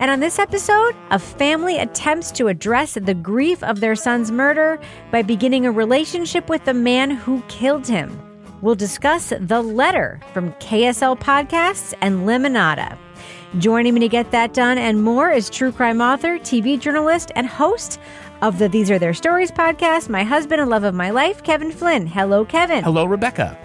And 0.00 0.10
on 0.10 0.18
this 0.18 0.38
episode, 0.38 0.96
a 1.10 1.18
family 1.18 1.76
attempts 1.76 2.30
to 2.32 2.48
address 2.48 2.94
the 2.94 3.12
grief 3.12 3.62
of 3.62 3.80
their 3.80 3.94
son's 3.94 4.32
murder 4.32 4.80
by 5.12 5.20
beginning 5.20 5.66
a 5.66 5.70
relationship 5.70 6.48
with 6.48 6.64
the 6.64 6.72
man 6.72 7.10
who 7.10 7.42
killed 7.48 7.86
him. 7.86 8.18
We'll 8.62 8.74
discuss 8.74 9.30
the 9.38 9.60
letter 9.60 10.18
from 10.32 10.52
KSL 10.54 11.20
Podcasts 11.20 11.92
and 12.00 12.20
Lemonada. 12.20 12.96
Joining 13.58 13.92
me 13.92 14.00
to 14.00 14.08
get 14.08 14.30
that 14.30 14.54
done 14.54 14.78
and 14.78 15.02
more 15.02 15.30
is 15.30 15.50
true 15.50 15.70
crime 15.70 16.00
author, 16.00 16.38
TV 16.38 16.80
journalist, 16.80 17.30
and 17.36 17.46
host 17.46 18.00
of 18.40 18.58
the 18.58 18.70
These 18.70 18.90
Are 18.90 18.98
Their 18.98 19.12
Stories 19.12 19.50
podcast, 19.50 20.08
my 20.08 20.24
husband 20.24 20.62
and 20.62 20.70
love 20.70 20.84
of 20.84 20.94
my 20.94 21.10
life, 21.10 21.42
Kevin 21.42 21.70
Flynn. 21.70 22.06
Hello, 22.06 22.46
Kevin. 22.46 22.82
Hello, 22.84 23.04
Rebecca. 23.04 23.58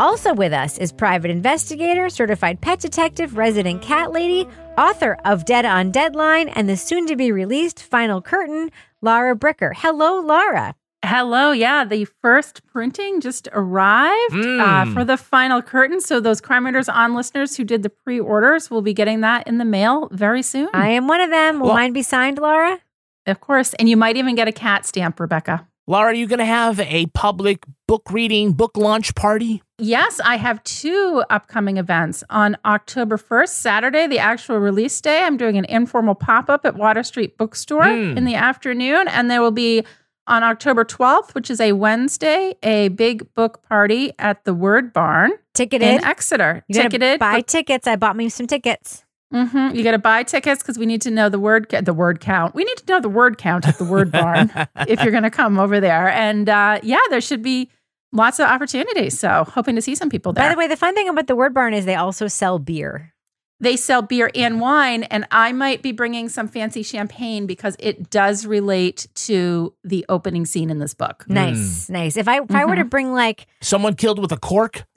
Also 0.00 0.32
with 0.32 0.52
us 0.52 0.78
is 0.78 0.92
private 0.92 1.30
investigator, 1.30 2.08
certified 2.08 2.60
pet 2.62 2.80
detective, 2.80 3.36
resident 3.36 3.82
cat 3.82 4.12
lady, 4.12 4.46
author 4.78 5.18
of 5.24 5.44
Dead 5.44 5.64
on 5.64 5.90
Deadline, 5.90 6.48
and 6.50 6.68
the 6.68 6.76
soon 6.76 7.06
to 7.06 7.16
be 7.16 7.32
released 7.32 7.82
Final 7.82 8.20
Curtain, 8.20 8.70
Laura 9.02 9.34
Bricker. 9.36 9.72
Hello, 9.74 10.20
Laura. 10.20 10.74
Hello, 11.04 11.52
yeah, 11.52 11.84
the 11.84 12.06
first 12.22 12.66
printing 12.66 13.20
just 13.20 13.48
arrived 13.52 14.32
mm. 14.32 14.60
uh, 14.60 14.84
Hmm. 14.86 14.92
for 14.94 15.04
the 15.04 15.16
final 15.16 15.62
curtain. 15.62 16.00
So 16.00 16.18
those 16.20 16.40
Crime 16.40 16.64
Writers 16.64 16.88
on 16.88 17.14
listeners 17.14 17.56
who 17.56 17.64
did 17.64 17.82
the 17.82 17.90
pre-orders 17.90 18.70
will 18.70 18.82
be 18.82 18.92
getting 18.94 19.20
that 19.20 19.46
in 19.46 19.58
the 19.58 19.64
mail 19.64 20.08
very 20.10 20.42
soon. 20.42 20.68
I 20.74 20.88
am 20.90 21.06
one 21.06 21.20
of 21.20 21.30
them. 21.30 21.60
Will 21.60 21.68
Well- 21.68 21.76
mine 21.76 21.92
be 21.92 22.02
signed, 22.02 22.38
Laura? 22.38 22.80
of 23.26 23.40
course, 23.40 23.74
and 23.74 23.88
you 23.88 23.96
might 23.96 24.16
even 24.16 24.34
get 24.36 24.46
a 24.48 24.52
cat 24.52 24.86
stamp, 24.86 25.18
Rebecca. 25.20 25.66
Laura, 25.88 26.10
are 26.10 26.14
you 26.14 26.26
going 26.26 26.38
to 26.40 26.44
have 26.44 26.80
a 26.80 27.06
public 27.06 27.64
book 27.86 28.10
reading, 28.10 28.52
book 28.52 28.76
launch 28.76 29.14
party? 29.14 29.62
Yes, 29.78 30.20
I 30.24 30.36
have 30.36 30.62
two 30.64 31.22
upcoming 31.28 31.76
events. 31.76 32.24
On 32.30 32.56
October 32.64 33.18
1st, 33.18 33.48
Saturday, 33.50 34.06
the 34.06 34.18
actual 34.18 34.58
release 34.58 34.98
day, 35.02 35.22
I'm 35.22 35.36
doing 35.36 35.58
an 35.58 35.66
informal 35.66 36.14
pop 36.14 36.48
up 36.48 36.64
at 36.64 36.76
Water 36.76 37.02
Street 37.02 37.36
Bookstore 37.36 37.84
Hmm. 37.84 38.16
in 38.16 38.24
the 38.24 38.34
afternoon. 38.36 39.06
And 39.08 39.30
there 39.30 39.42
will 39.42 39.50
be 39.50 39.84
on 40.26 40.42
October 40.42 40.82
12th, 40.84 41.34
which 41.34 41.50
is 41.50 41.60
a 41.60 41.72
Wednesday, 41.72 42.54
a 42.62 42.88
big 42.88 43.32
book 43.34 43.62
party 43.68 44.12
at 44.18 44.44
the 44.44 44.54
Word 44.54 44.92
Barn 44.94 45.32
Ticketed. 45.54 45.86
in 46.00 46.04
Exeter. 46.04 46.64
You 46.68 46.74
gotta 46.76 46.88
Ticketed. 46.88 47.20
buy 47.20 47.42
tickets. 47.42 47.86
I 47.86 47.96
bought 47.96 48.16
me 48.16 48.28
some 48.30 48.46
tickets. 48.46 49.04
hmm 49.30 49.68
You 49.74 49.84
got 49.84 49.90
to 49.90 49.98
buy 49.98 50.22
tickets 50.22 50.62
because 50.62 50.78
we 50.78 50.86
need 50.86 51.02
to 51.02 51.10
know 51.10 51.28
the 51.28 51.38
word 51.38 51.68
ca- 51.68 51.80
the 51.82 51.92
word 51.92 52.20
count. 52.20 52.54
We 52.54 52.64
need 52.64 52.76
to 52.78 52.84
know 52.92 53.00
the 53.00 53.08
word 53.08 53.38
count 53.38 53.66
at 53.68 53.76
the 53.76 53.84
Word 53.84 54.10
Barn 54.20 54.50
if 54.88 55.02
you're 55.02 55.10
going 55.10 55.24
to 55.24 55.30
come 55.30 55.58
over 55.58 55.80
there. 55.80 56.08
And 56.08 56.48
uh, 56.48 56.78
yeah, 56.82 56.98
there 57.10 57.20
should 57.20 57.42
be 57.42 57.68
lots 58.12 58.38
of 58.38 58.46
opportunities. 58.46 59.18
So 59.18 59.44
hoping 59.44 59.76
to 59.76 59.82
see 59.82 59.94
some 59.94 60.10
people 60.10 60.32
there. 60.32 60.48
By 60.48 60.54
the 60.54 60.58
way, 60.58 60.66
the 60.66 60.76
fun 60.76 60.94
thing 60.94 61.08
about 61.08 61.26
the 61.26 61.36
Word 61.36 61.54
Barn 61.54 61.74
is 61.74 61.84
they 61.84 61.94
also 61.94 62.28
sell 62.28 62.58
beer. 62.58 63.12
They 63.60 63.76
sell 63.76 64.02
beer 64.02 64.30
and 64.34 64.60
wine 64.60 65.02
and 65.04 65.26
i 65.30 65.52
might 65.52 65.82
be 65.82 65.92
bringing 65.92 66.28
some 66.28 66.48
fancy 66.48 66.82
champagne 66.82 67.46
because 67.46 67.76
it 67.78 68.10
does 68.10 68.46
relate 68.46 69.06
to 69.14 69.72
the 69.84 70.04
opening 70.08 70.44
scene 70.44 70.70
in 70.70 70.78
this 70.78 70.94
book 70.94 71.24
Nice, 71.28 71.88
nice. 71.88 72.16
If 72.16 72.28
I 72.28 72.40
if 72.40 72.50
I 72.50 72.64
were 72.64 72.76
to 72.76 72.84
bring 72.84 73.12
like 73.12 73.46
Someone 73.60 73.94
killed 73.94 74.18
with 74.18 74.32
a 74.32 74.36
cork? 74.36 74.84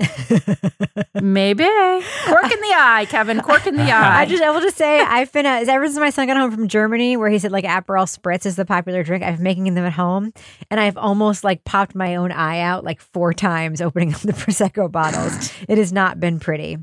maybe 1.15 1.63
cork 1.63 2.43
in 2.51 2.61
the 2.61 2.73
eye 2.75 3.05
kevin 3.09 3.41
cork 3.41 3.65
in 3.67 3.75
the 3.75 3.83
eye 3.91 4.21
I 4.21 4.25
just 4.25 4.43
I 4.43 4.51
will 4.51 4.61
just 4.61 4.77
say 4.77 4.99
I've 5.01 5.31
been 5.31 5.45
uh, 5.45 5.63
ever 5.67 5.85
since 5.87 5.97
my 5.99 6.09
son 6.09 6.27
got 6.27 6.37
home 6.37 6.51
from 6.51 6.67
Germany 6.67 7.17
where 7.17 7.29
he 7.29 7.39
said 7.39 7.51
like 7.51 7.65
Aperol 7.65 8.05
Spritz 8.05 8.45
is 8.45 8.55
the 8.55 8.65
popular 8.65 9.03
drink. 9.03 9.23
I've 9.23 9.35
been 9.35 9.43
making 9.43 9.73
them 9.73 9.85
at 9.85 9.93
home, 9.93 10.31
and 10.69 10.79
I've 10.79 10.97
almost 10.97 11.43
like 11.43 11.63
popped 11.63 11.95
my 11.95 12.15
own 12.15 12.31
eye 12.31 12.59
out 12.59 12.83
like 12.83 13.01
four 13.01 13.33
times 13.33 13.81
opening 13.81 14.13
up 14.13 14.21
the 14.21 14.33
prosecco 14.33 14.91
bottles. 14.91 15.51
it 15.67 15.77
has 15.77 15.91
not 15.93 16.19
been 16.19 16.39
pretty. 16.39 16.77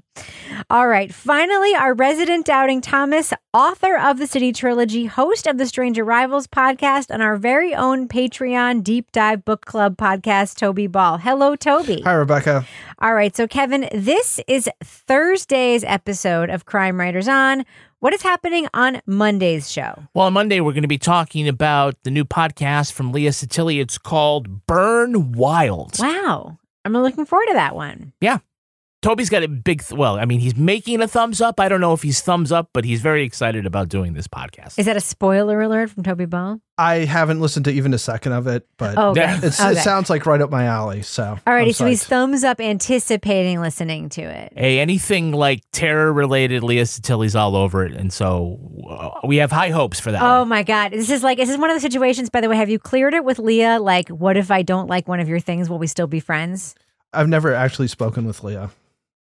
All 0.71 0.89
right, 0.89 1.13
finally, 1.13 1.75
our 1.75 1.95
resident 1.95 2.47
doubting 2.47 2.81
Thomas, 2.81 3.33
author 3.53 3.97
of 3.97 4.19
the 4.19 4.27
City 4.27 4.53
Trilogy, 4.53 5.07
host 5.07 5.47
of 5.47 5.59
the 5.59 5.67
Strange 5.67 5.99
Arrivals 5.99 6.47
podcast, 6.47 7.07
and 7.11 7.23
our 7.23 7.37
very 7.37 7.75
own 7.75 8.09
Patreon 8.09 8.83
deep 8.83 9.13
dive 9.13 9.45
book 9.45 9.65
club 9.65 9.97
podcast, 9.97 10.57
Toby 10.57 10.87
Ball. 10.87 11.19
Hello, 11.19 11.57
Toby. 11.57 12.01
Hi, 12.03 12.13
Rebecca. 12.13 12.67
All 13.01 13.15
right. 13.15 13.37
So, 13.37 13.47
Kevin, 13.47 13.89
this 13.93 14.41
is 14.49 14.69
Thursday's 14.83 15.85
episode 15.85 16.51
of 16.51 16.65
Crime 16.67 16.99
Writers 16.99 17.29
On. 17.29 17.65
What 18.01 18.13
is 18.13 18.23
happening 18.23 18.69
on 18.75 19.01
Monday's 19.07 19.71
show? 19.71 20.05
Well, 20.15 20.27
on 20.27 20.33
Monday, 20.33 20.61
we're 20.61 20.73
going 20.73 20.83
to 20.83 20.89
be 20.89 20.99
talking 20.99 21.49
about 21.49 21.95
the 22.03 22.11
new 22.11 22.25
podcast 22.25 22.93
from 22.93 23.11
Leah 23.11 23.31
Sottile. 23.31 23.81
It's 23.81 23.99
called 23.99 24.67
Burn 24.67 25.33
Wild. 25.33 25.99
Wow. 25.99 26.59
I'm 26.85 26.93
looking 26.93 27.25
forward 27.25 27.47
to 27.49 27.55
that 27.55 27.75
one. 27.75 28.13
Toby's 29.07 29.29
got 29.31 29.45
a 29.45 29.49
big, 29.49 29.85
th- 29.85 29.97
well, 29.97 30.19
I 30.19 30.25
mean, 30.25 30.41
he's 30.41 30.57
making 30.57 31.01
a 31.01 31.07
thumbs 31.07 31.41
up. 31.41 31.61
I 31.61 31.69
don't 31.69 31.81
know 31.81 31.93
if 31.93 32.03
he's 32.03 32.21
thumbs 32.21 32.51
up, 32.51 32.71
but 32.73 32.85
he's 32.85 33.01
very 33.01 33.23
excited 33.23 33.65
about 33.65 33.89
doing 33.89 34.15
this 34.15 34.27
podcast. 34.27 34.81
Is 34.81 34.87
that 34.87 34.97
a 34.97 35.01
spoiler 35.01 35.61
alert 35.61 35.91
from 35.91 36.03
Toby 36.03 36.25
Ball? 36.25 36.61
I 36.77 37.05
haven't 37.05 37.41
listened 37.41 37.67
to 37.67 37.71
even 37.71 37.95
a 37.95 37.99
second 37.99 38.33
of 38.33 38.49
it, 38.49 38.67
but 38.79 38.99
Oh, 38.99 39.11
okay. 39.11 39.21
Yeah. 39.21 39.41
it's, 39.45 39.61
okay. 39.61 39.71
it 39.71 39.77
sounds 39.77 40.11
like 40.11 40.27
right 40.27 40.41
up 40.41 40.51
my 40.51 40.65
alley. 40.65 41.03
So, 41.03 41.39
All 41.47 41.55
righty. 41.55 41.71
So 41.71 41.87
he's 41.87 42.03
thumbs 42.05 42.43
up, 42.43 42.61
anticipating 42.61 43.61
listening 43.61 44.09
to 44.09 44.23
it. 44.23 44.53
Hey, 44.57 44.81
anything 44.81 45.31
like 45.31 45.63
terror 45.71 46.13
related, 46.13 46.65
Leah 46.65 46.85
Sottile's 46.85 47.37
all 47.37 47.55
over 47.55 47.85
it. 47.85 47.93
And 47.93 48.13
so 48.13 48.59
uh, 48.91 49.21
we 49.25 49.37
have 49.37 49.53
high 49.53 49.71
hopes 49.71 50.01
for 50.01 50.11
that. 50.11 50.21
Oh 50.21 50.41
one. 50.41 50.49
my 50.49 50.63
God. 50.65 50.91
This 50.91 51.11
is 51.11 51.23
like, 51.23 51.39
this 51.39 51.49
is 51.49 51.59
one 51.59 51.71
of 51.71 51.77
the 51.77 51.81
situations, 51.81 52.29
by 52.29 52.41
the 52.41 52.49
way. 52.49 52.57
Have 52.57 52.71
you 52.71 52.81
cleared 52.81 53.15
it 53.15 53.25
with 53.25 53.39
Leah? 53.39 53.79
Like, 53.79 54.09
what 54.09 54.37
if 54.37 54.51
I 54.51 54.63
don't 54.63 54.89
like 54.89 55.07
one 55.07 55.21
of 55.21 55.29
your 55.29 55.39
things? 55.39 55.71
Will 55.71 55.79
we 55.79 55.87
still 55.87 56.09
be 56.09 56.19
friends? 56.19 56.75
I've 57.13 57.29
never 57.29 57.55
actually 57.55 57.87
spoken 57.87 58.27
with 58.27 58.43
Leah. 58.43 58.73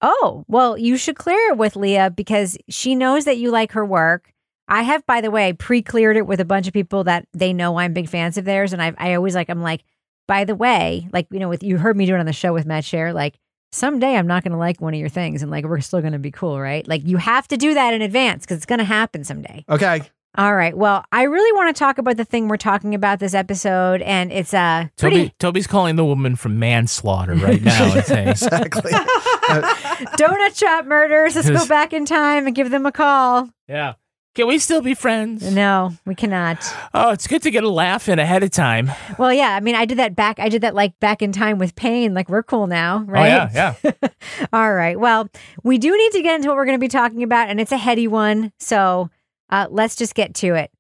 Oh, 0.01 0.45
well, 0.49 0.79
you 0.79 0.97
should 0.97 1.17
clear 1.17 1.51
it 1.51 1.57
with 1.57 1.77
Leah 1.77 2.11
because 2.11 2.57
she 2.69 2.95
knows 2.95 3.25
that 3.25 3.39
you 3.39 3.51
like 3.51 3.73
her 3.73 3.85
work. 3.85 4.33
I 4.69 4.83
have, 4.83 5.05
by 5.07 5.21
the 5.21 5.31
way, 5.31 5.53
pre 5.53 5.83
cleared 5.83 6.17
it 6.17 6.27
with 6.27 6.41
a 6.41 6.45
bunch 6.45 6.67
of 6.67 6.73
people 6.73 7.05
that 7.05 7.27
they 7.33 7.53
know 7.53 7.79
I'm 7.79 7.95
big 7.95 8.09
fans 8.09 8.37
of 8.37 8.45
theirs. 8.45 8.73
And 8.73 8.83
I, 8.83 8.93
I 8.99 9.15
always 9.15 9.35
like, 9.35 9.49
I'm 9.49 9.63
like, 9.63 9.83
by 10.27 10.45
the 10.45 10.55
way, 10.55 11.09
like, 11.13 11.27
you 11.31 11.39
know, 11.39 11.49
with 11.49 11.63
you 11.63 11.79
heard 11.79 11.97
me 11.97 12.07
do 12.07 12.15
it 12.15 12.21
on 12.21 12.27
the 12.27 12.33
show 12.33 12.53
with 12.53 12.67
Matt 12.67 12.85
Share, 12.85 13.13
like, 13.13 13.39
someday 13.73 14.15
I'm 14.15 14.27
not 14.27 14.45
going 14.45 14.53
to 14.53 14.59
like 14.59 14.81
one 14.81 14.95
of 14.95 15.01
your 15.01 15.09
things 15.09 15.43
and 15.43 15.51
like, 15.51 15.65
we're 15.65 15.81
still 15.81 16.01
going 16.01 16.13
to 16.13 16.19
be 16.19 16.31
cool, 16.31 16.61
right? 16.61 16.87
Like, 16.87 17.07
you 17.07 17.17
have 17.17 17.49
to 17.49 17.57
do 17.57 17.75
that 17.75 17.95
in 17.95 18.03
advance 18.03 18.45
because 18.45 18.59
it's 18.59 18.67
going 18.67 18.79
to 18.79 18.85
happen 18.85 19.25
someday. 19.25 19.65
Okay. 19.69 20.03
All 20.37 20.55
right. 20.55 20.77
Well, 20.77 21.05
I 21.11 21.23
really 21.23 21.53
want 21.57 21.75
to 21.75 21.79
talk 21.79 21.99
about 21.99 22.17
the 22.17 22.25
thing 22.25 22.47
we're 22.47 22.59
talking 22.59 22.95
about 22.95 23.19
this 23.19 23.35
episode. 23.35 24.03
And 24.03 24.31
it's 24.31 24.55
uh, 24.55 24.87
pretty. 24.97 25.17
Toby, 25.17 25.35
Toby's 25.39 25.67
calling 25.67 25.97
the 25.97 26.05
woman 26.05 26.37
from 26.37 26.59
manslaughter 26.59 27.35
right 27.35 27.61
now 27.63 27.95
Exactly. 27.97 28.93
Donut 30.17 30.59
shop 30.59 30.87
murders. 30.87 31.37
Let's 31.37 31.51
go 31.51 31.67
back 31.67 31.93
in 31.93 32.05
time 32.05 32.47
and 32.47 32.55
give 32.55 32.71
them 32.71 32.87
a 32.87 32.93
call. 32.93 33.49
Yeah. 33.69 33.95
Can 34.35 34.47
we 34.47 34.61
still 34.61 34.83
be 34.83 34.95
friends? 34.95 35.53
No, 35.53 35.95
we 36.07 36.15
cannot. 36.15 36.65
Oh, 36.95 37.11
it's 37.11 37.27
good 37.27 37.43
to 37.43 37.51
get 37.51 37.65
a 37.65 37.69
laugh 37.69 38.09
in 38.09 38.21
ahead 38.21 38.45
of 38.45 38.51
time. 38.53 38.89
Well, 39.19 39.33
yeah. 39.33 39.57
I 39.57 39.59
mean, 39.59 39.75
I 39.75 39.85
did 39.85 39.99
that 39.99 40.15
back. 40.15 40.39
I 40.39 40.49
did 40.49 40.63
that 40.63 40.77
like 40.77 40.97
back 41.01 41.23
in 41.23 41.33
time 41.33 41.59
with 41.59 41.75
pain. 41.75 42.15
Like 42.15 42.29
we're 42.29 42.45
cool 42.45 42.69
now, 42.69 42.99
right? 43.09 43.33
Oh, 43.33 43.49
yeah, 43.53 43.75
yeah. 43.83 44.09
All 44.53 44.73
right. 44.73 44.99
Well, 44.99 45.29
we 45.65 45.79
do 45.79 45.97
need 45.97 46.13
to 46.13 46.23
get 46.23 46.37
into 46.37 46.49
what 46.49 46.57
we're 46.57 46.67
going 46.67 46.79
to 46.79 46.81
be 46.81 46.87
talking 46.87 47.25
about, 47.25 47.49
and 47.49 47.61
it's 47.61 47.73
a 47.73 47.77
heady 47.77 48.07
one. 48.07 48.53
So 48.61 49.11
uh, 49.51 49.67
let's 49.71 49.97
just 49.97 50.15
get 50.15 50.35
to 50.37 50.55
it. 50.55 50.71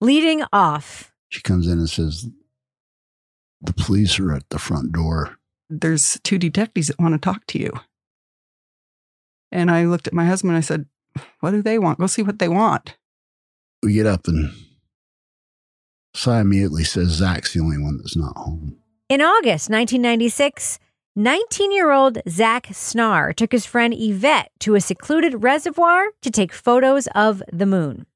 Leading 0.00 0.42
off. 0.52 1.12
She 1.28 1.40
comes 1.40 1.68
in 1.68 1.78
and 1.78 1.88
says, 1.88 2.26
The 3.60 3.74
police 3.74 4.18
are 4.18 4.32
at 4.32 4.48
the 4.50 4.58
front 4.58 4.90
door. 4.92 5.38
There's 5.70 6.18
two 6.24 6.38
detectives 6.38 6.88
that 6.88 6.98
want 6.98 7.14
to 7.14 7.18
talk 7.18 7.46
to 7.48 7.60
you. 7.60 7.72
And 9.54 9.70
I 9.70 9.84
looked 9.84 10.08
at 10.08 10.12
my 10.12 10.26
husband 10.26 10.50
and 10.50 10.58
I 10.58 10.60
said, 10.60 10.86
What 11.40 11.52
do 11.52 11.62
they 11.62 11.78
want? 11.78 12.00
Go 12.00 12.08
see 12.08 12.22
what 12.22 12.40
they 12.40 12.48
want. 12.48 12.98
We 13.82 13.94
get 13.94 14.06
up 14.06 14.26
and 14.26 14.52
Sy 16.14 16.40
immediately 16.40 16.84
says 16.84 17.08
Zach's 17.08 17.54
the 17.54 17.60
only 17.60 17.78
one 17.78 17.98
that's 17.98 18.16
not 18.16 18.36
home. 18.36 18.76
In 19.08 19.20
August 19.20 19.70
1996, 19.70 20.78
19 21.16 21.70
year 21.72 21.92
old 21.92 22.18
Zach 22.28 22.66
Snarr 22.68 23.34
took 23.34 23.52
his 23.52 23.64
friend 23.64 23.94
Yvette 23.96 24.50
to 24.60 24.74
a 24.74 24.80
secluded 24.80 25.44
reservoir 25.44 26.06
to 26.22 26.30
take 26.30 26.52
photos 26.52 27.06
of 27.14 27.42
the 27.52 27.66
moon. 27.66 28.06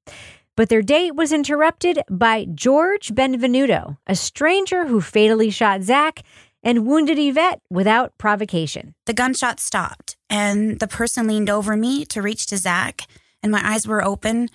But 0.57 0.71
their 0.71 0.83
date 0.83 1.15
was 1.15 1.33
interrupted 1.33 2.03
by 2.11 2.47
George 2.53 3.15
Benvenuto, 3.15 3.99
a 4.09 4.17
stranger 4.17 4.87
who 4.87 5.01
fatally 5.01 5.51
shot 5.51 5.83
Zach 5.83 6.25
and 6.63 6.87
wounded 6.87 7.19
Yvette 7.19 7.61
without 7.71 8.17
provocation. 8.19 8.95
The 9.07 9.15
gunshot 9.15 9.61
stopped, 9.61 10.17
and 10.29 10.79
the 10.81 10.89
person 10.89 11.27
leaned 11.27 11.51
over 11.51 11.77
me 11.77 12.05
to 12.07 12.23
reach 12.23 12.47
to 12.47 12.57
Zach, 12.57 13.07
and 13.43 13.53
my 13.53 13.61
eyes 13.63 13.87
were 13.87 14.05
open. 14.05 14.49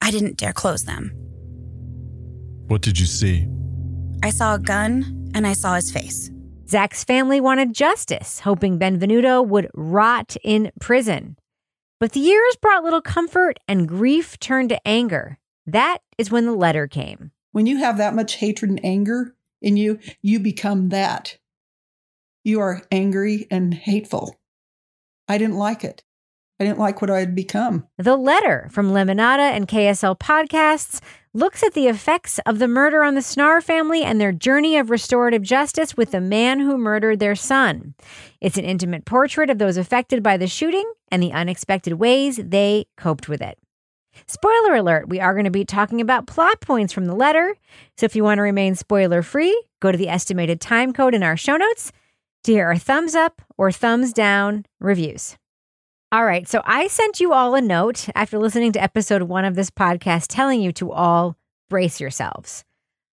I 0.00 0.10
didn't 0.10 0.36
dare 0.36 0.52
close 0.52 0.84
them. 0.84 1.12
What 2.66 2.82
did 2.82 2.98
you 2.98 3.06
see? 3.06 3.46
I 4.22 4.30
saw 4.30 4.54
a 4.54 4.58
gun, 4.58 5.30
and 5.34 5.46
I 5.46 5.52
saw 5.52 5.74
his 5.74 5.92
face. 5.92 6.30
Zach's 6.68 7.04
family 7.04 7.40
wanted 7.40 7.72
justice, 7.74 8.40
hoping 8.40 8.78
Benvenuto 8.78 9.46
would 9.46 9.70
rot 9.72 10.36
in 10.42 10.72
prison. 10.80 11.36
But 12.00 12.12
the 12.12 12.20
years 12.20 12.56
brought 12.60 12.82
little 12.82 13.00
comfort, 13.00 13.60
and 13.68 13.86
grief 13.86 14.38
turned 14.40 14.70
to 14.70 14.86
anger. 14.86 15.38
That 15.64 15.98
is 16.18 16.30
when 16.30 16.44
the 16.44 16.52
letter 16.52 16.88
came. 16.88 17.30
When 17.52 17.66
you 17.66 17.78
have 17.78 17.98
that 17.98 18.14
much 18.14 18.34
hatred 18.34 18.70
and 18.70 18.84
anger 18.84 19.35
in 19.60 19.76
you, 19.76 19.98
you 20.22 20.38
become 20.38 20.90
that. 20.90 21.38
You 22.44 22.60
are 22.60 22.82
angry 22.90 23.46
and 23.50 23.74
hateful. 23.74 24.36
I 25.28 25.38
didn't 25.38 25.56
like 25.56 25.82
it. 25.82 26.02
I 26.58 26.64
didn't 26.64 26.78
like 26.78 27.02
what 27.02 27.10
I 27.10 27.18
had 27.18 27.34
become. 27.34 27.86
The 27.98 28.16
letter 28.16 28.68
from 28.70 28.92
Lemonada 28.92 29.50
and 29.50 29.68
KSL 29.68 30.18
podcasts 30.18 31.00
looks 31.34 31.62
at 31.62 31.74
the 31.74 31.86
effects 31.86 32.38
of 32.46 32.58
the 32.58 32.68
murder 32.68 33.02
on 33.02 33.14
the 33.14 33.20
Snarr 33.20 33.62
family 33.62 34.02
and 34.02 34.18
their 34.18 34.32
journey 34.32 34.78
of 34.78 34.88
restorative 34.88 35.42
justice 35.42 35.96
with 35.96 36.12
the 36.12 36.20
man 36.20 36.60
who 36.60 36.78
murdered 36.78 37.20
their 37.20 37.34
son. 37.34 37.94
It's 38.40 38.56
an 38.56 38.64
intimate 38.64 39.04
portrait 39.04 39.50
of 39.50 39.58
those 39.58 39.76
affected 39.76 40.22
by 40.22 40.38
the 40.38 40.46
shooting 40.46 40.90
and 41.10 41.22
the 41.22 41.32
unexpected 41.32 41.94
ways 41.94 42.40
they 42.42 42.86
coped 42.96 43.28
with 43.28 43.42
it. 43.42 43.58
Spoiler 44.26 44.74
alert, 44.74 45.08
we 45.08 45.20
are 45.20 45.34
going 45.34 45.44
to 45.44 45.50
be 45.50 45.64
talking 45.64 46.00
about 46.00 46.26
plot 46.26 46.60
points 46.60 46.92
from 46.92 47.06
the 47.06 47.14
letter. 47.14 47.56
So 47.96 48.06
if 48.06 48.16
you 48.16 48.24
want 48.24 48.38
to 48.38 48.42
remain 48.42 48.74
spoiler 48.74 49.22
free, 49.22 49.62
go 49.80 49.92
to 49.92 49.98
the 49.98 50.08
estimated 50.08 50.60
time 50.60 50.92
code 50.92 51.14
in 51.14 51.22
our 51.22 51.36
show 51.36 51.56
notes 51.56 51.92
to 52.44 52.52
hear 52.52 52.66
our 52.66 52.78
thumbs 52.78 53.14
up 53.14 53.42
or 53.56 53.70
thumbs 53.72 54.12
down 54.12 54.66
reviews. 54.80 55.36
All 56.12 56.24
right, 56.24 56.48
so 56.48 56.62
I 56.64 56.86
sent 56.86 57.20
you 57.20 57.32
all 57.32 57.54
a 57.54 57.60
note 57.60 58.08
after 58.14 58.38
listening 58.38 58.72
to 58.72 58.82
episode 58.82 59.22
one 59.22 59.44
of 59.44 59.56
this 59.56 59.70
podcast 59.70 60.26
telling 60.28 60.62
you 60.62 60.72
to 60.72 60.92
all 60.92 61.36
brace 61.68 62.00
yourselves. 62.00 62.64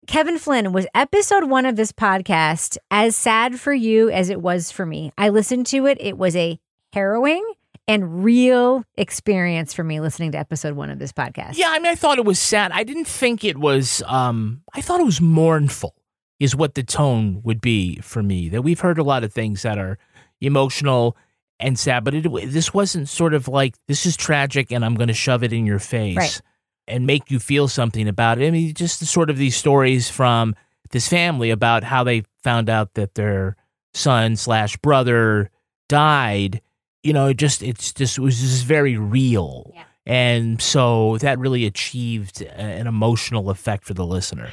Kevin 0.06 0.38
Flynn, 0.38 0.72
was 0.72 0.88
episode 0.92 1.44
one 1.44 1.66
of 1.66 1.76
this 1.76 1.92
podcast 1.92 2.78
as 2.90 3.14
sad 3.14 3.60
for 3.60 3.72
you 3.72 4.10
as 4.10 4.28
it 4.28 4.42
was 4.42 4.72
for 4.72 4.84
me? 4.84 5.12
I 5.16 5.28
listened 5.28 5.66
to 5.66 5.86
it. 5.86 5.98
It 6.00 6.18
was 6.18 6.34
a 6.34 6.58
harrowing 6.92 7.44
and 7.90 8.22
real 8.22 8.84
experience 8.96 9.74
for 9.74 9.82
me 9.82 9.98
listening 9.98 10.30
to 10.30 10.38
episode 10.38 10.74
one 10.76 10.90
of 10.90 11.00
this 11.00 11.10
podcast. 11.10 11.56
Yeah, 11.56 11.70
I 11.70 11.80
mean, 11.80 11.90
I 11.90 11.96
thought 11.96 12.18
it 12.18 12.24
was 12.24 12.38
sad. 12.38 12.70
I 12.72 12.84
didn't 12.84 13.08
think 13.08 13.42
it 13.42 13.58
was, 13.58 14.00
um, 14.06 14.62
I 14.72 14.80
thought 14.80 15.00
it 15.00 15.04
was 15.04 15.20
mournful, 15.20 15.96
is 16.38 16.54
what 16.54 16.76
the 16.76 16.84
tone 16.84 17.40
would 17.42 17.60
be 17.60 17.96
for 17.96 18.22
me. 18.22 18.48
That 18.48 18.62
we've 18.62 18.78
heard 18.78 18.98
a 18.98 19.02
lot 19.02 19.24
of 19.24 19.32
things 19.32 19.62
that 19.62 19.76
are 19.76 19.98
emotional 20.40 21.16
and 21.58 21.76
sad, 21.76 22.04
but 22.04 22.14
it, 22.14 22.22
this 22.52 22.72
wasn't 22.72 23.08
sort 23.08 23.34
of 23.34 23.48
like, 23.48 23.74
this 23.88 24.06
is 24.06 24.16
tragic 24.16 24.70
and 24.70 24.84
I'm 24.84 24.94
going 24.94 25.08
to 25.08 25.12
shove 25.12 25.42
it 25.42 25.52
in 25.52 25.66
your 25.66 25.80
face. 25.80 26.16
Right. 26.16 26.40
And 26.86 27.08
make 27.08 27.28
you 27.28 27.40
feel 27.40 27.66
something 27.66 28.06
about 28.06 28.40
it. 28.40 28.46
I 28.46 28.52
mean, 28.52 28.72
just 28.72 29.00
the 29.00 29.06
sort 29.06 29.30
of 29.30 29.36
these 29.36 29.56
stories 29.56 30.08
from 30.08 30.54
this 30.90 31.08
family 31.08 31.50
about 31.50 31.82
how 31.82 32.04
they 32.04 32.22
found 32.44 32.70
out 32.70 32.94
that 32.94 33.16
their 33.16 33.56
son 33.94 34.36
slash 34.36 34.76
brother 34.76 35.50
died. 35.88 36.60
You 37.02 37.12
know, 37.12 37.28
it 37.28 37.36
just 37.38 37.62
it's 37.62 37.92
just 37.92 38.18
it 38.18 38.20
was 38.20 38.40
just 38.40 38.64
very 38.64 38.96
real, 38.96 39.70
Yeah. 39.74 39.84
and 40.06 40.60
so 40.60 41.16
that 41.18 41.38
really 41.38 41.64
achieved 41.64 42.42
an 42.42 42.86
emotional 42.86 43.48
effect 43.50 43.84
for 43.84 43.94
the 43.94 44.04
listener. 44.04 44.50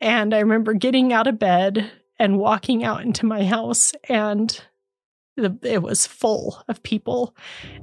And 0.00 0.34
I 0.34 0.40
remember 0.40 0.74
getting 0.74 1.12
out 1.14 1.26
of 1.26 1.38
bed 1.38 1.90
and 2.18 2.38
walking 2.38 2.84
out 2.84 3.00
into 3.02 3.24
my 3.24 3.44
house, 3.46 3.94
and 4.10 4.60
the, 5.38 5.56
it 5.62 5.82
was 5.82 6.06
full 6.06 6.62
of 6.68 6.82
people, 6.82 7.34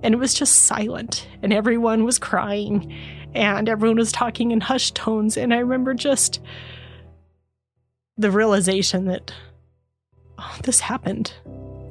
and 0.03 0.13
it 0.13 0.17
was 0.17 0.35
just 0.35 0.57
silent, 0.59 1.27
and 1.41 1.51
everyone 1.51 2.03
was 2.03 2.19
crying, 2.19 2.93
and 3.33 3.67
everyone 3.67 3.97
was 3.97 4.11
talking 4.11 4.51
in 4.51 4.61
hushed 4.61 4.93
tones. 4.95 5.37
And 5.37 5.55
I 5.55 5.57
remember 5.57 5.95
just 5.95 6.39
the 8.15 8.29
realization 8.29 9.05
that 9.05 9.33
oh, 10.37 10.57
this 10.63 10.79
happened. 10.81 11.33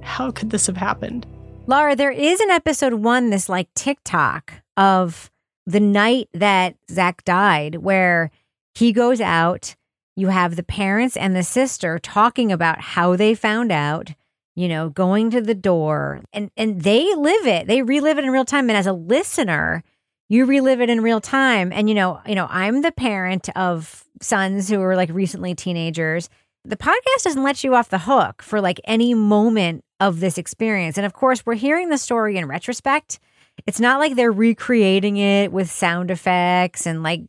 How 0.02 0.30
could 0.30 0.50
this 0.50 0.68
have 0.68 0.76
happened? 0.76 1.26
Laura, 1.66 1.94
there 1.94 2.10
is 2.10 2.40
an 2.40 2.50
episode 2.50 2.94
one, 2.94 3.30
this 3.30 3.48
like 3.48 3.72
TikTok 3.74 4.52
of 4.76 5.30
the 5.64 5.78
night 5.78 6.28
that 6.34 6.74
Zach 6.90 7.24
died, 7.24 7.76
where 7.76 8.30
he 8.74 8.92
goes 8.92 9.20
out. 9.20 9.76
You 10.16 10.28
have 10.28 10.56
the 10.56 10.64
parents 10.64 11.16
and 11.16 11.36
the 11.36 11.44
sister 11.44 11.98
talking 12.00 12.50
about 12.50 12.80
how 12.80 13.14
they 13.14 13.34
found 13.34 13.70
out, 13.70 14.12
you 14.56 14.68
know, 14.68 14.88
going 14.88 15.30
to 15.30 15.40
the 15.40 15.54
door 15.54 16.20
and, 16.32 16.50
and 16.56 16.82
they 16.82 17.14
live 17.14 17.46
it. 17.46 17.68
They 17.68 17.80
relive 17.80 18.18
it 18.18 18.24
in 18.24 18.30
real 18.30 18.44
time. 18.44 18.68
And 18.68 18.76
as 18.76 18.88
a 18.88 18.92
listener, 18.92 19.84
you 20.28 20.44
relive 20.44 20.80
it 20.80 20.90
in 20.90 21.00
real 21.00 21.20
time. 21.20 21.72
And, 21.72 21.88
you 21.88 21.94
know, 21.94 22.20
you 22.26 22.34
know, 22.34 22.48
I'm 22.50 22.82
the 22.82 22.92
parent 22.92 23.48
of 23.56 24.04
sons 24.20 24.68
who 24.68 24.80
are 24.82 24.96
like 24.96 25.10
recently 25.10 25.54
teenagers. 25.54 26.28
The 26.64 26.76
podcast 26.76 27.24
doesn't 27.24 27.42
let 27.42 27.64
you 27.64 27.74
off 27.74 27.88
the 27.88 27.98
hook 28.00 28.42
for 28.42 28.60
like 28.60 28.80
any 28.84 29.14
moment 29.14 29.84
of 30.00 30.20
this 30.20 30.38
experience. 30.38 30.96
And 30.96 31.04
of 31.04 31.12
course, 31.12 31.44
we're 31.44 31.54
hearing 31.54 31.88
the 31.88 31.98
story 31.98 32.36
in 32.36 32.46
retrospect. 32.46 33.18
It's 33.66 33.80
not 33.80 33.98
like 33.98 34.14
they're 34.14 34.32
recreating 34.32 35.16
it 35.16 35.52
with 35.52 35.70
sound 35.70 36.10
effects 36.10 36.86
and 36.86 37.02
like 37.02 37.22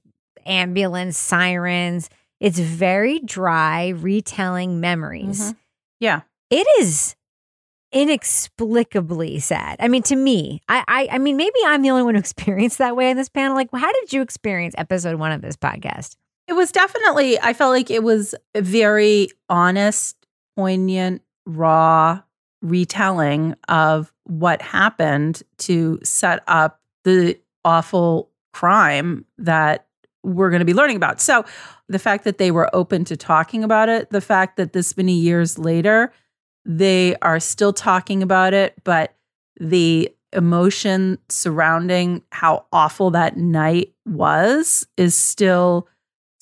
ambulance 0.45 1.17
sirens. 1.17 2.09
It's 2.39 2.59
very 2.59 3.19
dry 3.19 3.89
retelling 3.89 4.79
memories. 4.79 5.51
Mhm. 5.51 5.55
Yeah. 5.99 6.21
It 6.49 6.67
is 6.79 7.15
inexplicably 7.91 9.39
sad. 9.39 9.77
I 9.79 9.87
mean, 9.87 10.03
to 10.03 10.15
me, 10.15 10.61
I, 10.67 10.83
I 10.87 11.07
I 11.13 11.17
mean, 11.17 11.37
maybe 11.37 11.57
I'm 11.65 11.81
the 11.81 11.89
only 11.89 12.03
one 12.03 12.15
who 12.15 12.19
experienced 12.27 12.77
that 12.77 12.95
way 12.95 13.09
in 13.09 13.17
this 13.17 13.29
panel. 13.29 13.55
Like, 13.55 13.69
how 13.73 13.91
did 13.91 14.13
you 14.13 14.21
experience 14.21 14.75
episode 14.77 15.15
one 15.19 15.31
of 15.31 15.41
this 15.41 15.55
podcast? 15.55 16.15
It 16.47 16.53
was 16.53 16.71
definitely, 16.71 17.39
I 17.39 17.53
felt 17.53 17.71
like 17.71 17.89
it 17.89 18.03
was 18.03 18.35
a 18.53 18.61
very 18.61 19.29
honest, 19.49 20.17
poignant, 20.55 21.21
raw 21.45 22.21
retelling 22.61 23.55
of 23.67 24.11
what 24.25 24.61
happened 24.61 25.43
to 25.57 25.99
set 26.03 26.43
up 26.47 26.79
the 27.03 27.37
awful 27.65 28.29
crime 28.53 29.25
that 29.37 29.87
we're 30.23 30.49
going 30.49 30.61
to 30.61 30.65
be 30.65 30.73
learning 30.73 30.95
about. 30.95 31.19
So 31.19 31.43
the 31.89 31.99
fact 31.99 32.23
that 32.23 32.37
they 32.37 32.51
were 32.51 32.73
open 32.73 33.03
to 33.05 33.17
talking 33.17 33.63
about 33.63 33.89
it, 33.89 34.09
the 34.09 34.21
fact 34.21 34.55
that 34.57 34.73
this 34.73 34.95
many 34.95 35.13
years 35.13 35.57
later, 35.57 36.13
they 36.65 37.15
are 37.21 37.39
still 37.39 37.73
talking 37.73 38.23
about 38.23 38.53
it, 38.53 38.73
but 38.85 39.15
the 39.59 40.13
emotion 40.31 41.17
surrounding 41.29 42.23
how 42.31 42.65
awful 42.71 43.11
that 43.11 43.37
night 43.37 43.93
was 44.05 44.87
is 44.97 45.15
still 45.15 45.87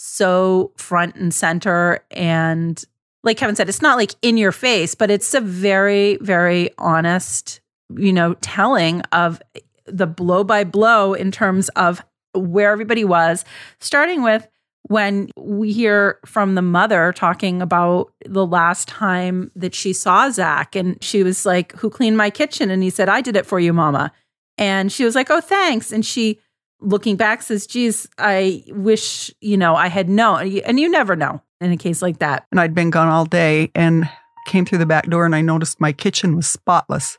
so 0.04 0.72
front 0.78 1.16
and 1.16 1.34
center 1.34 2.04
and 2.10 2.84
like 3.24 3.38
Kevin 3.38 3.56
said 3.56 3.70
it's 3.70 3.82
not 3.82 3.98
like 3.98 4.16
in 4.22 4.36
your 4.36 4.52
face 4.52 4.96
but 4.96 5.12
it's 5.12 5.34
a 5.34 5.42
very 5.42 6.18
very 6.22 6.72
honest 6.80 7.62
you 7.96 8.12
know 8.12 8.34
telling 8.36 9.02
of 9.12 9.42
the 9.86 10.08
blow 10.08 10.44
by 10.44 10.64
blow 10.64 11.14
in 11.14 11.32
terms 11.32 11.70
of 11.70 12.04
where 12.34 12.72
everybody 12.72 13.06
was 13.06 13.46
starting 13.80 14.24
with 14.24 14.48
when 14.84 15.30
we 15.38 15.72
hear 15.72 16.20
from 16.26 16.56
the 16.56 16.62
mother 16.62 17.14
talking 17.14 17.62
about 17.62 18.12
the 18.26 18.46
last 18.46 18.88
time 18.88 19.52
that 19.56 19.76
she 19.76 19.94
saw 19.94 20.30
Zach 20.30 20.76
and 20.76 21.02
she 21.04 21.24
was 21.24 21.46
like, 21.46 21.74
Who 21.78 21.90
cleaned 21.90 22.18
my 22.18 22.30
kitchen? 22.30 22.70
And 22.72 22.82
he 22.82 22.90
said, 22.90 23.08
I 23.08 23.22
did 23.22 23.36
it 23.36 23.46
for 23.46 23.60
you, 23.60 23.74
mama. 23.74 24.12
And 24.58 24.92
she 24.92 25.06
was 25.06 25.16
like, 25.16 25.30
Oh, 25.30 25.42
thanks. 25.42 25.92
And 25.92 26.06
she, 26.06 26.40
looking 26.82 27.16
back, 27.16 27.42
says, 27.42 27.68
Geez, 27.68 28.08
I 28.18 28.64
wish, 28.70 29.32
you 29.40 29.58
know, 29.58 29.76
I 29.76 29.88
had 29.88 30.10
known. 30.10 30.60
And 30.66 30.80
you 30.80 30.90
never 30.90 31.16
know 31.16 31.42
in 31.62 31.72
a 31.72 31.78
case 31.78 32.02
like 32.02 32.20
that. 32.20 32.46
And 32.52 32.60
I'd 32.60 32.76
been 32.76 32.90
gone 32.90 33.08
all 33.08 33.26
day 33.26 33.72
and 33.76 34.10
came 34.48 34.66
through 34.66 34.80
the 34.80 34.86
back 34.86 35.08
door 35.08 35.26
and 35.26 35.36
I 35.36 35.42
noticed 35.42 35.80
my 35.80 35.94
kitchen 35.94 36.36
was 36.36 36.48
spotless 36.48 37.16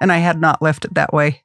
and 0.00 0.12
I 0.12 0.18
had 0.18 0.40
not 0.40 0.62
left 0.62 0.84
it 0.84 0.94
that 0.94 1.12
way. 1.12 1.42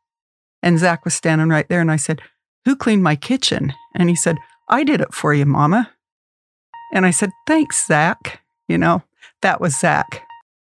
And 0.62 0.80
Zach 0.80 1.06
was 1.06 1.14
standing 1.14 1.50
right 1.50 1.68
there 1.70 1.82
and 1.82 1.92
I 1.92 1.96
said, 1.96 2.22
Who 2.66 2.76
cleaned 2.76 3.04
my 3.04 3.16
kitchen? 3.16 3.74
And 3.96 4.10
he 4.10 4.16
said, 4.16 4.38
I 4.68 4.84
did 4.84 5.02
it 5.02 5.14
for 5.14 5.34
you, 5.34 5.46
Mama. 5.46 5.92
And 6.94 7.06
I 7.06 7.12
said, 7.12 7.32
Thanks, 7.48 7.86
Zach. 7.86 8.42
You 8.68 8.78
know, 8.78 9.04
that 9.42 9.62
was 9.62 9.78
Zach. 9.78 10.24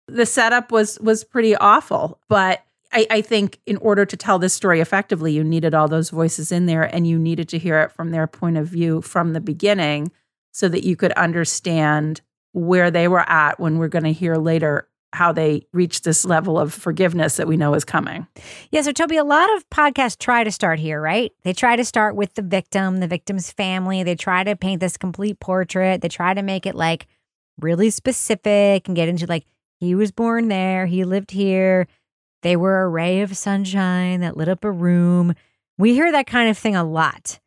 The 0.08 0.26
setup 0.26 0.72
was 0.72 1.00
was 1.00 1.24
pretty 1.24 1.56
awful, 1.56 2.20
but 2.30 2.64
I, 2.92 3.08
I, 3.10 3.22
think 3.22 3.60
in 3.66 3.78
order 3.78 4.06
to 4.06 4.18
tell 4.18 4.40
this 4.40 4.54
story 4.54 4.80
effectively, 4.80 5.34
you 5.34 5.44
needed 5.44 5.74
all 5.74 5.88
those 5.88 6.10
voices 6.10 6.52
in 6.52 6.66
there 6.66 6.84
and 6.84 7.06
you 7.06 7.20
needed 7.20 7.50
to 7.50 7.58
hear 7.58 7.82
it 7.82 7.92
from 7.92 8.12
their 8.12 8.28
point 8.28 8.58
of 8.58 8.68
view 8.68 9.02
from 9.02 9.34
the 9.34 9.42
beginning 9.42 10.12
so 10.52 10.68
that 10.70 10.84
you 10.84 10.96
could 10.96 11.12
understand 11.14 12.22
where 12.54 12.90
they 12.90 13.08
were 13.08 13.30
at 13.30 13.60
when 13.60 13.78
we're 13.78 13.88
going 13.88 14.04
to 14.04 14.14
hear 14.14 14.36
later 14.36 14.88
how 15.14 15.32
they 15.32 15.66
reached 15.74 16.04
this 16.04 16.26
level 16.26 16.60
of 16.60 16.74
forgiveness 16.74 17.38
that 17.38 17.48
we 17.48 17.58
know 17.58 17.74
is 17.74 17.86
coming. 17.86 18.28
Yeah. 18.72 18.82
So, 18.82 18.92
Toby, 18.92 19.18
a 19.18 19.24
lot 19.24 19.54
of 19.56 19.70
podcasts 19.70 20.18
try 20.18 20.44
to 20.44 20.52
start 20.52 20.80
here, 20.80 21.02
right? 21.02 21.32
They 21.44 21.54
try 21.54 21.76
to 21.76 21.86
start 21.86 22.16
with 22.16 22.34
the 22.34 22.42
victim, 22.42 22.98
the 22.98 23.08
victim's 23.08 23.52
family. 23.52 24.04
They 24.04 24.16
try 24.16 24.44
to 24.44 24.56
paint 24.56 24.80
this 24.82 24.98
complete 24.98 25.40
portrait. 25.40 26.02
They 26.02 26.10
try 26.10 26.34
to 26.34 26.42
make 26.42 26.66
it 26.66 26.76
like 26.76 27.08
really 27.60 27.90
specific 27.90 28.88
and 28.88 28.96
get 28.96 29.08
into 29.08 29.26
like, 29.26 29.46
he 29.80 29.96
was 29.96 30.12
born 30.12 30.48
there, 30.48 30.88
he 30.88 31.04
lived 31.04 31.32
here. 31.32 31.88
They 32.42 32.56
were 32.56 32.82
a 32.82 32.90
ray 32.90 33.22
of 33.22 33.36
sunshine 33.36 34.22
that 34.22 34.38
lit 34.38 34.50
up 34.50 34.64
a 34.64 34.72
room. 34.72 35.34
We 35.78 35.94
hear 35.94 36.12
that 36.12 36.28
kind 36.28 36.50
of 36.50 36.58
thing 36.58 36.76
a 36.76 36.84
lot. 36.84 37.40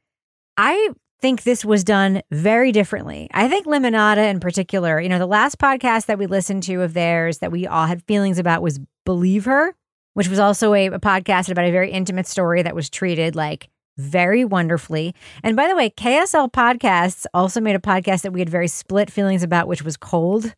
I 0.57 0.91
think 1.21 1.43
this 1.43 1.65
was 1.65 1.85
done 1.85 2.23
very 2.31 2.73
differently. 2.73 3.29
I 3.33 3.49
think 3.49 3.67
Lemonada 3.67 4.29
in 4.31 4.41
particular, 4.41 5.01
you 5.01 5.09
know, 5.09 5.19
the 5.19 5.27
last 5.27 5.59
podcast 5.59 6.07
that 6.07 6.19
we 6.19 6.27
listened 6.27 6.63
to 6.65 6.83
of 6.83 6.95
theirs 6.95 7.39
that 7.39 7.53
we 7.53 7.67
all 7.67 7.87
had 7.87 8.03
feelings 8.05 8.39
about 8.39 8.63
was 8.63 8.81
Believe 9.05 9.45
Her, 9.45 9.75
which 10.15 10.29
was 10.29 10.39
also 10.39 10.75
a, 10.75 10.87
a 10.87 10.99
podcast 10.99 11.51
about 11.51 11.67
a 11.67 11.73
very 11.73 11.91
intimate 11.91 12.27
story 12.27 12.63
that 12.63 12.75
was 12.75 12.91
treated 12.91 13.37
like 13.37 13.69
very 14.01 14.45
wonderfully. 14.45 15.15
And 15.43 15.57
by 15.57 15.69
the 15.69 15.77
way, 15.77 15.91
KSL 15.91 16.53
Podcasts 16.53 17.27
also 17.35 17.61
made 17.61 17.77
a 17.77 17.81
podcast 17.81 18.23
that 18.23 18.33
we 18.33 18.41
had 18.41 18.49
very 18.49 18.69
split 18.69 19.11
feelings 19.11 19.43
about, 19.43 19.69
which 19.69 19.83
was 19.83 19.97
Cold. 19.97 20.55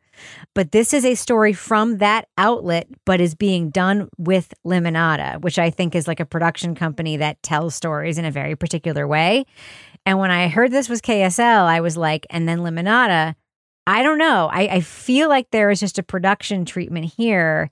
But 0.55 0.73
this 0.73 0.93
is 0.93 1.05
a 1.05 1.15
story 1.15 1.53
from 1.53 1.99
that 1.99 2.29
outlet, 2.39 2.87
but 3.05 3.21
is 3.21 3.35
being 3.35 3.71
done 3.71 4.09
with 4.19 4.55
Lemonada, 4.65 5.41
which 5.41 5.59
I 5.59 5.71
think 5.71 5.95
is 5.95 6.07
like 6.07 6.21
a 6.21 6.27
production 6.27 6.75
company 6.75 7.17
that 7.17 7.43
tells 7.43 7.75
stories 7.75 8.19
in 8.19 8.25
a 8.25 8.31
very 8.31 8.57
particular 8.57 9.07
way. 9.07 9.45
And 10.05 10.19
when 10.19 10.31
I 10.31 10.49
heard 10.49 10.71
this 10.71 10.89
was 10.89 11.01
KSL, 11.01 11.65
I 11.65 11.81
was 11.81 11.97
like, 11.97 12.27
and 12.31 12.49
then 12.49 12.61
Lemonada, 12.61 13.35
I 13.87 14.03
don't 14.03 14.19
know. 14.19 14.49
I, 14.53 14.63
I 14.63 14.81
feel 14.81 15.29
like 15.29 15.51
there 15.51 15.71
is 15.71 15.81
just 15.81 15.99
a 15.99 16.03
production 16.03 16.65
treatment 16.65 17.13
here 17.17 17.71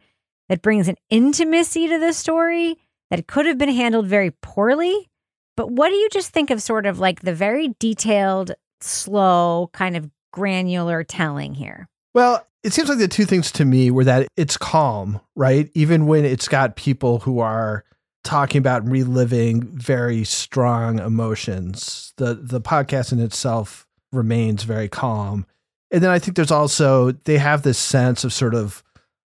that 0.49 0.63
brings 0.63 0.89
an 0.89 0.97
intimacy 1.11 1.89
to 1.89 1.99
the 1.99 2.13
story 2.13 2.77
that 3.11 3.27
could 3.27 3.47
have 3.47 3.59
been 3.59 3.69
handled 3.71 4.07
very 4.07 4.31
poorly. 4.31 5.10
But 5.57 5.71
what 5.71 5.91
do 5.91 5.97
you 5.97 6.09
just 6.11 6.31
think 6.31 6.51
of 6.51 6.63
sort 6.63 6.87
of 6.87 6.99
like 6.99 7.21
the 7.21 7.35
very 7.35 7.75
detailed, 7.79 8.53
slow, 8.81 9.71
kind 9.73 9.97
of 9.97 10.09
granular 10.33 11.05
telling 11.05 11.55
here? 11.55 11.89
Well, 12.15 12.47
it 12.63 12.73
seems 12.73 12.89
like 12.89 12.99
the 12.99 13.09
two 13.09 13.25
things 13.25 13.53
to 13.53 13.65
me 13.65 13.91
were 13.91 14.05
that 14.05 14.29
it's 14.37 14.57
calm, 14.57 15.21
right? 15.35 15.71
Even 15.75 16.07
when 16.07 16.25
it's 16.25 16.49
got 16.49 16.77
people 16.77 17.21
who 17.21 17.41
are 17.41 17.85
talking 18.23 18.59
about 18.59 18.87
reliving 18.89 19.63
very 19.63 20.25
strong 20.25 20.99
emotions. 20.99 22.13
The 22.17 22.35
the 22.35 22.61
podcast 22.61 23.13
in 23.13 23.21
itself 23.21 23.87
remains 24.13 24.65
very 24.65 24.89
calm. 24.89 25.47
And 25.91 26.03
then 26.03 26.11
I 26.11 26.19
think 26.19 26.37
there's 26.37 26.51
also 26.51 27.13
they 27.13 27.39
have 27.39 27.63
this 27.63 27.79
sense 27.79 28.25
of 28.25 28.33
sort 28.33 28.55
of 28.55 28.83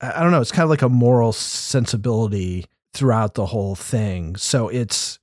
I 0.00 0.20
don't 0.20 0.32
know, 0.32 0.40
it's 0.40 0.50
kind 0.50 0.64
of 0.64 0.70
like 0.70 0.82
a 0.82 0.88
moral 0.88 1.32
sensibility 1.32 2.66
throughout 2.92 3.34
the 3.34 3.46
whole 3.46 3.76
thing. 3.76 4.36
So 4.36 4.68
it's 4.68 5.18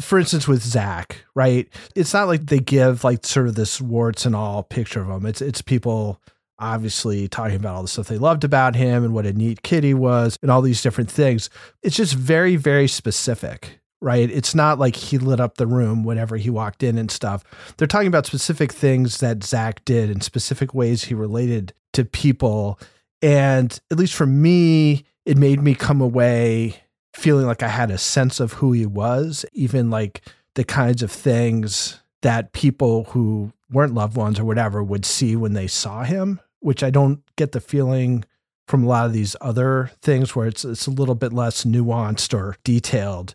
for 0.00 0.18
instance 0.18 0.48
with 0.48 0.62
Zach, 0.62 1.24
right? 1.34 1.68
It's 1.94 2.14
not 2.14 2.28
like 2.28 2.46
they 2.46 2.58
give 2.58 3.04
like 3.04 3.24
sort 3.26 3.48
of 3.48 3.54
this 3.54 3.80
warts 3.80 4.26
and 4.26 4.34
all 4.34 4.62
picture 4.62 5.02
of 5.02 5.08
him. 5.08 5.26
It's 5.26 5.40
it's 5.40 5.62
people 5.62 6.20
obviously 6.58 7.28
talking 7.28 7.56
about 7.56 7.74
all 7.76 7.82
the 7.82 7.88
stuff 7.88 8.08
they 8.08 8.18
loved 8.18 8.44
about 8.44 8.76
him 8.76 9.04
and 9.04 9.12
what 9.12 9.26
a 9.26 9.32
neat 9.32 9.62
kid 9.62 9.84
he 9.84 9.94
was 9.94 10.38
and 10.42 10.50
all 10.50 10.62
these 10.62 10.82
different 10.82 11.10
things. 11.10 11.50
It's 11.82 11.96
just 11.96 12.14
very, 12.14 12.56
very 12.56 12.86
specific, 12.86 13.80
right? 14.00 14.30
It's 14.30 14.54
not 14.54 14.78
like 14.78 14.96
he 14.96 15.18
lit 15.18 15.40
up 15.40 15.56
the 15.56 15.66
room 15.66 16.04
whenever 16.04 16.36
he 16.36 16.50
walked 16.50 16.82
in 16.82 16.96
and 16.96 17.10
stuff. 17.10 17.42
They're 17.76 17.88
talking 17.88 18.08
about 18.08 18.26
specific 18.26 18.72
things 18.72 19.18
that 19.18 19.42
Zach 19.42 19.84
did 19.84 20.10
and 20.10 20.22
specific 20.22 20.74
ways 20.74 21.04
he 21.04 21.14
related 21.14 21.74
to 21.94 22.04
people. 22.04 22.78
And 23.20 23.78
at 23.90 23.98
least 23.98 24.14
for 24.14 24.26
me, 24.26 25.04
it 25.26 25.36
made 25.36 25.60
me 25.62 25.74
come 25.74 26.00
away 26.00 26.83
feeling 27.14 27.46
like 27.46 27.62
I 27.62 27.68
had 27.68 27.90
a 27.90 27.98
sense 27.98 28.40
of 28.40 28.54
who 28.54 28.72
he 28.72 28.86
was, 28.86 29.44
even 29.52 29.90
like 29.90 30.22
the 30.54 30.64
kinds 30.64 31.02
of 31.02 31.10
things 31.10 32.00
that 32.22 32.52
people 32.52 33.04
who 33.04 33.52
weren't 33.70 33.94
loved 33.94 34.16
ones 34.16 34.38
or 34.38 34.44
whatever 34.44 34.82
would 34.82 35.04
see 35.04 35.36
when 35.36 35.52
they 35.52 35.66
saw 35.66 36.04
him 36.04 36.40
which 36.64 36.82
I 36.82 36.88
don't 36.88 37.20
get 37.36 37.52
the 37.52 37.60
feeling 37.60 38.24
from 38.66 38.84
a 38.84 38.86
lot 38.86 39.04
of 39.04 39.12
these 39.12 39.36
other 39.42 39.90
things 40.00 40.34
where 40.34 40.46
it's 40.46 40.64
it's 40.64 40.86
a 40.86 40.90
little 40.90 41.14
bit 41.14 41.32
less 41.32 41.64
nuanced 41.64 42.32
or 42.32 42.56
detailed. 42.64 43.34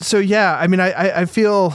So 0.00 0.18
yeah, 0.18 0.58
I 0.58 0.66
mean, 0.66 0.80
I 0.80 1.20
I 1.20 1.24
feel 1.24 1.74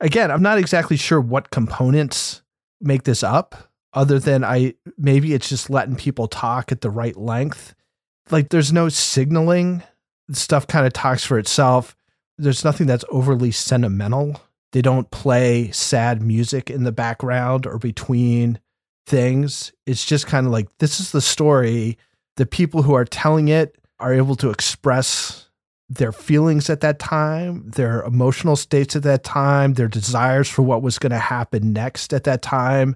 again, 0.00 0.32
I'm 0.32 0.42
not 0.42 0.58
exactly 0.58 0.96
sure 0.96 1.20
what 1.20 1.50
components 1.50 2.42
make 2.80 3.04
this 3.04 3.22
up, 3.22 3.70
other 3.94 4.18
than 4.18 4.42
I 4.42 4.74
maybe 4.98 5.34
it's 5.34 5.48
just 5.48 5.70
letting 5.70 5.94
people 5.94 6.26
talk 6.26 6.72
at 6.72 6.80
the 6.80 6.90
right 6.90 7.16
length. 7.16 7.76
Like 8.30 8.48
there's 8.48 8.72
no 8.72 8.88
signaling. 8.88 9.84
Stuff 10.32 10.66
kind 10.66 10.86
of 10.86 10.92
talks 10.92 11.24
for 11.24 11.38
itself. 11.38 11.96
There's 12.38 12.64
nothing 12.64 12.86
that's 12.86 13.04
overly 13.10 13.50
sentimental. 13.50 14.40
They 14.72 14.82
don't 14.82 15.10
play 15.10 15.70
sad 15.72 16.22
music 16.22 16.70
in 16.70 16.84
the 16.84 16.92
background 16.92 17.66
or 17.66 17.78
between 17.78 18.60
things. 19.06 19.72
It's 19.86 20.04
just 20.04 20.26
kind 20.26 20.46
of 20.46 20.52
like 20.52 20.68
this 20.78 21.00
is 21.00 21.12
the 21.12 21.20
story. 21.20 21.98
The 22.36 22.46
people 22.46 22.82
who 22.82 22.94
are 22.94 23.04
telling 23.04 23.48
it 23.48 23.76
are 23.98 24.14
able 24.14 24.36
to 24.36 24.50
express 24.50 25.48
their 25.88 26.12
feelings 26.12 26.70
at 26.70 26.80
that 26.82 27.00
time, 27.00 27.68
their 27.70 28.02
emotional 28.02 28.54
states 28.54 28.94
at 28.94 29.02
that 29.02 29.24
time, 29.24 29.74
their 29.74 29.88
desires 29.88 30.48
for 30.48 30.62
what 30.62 30.82
was 30.82 30.98
going 30.98 31.10
to 31.10 31.18
happen 31.18 31.72
next 31.72 32.14
at 32.14 32.24
that 32.24 32.42
time 32.42 32.94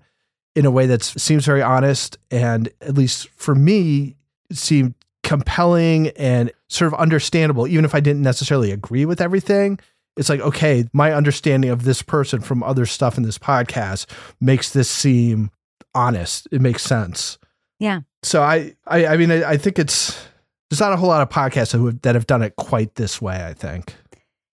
in 0.54 0.64
a 0.64 0.70
way 0.70 0.86
that 0.86 1.02
seems 1.02 1.44
very 1.44 1.62
honest 1.62 2.16
and 2.30 2.68
at 2.80 2.94
least 2.94 3.28
for 3.30 3.54
me 3.54 4.16
it 4.48 4.56
seemed 4.56 4.94
compelling 5.24 6.08
and 6.10 6.52
sort 6.68 6.92
of 6.92 6.98
understandable 6.98 7.66
even 7.66 7.84
if 7.84 7.94
I 7.94 8.00
didn't 8.00 8.22
necessarily 8.22 8.70
agree 8.70 9.04
with 9.04 9.20
everything 9.20 9.80
it's 10.16 10.28
like 10.28 10.40
okay 10.40 10.84
my 10.92 11.12
understanding 11.12 11.70
of 11.70 11.82
this 11.82 12.02
person 12.02 12.40
from 12.40 12.62
other 12.62 12.86
stuff 12.86 13.16
in 13.16 13.24
this 13.24 13.38
podcast 13.38 14.06
makes 14.40 14.70
this 14.72 14.88
seem 14.88 15.50
honest. 15.94 16.48
It 16.50 16.60
makes 16.60 16.82
sense. 16.82 17.38
Yeah. 17.78 18.00
So 18.22 18.42
I, 18.42 18.74
I, 18.86 19.06
I 19.06 19.16
mean, 19.16 19.30
I, 19.30 19.50
I 19.50 19.56
think 19.56 19.78
it's 19.78 20.26
there's 20.70 20.80
not 20.80 20.92
a 20.92 20.96
whole 20.96 21.08
lot 21.08 21.22
of 21.22 21.28
podcasts 21.28 21.72
that 21.72 21.80
have, 21.80 22.02
that 22.02 22.14
have 22.14 22.26
done 22.26 22.42
it 22.42 22.56
quite 22.56 22.94
this 22.96 23.22
way. 23.22 23.44
I 23.44 23.54
think. 23.54 23.94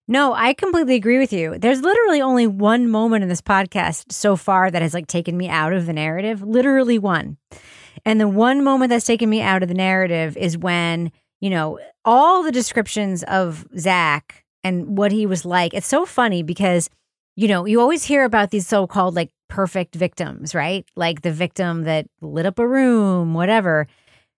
No, 0.08 0.32
I 0.34 0.54
completely 0.54 0.96
agree 0.96 1.18
with 1.18 1.32
you. 1.32 1.56
There's 1.56 1.82
literally 1.82 2.20
only 2.20 2.48
one 2.48 2.90
moment 2.90 3.22
in 3.22 3.28
this 3.28 3.40
podcast 3.40 4.10
so 4.10 4.34
far 4.34 4.68
that 4.68 4.82
has 4.82 4.92
like 4.92 5.06
taken 5.06 5.36
me 5.36 5.48
out 5.48 5.72
of 5.72 5.86
the 5.86 5.92
narrative. 5.92 6.42
Literally 6.42 6.98
one. 6.98 7.36
And 8.04 8.20
the 8.20 8.28
one 8.28 8.64
moment 8.64 8.90
that's 8.90 9.06
taken 9.06 9.28
me 9.28 9.42
out 9.42 9.62
of 9.62 9.68
the 9.68 9.74
narrative 9.74 10.36
is 10.36 10.56
when, 10.56 11.12
you 11.40 11.50
know, 11.50 11.78
all 12.04 12.42
the 12.42 12.52
descriptions 12.52 13.22
of 13.24 13.66
Zach 13.78 14.44
and 14.64 14.96
what 14.96 15.12
he 15.12 15.26
was 15.26 15.44
like. 15.44 15.74
It's 15.74 15.86
so 15.86 16.06
funny 16.06 16.42
because, 16.42 16.88
you 17.36 17.48
know, 17.48 17.64
you 17.66 17.80
always 17.80 18.04
hear 18.04 18.24
about 18.24 18.50
these 18.50 18.66
so 18.66 18.86
called 18.86 19.14
like 19.14 19.30
perfect 19.48 19.94
victims, 19.94 20.54
right? 20.54 20.84
Like 20.96 21.22
the 21.22 21.32
victim 21.32 21.84
that 21.84 22.06
lit 22.20 22.46
up 22.46 22.58
a 22.58 22.66
room, 22.66 23.34
whatever. 23.34 23.86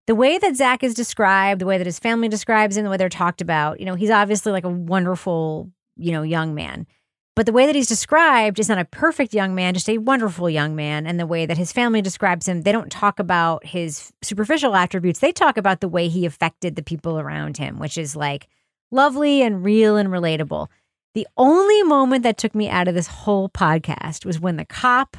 The 0.06 0.14
way 0.14 0.38
that 0.38 0.56
Zach 0.56 0.82
is 0.82 0.94
described, 0.94 1.60
the 1.60 1.66
way 1.66 1.78
that 1.78 1.86
his 1.86 1.98
family 1.98 2.28
describes 2.28 2.76
him, 2.76 2.84
the 2.84 2.90
way 2.90 2.96
they're 2.96 3.08
talked 3.08 3.40
about, 3.40 3.78
you 3.78 3.86
know, 3.86 3.94
he's 3.94 4.10
obviously 4.10 4.50
like 4.50 4.64
a 4.64 4.68
wonderful, 4.68 5.70
you 5.96 6.12
know, 6.12 6.22
young 6.22 6.54
man. 6.54 6.86
But 7.34 7.46
the 7.46 7.52
way 7.52 7.64
that 7.64 7.74
he's 7.74 7.88
described 7.88 8.58
is 8.58 8.68
not 8.68 8.78
a 8.78 8.84
perfect 8.84 9.32
young 9.32 9.54
man, 9.54 9.72
just 9.72 9.88
a 9.88 9.98
wonderful 9.98 10.50
young 10.50 10.76
man. 10.76 11.06
And 11.06 11.18
the 11.18 11.26
way 11.26 11.46
that 11.46 11.56
his 11.56 11.72
family 11.72 12.02
describes 12.02 12.46
him, 12.46 12.62
they 12.62 12.72
don't 12.72 12.92
talk 12.92 13.18
about 13.18 13.64
his 13.64 14.12
superficial 14.20 14.74
attributes. 14.74 15.20
They 15.20 15.32
talk 15.32 15.56
about 15.56 15.80
the 15.80 15.88
way 15.88 16.08
he 16.08 16.26
affected 16.26 16.76
the 16.76 16.82
people 16.82 17.18
around 17.18 17.56
him, 17.56 17.78
which 17.78 17.96
is 17.96 18.14
like 18.14 18.48
lovely 18.90 19.40
and 19.40 19.64
real 19.64 19.96
and 19.96 20.10
relatable. 20.10 20.68
The 21.14 21.26
only 21.38 21.82
moment 21.82 22.22
that 22.22 22.36
took 22.36 22.54
me 22.54 22.68
out 22.68 22.88
of 22.88 22.94
this 22.94 23.06
whole 23.06 23.48
podcast 23.48 24.26
was 24.26 24.38
when 24.38 24.56
the 24.56 24.66
cop 24.66 25.16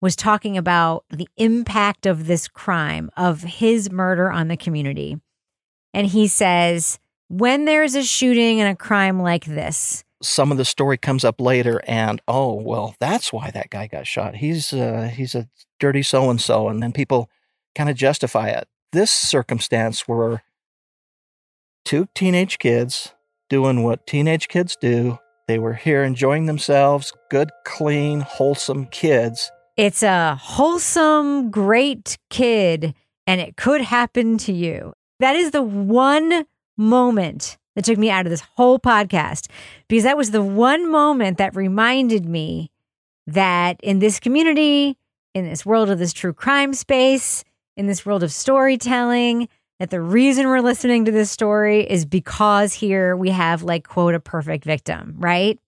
was 0.00 0.14
talking 0.14 0.56
about 0.56 1.04
the 1.10 1.28
impact 1.36 2.06
of 2.06 2.26
this 2.26 2.46
crime, 2.46 3.10
of 3.16 3.42
his 3.42 3.90
murder 3.90 4.30
on 4.30 4.46
the 4.46 4.56
community. 4.56 5.18
And 5.92 6.06
he 6.06 6.28
says, 6.28 7.00
when 7.28 7.64
there's 7.64 7.96
a 7.96 8.04
shooting 8.04 8.60
and 8.60 8.70
a 8.70 8.76
crime 8.76 9.20
like 9.20 9.44
this, 9.44 10.04
some 10.22 10.50
of 10.50 10.58
the 10.58 10.64
story 10.64 10.96
comes 10.96 11.24
up 11.24 11.40
later 11.40 11.80
and 11.86 12.20
oh 12.26 12.54
well 12.54 12.94
that's 12.98 13.32
why 13.32 13.50
that 13.50 13.70
guy 13.70 13.86
got 13.86 14.06
shot. 14.06 14.36
He's 14.36 14.72
uh, 14.72 15.10
he's 15.12 15.34
a 15.34 15.48
dirty 15.78 16.02
so 16.02 16.30
and 16.30 16.40
so 16.40 16.68
and 16.68 16.82
then 16.82 16.92
people 16.92 17.30
kind 17.74 17.88
of 17.88 17.96
justify 17.96 18.48
it. 18.48 18.68
This 18.92 19.10
circumstance 19.10 20.08
were 20.08 20.42
two 21.84 22.08
teenage 22.14 22.58
kids 22.58 23.14
doing 23.48 23.82
what 23.82 24.06
teenage 24.06 24.48
kids 24.48 24.76
do 24.80 25.18
they 25.48 25.58
were 25.58 25.74
here 25.74 26.04
enjoying 26.04 26.44
themselves 26.44 27.12
good 27.30 27.50
clean 27.64 28.20
wholesome 28.20 28.86
kids. 28.86 29.50
It's 29.78 30.02
a 30.02 30.34
wholesome, 30.34 31.50
great 31.50 32.18
kid, 32.30 32.94
and 33.26 33.40
it 33.40 33.56
could 33.56 33.80
happen 33.80 34.36
to 34.38 34.52
you. 34.52 34.92
That 35.20 35.36
is 35.36 35.52
the 35.52 35.62
one 35.62 36.44
moment 36.76 37.56
that 37.78 37.84
took 37.84 37.96
me 37.96 38.10
out 38.10 38.26
of 38.26 38.30
this 38.30 38.42
whole 38.56 38.80
podcast 38.80 39.46
because 39.86 40.02
that 40.02 40.16
was 40.16 40.32
the 40.32 40.42
one 40.42 40.90
moment 40.90 41.38
that 41.38 41.54
reminded 41.54 42.26
me 42.26 42.72
that 43.28 43.78
in 43.84 44.00
this 44.00 44.18
community, 44.18 44.98
in 45.32 45.48
this 45.48 45.64
world 45.64 45.88
of 45.88 46.00
this 46.00 46.12
true 46.12 46.32
crime 46.32 46.74
space, 46.74 47.44
in 47.76 47.86
this 47.86 48.04
world 48.04 48.24
of 48.24 48.32
storytelling, 48.32 49.48
that 49.78 49.90
the 49.90 50.00
reason 50.00 50.48
we're 50.48 50.58
listening 50.58 51.04
to 51.04 51.12
this 51.12 51.30
story 51.30 51.88
is 51.88 52.04
because 52.04 52.72
here 52.72 53.16
we 53.16 53.30
have 53.30 53.62
like 53.62 53.86
quote 53.86 54.16
a 54.16 54.18
perfect 54.18 54.64
victim, 54.64 55.14
right? 55.16 55.60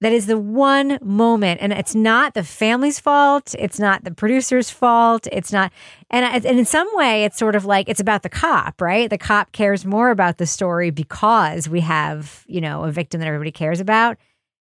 That 0.00 0.12
is 0.12 0.24
the 0.26 0.38
one 0.38 0.98
moment, 1.02 1.60
and 1.60 1.74
it's 1.74 1.94
not 1.94 2.32
the 2.32 2.42
family's 2.42 2.98
fault. 2.98 3.54
It's 3.58 3.78
not 3.78 4.02
the 4.02 4.10
producer's 4.10 4.70
fault. 4.70 5.26
It's 5.30 5.52
not, 5.52 5.72
and 6.08 6.24
and 6.24 6.58
in 6.58 6.64
some 6.64 6.88
way, 6.94 7.24
it's 7.24 7.36
sort 7.36 7.54
of 7.54 7.66
like 7.66 7.86
it's 7.86 8.00
about 8.00 8.22
the 8.22 8.30
cop, 8.30 8.80
right? 8.80 9.10
The 9.10 9.18
cop 9.18 9.52
cares 9.52 9.84
more 9.84 10.10
about 10.10 10.38
the 10.38 10.46
story 10.46 10.90
because 10.90 11.68
we 11.68 11.80
have, 11.80 12.44
you 12.46 12.62
know, 12.62 12.84
a 12.84 12.92
victim 12.92 13.20
that 13.20 13.26
everybody 13.26 13.52
cares 13.52 13.78
about. 13.78 14.16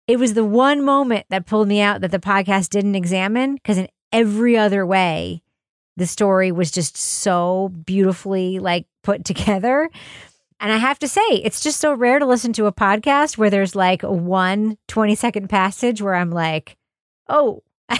It 0.07 0.19
was 0.19 0.35
the 0.35 0.45
one 0.45 0.85
moment 0.85 1.25
that 1.31 1.47
pulled 1.47 1.69
me 1.69 1.81
out 1.81 2.03
that 2.03 2.11
the 2.11 2.19
podcast 2.19 2.69
didn't 2.69 2.95
examine 2.95 3.55
because 3.55 3.79
in 3.79 3.89
every 4.13 4.59
other 4.59 4.85
way, 4.85 5.43
the 5.97 6.07
story 6.07 6.53
was 6.53 6.71
just 6.71 6.99
so 6.99 7.73
beautifully 7.87 8.59
like 8.59 8.87
put 9.03 9.25
together 9.25 9.89
and 10.61 10.73
I 10.73 10.77
have 10.79 10.99
to 11.01 11.09
say, 11.09 11.21
it's 11.31 11.61
just 11.61 11.81
so 11.81 11.95
rare 11.95 12.19
to 12.19 12.27
listen 12.27 12.53
to 12.55 12.67
a 12.67 12.73
podcast 12.73 13.37
where 13.39 13.51
there's 13.51 13.75
like 13.75 14.03
one 14.03 14.79
20 14.89 15.15
second 15.15 15.49
passage 15.49 16.01
where 16.01 16.15
I'm 16.15 16.31
like, 16.31 16.77
oh, 17.29 17.63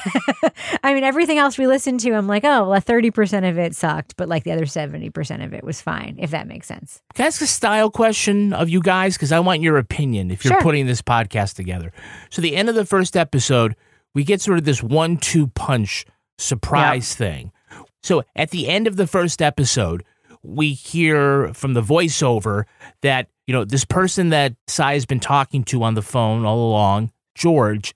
I 0.83 0.95
mean, 0.95 1.05
everything 1.05 1.37
else 1.37 1.59
we 1.59 1.67
listened 1.67 2.01
to, 2.01 2.13
I'm 2.15 2.27
like, 2.27 2.43
oh, 2.45 2.71
well, 2.71 2.81
30% 2.81 3.49
of 3.49 3.59
it 3.59 3.75
sucked, 3.75 4.17
but 4.17 4.29
like 4.31 4.45
the 4.45 4.53
other 4.53 4.65
70% 4.65 5.45
of 5.45 5.53
it 5.53 5.63
was 5.63 5.83
fine, 5.83 6.17
if 6.19 6.31
that 6.31 6.47
makes 6.47 6.67
sense. 6.67 7.03
Can 7.15 7.25
I 7.25 7.27
ask 7.27 7.43
a 7.43 7.47
style 7.47 7.91
question 7.91 8.55
of 8.55 8.71
you 8.71 8.81
guys? 8.81 9.15
Because 9.15 9.31
I 9.31 9.41
want 9.41 9.61
your 9.61 9.77
opinion 9.77 10.31
if 10.31 10.43
you're 10.45 10.55
Sure. 10.55 10.63
putting 10.63 10.87
this 10.87 11.03
podcast 11.03 11.55
together. 11.55 11.93
So, 12.31 12.41
the 12.41 12.57
end 12.57 12.71
of 12.71 12.75
the 12.75 12.87
first 12.87 13.15
episode, 13.15 13.77
we 14.15 14.25
get 14.25 14.41
sort 14.41 14.57
of 14.59 14.65
this 14.65 14.83
one 14.83 15.19
two 15.19 15.49
punch 15.49 16.07
surprise 16.39 17.15
thing. 17.15 17.53
So, 18.03 18.23
at 18.35 18.51
the 18.51 18.69
end 18.69 18.87
of 18.87 18.97
the 18.97 19.07
first 19.07 19.43
episode, 19.43 20.03
we 20.45 20.73
hear 20.73 21.53
from 21.55 21.75
the 21.75 21.83
voiceover 21.83 22.65
that, 23.03 23.29
you 23.47 23.53
know, 23.53 23.65
this 23.65 23.85
person 23.85 24.29
that 24.29 24.55
Sy 24.69 24.95
has 24.95 25.07
been 25.07 25.21
talking 25.21 25.65
to 25.65 25.83
on 25.83 25.95
the 25.95 26.03
phone 26.03 26.45
all 26.45 26.69
along, 26.69 27.11
George, 27.35 27.95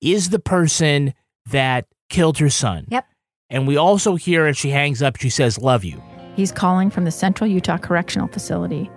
is 0.00 0.30
the 0.30 0.38
person 0.38 1.14
that 1.46 1.86
killed 2.08 2.38
her 2.38 2.50
son. 2.50 2.86
Yep. 2.90 3.06
And 3.48 3.66
we 3.66 3.76
also 3.76 4.16
hear 4.16 4.46
as 4.46 4.56
she 4.56 4.70
hangs 4.70 5.02
up, 5.02 5.16
she 5.16 5.30
says, 5.30 5.58
Love 5.58 5.84
you. 5.84 6.02
He's 6.34 6.52
calling 6.52 6.90
from 6.90 7.04
the 7.04 7.10
Central 7.10 7.48
Utah 7.48 7.78
Correctional 7.78 8.28
Facility. 8.28 8.90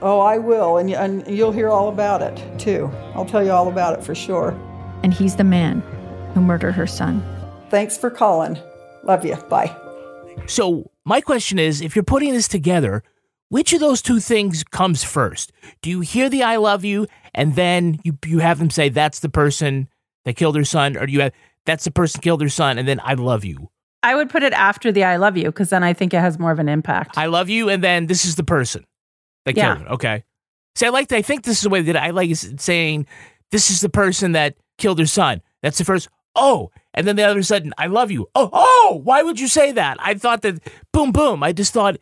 Oh, 0.00 0.18
I 0.18 0.38
will, 0.38 0.78
and, 0.78 0.90
and 0.90 1.26
you'll 1.28 1.52
hear 1.52 1.68
all 1.68 1.88
about 1.88 2.22
it 2.22 2.58
too. 2.58 2.90
I'll 3.14 3.24
tell 3.24 3.44
you 3.44 3.52
all 3.52 3.68
about 3.68 3.96
it 3.96 4.04
for 4.04 4.16
sure. 4.16 4.50
And 5.04 5.14
he's 5.14 5.36
the 5.36 5.44
man 5.44 5.80
who 6.34 6.40
murdered 6.40 6.72
her 6.72 6.88
son. 6.88 7.22
Thanks 7.70 7.96
for 7.96 8.10
calling. 8.10 8.58
Love 9.04 9.24
you. 9.24 9.36
Bye. 9.48 9.76
So, 10.46 10.90
my 11.04 11.20
question 11.20 11.58
is 11.58 11.80
if 11.80 11.94
you're 11.96 12.02
putting 12.04 12.32
this 12.32 12.48
together, 12.48 13.02
which 13.48 13.72
of 13.72 13.80
those 13.80 14.00
two 14.02 14.20
things 14.20 14.64
comes 14.64 15.04
first? 15.04 15.52
Do 15.82 15.90
you 15.90 16.00
hear 16.00 16.28
the 16.30 16.42
I 16.42 16.56
love 16.56 16.84
you 16.84 17.06
and 17.34 17.54
then 17.54 17.98
you, 18.04 18.16
you 18.26 18.38
have 18.38 18.58
them 18.58 18.70
say 18.70 18.88
that's 18.88 19.20
the 19.20 19.28
person 19.28 19.88
that 20.24 20.36
killed 20.36 20.56
her 20.56 20.64
son, 20.64 20.96
or 20.96 21.06
do 21.06 21.12
you 21.12 21.20
have 21.22 21.32
that's 21.66 21.84
the 21.84 21.90
person 21.90 22.20
killed 22.20 22.40
her 22.42 22.48
son 22.48 22.78
and 22.78 22.86
then 22.88 23.00
I 23.04 23.14
love 23.14 23.44
you? 23.44 23.68
I 24.02 24.14
would 24.16 24.30
put 24.30 24.42
it 24.42 24.52
after 24.52 24.90
the 24.90 25.04
I 25.04 25.16
love 25.16 25.36
you 25.36 25.44
because 25.44 25.70
then 25.70 25.84
I 25.84 25.92
think 25.92 26.12
it 26.14 26.18
has 26.20 26.38
more 26.38 26.50
of 26.50 26.58
an 26.58 26.68
impact. 26.68 27.16
I 27.18 27.26
love 27.26 27.48
you 27.48 27.68
and 27.68 27.82
then 27.84 28.06
this 28.06 28.24
is 28.24 28.34
the 28.36 28.42
person 28.44 28.84
that 29.44 29.56
Yeah. 29.56 29.74
killed 29.74 29.86
her. 29.86 29.92
Okay. 29.94 30.24
See, 30.74 30.86
I 30.86 30.88
like 30.88 31.12
I 31.12 31.22
think 31.22 31.44
this 31.44 31.56
is 31.58 31.62
the 31.62 31.68
way 31.70 31.82
that 31.82 31.96
I 31.96 32.10
like 32.10 32.34
saying 32.34 33.06
this 33.50 33.70
is 33.70 33.80
the 33.80 33.88
person 33.90 34.32
that 34.32 34.56
killed 34.78 34.98
her 34.98 35.06
son. 35.06 35.42
That's 35.62 35.78
the 35.78 35.84
first, 35.84 36.08
oh, 36.34 36.70
and 36.94 37.06
then 37.06 37.16
the 37.16 37.22
other 37.22 37.42
sudden, 37.42 37.72
I 37.78 37.86
love 37.86 38.10
you. 38.10 38.28
Oh, 38.34 38.50
oh, 38.52 39.00
why 39.02 39.22
would 39.22 39.40
you 39.40 39.48
say 39.48 39.72
that? 39.72 39.96
I 40.00 40.14
thought 40.14 40.42
that 40.42 40.62
boom, 40.92 41.12
boom. 41.12 41.42
I 41.42 41.52
just 41.52 41.72
thought 41.72 41.96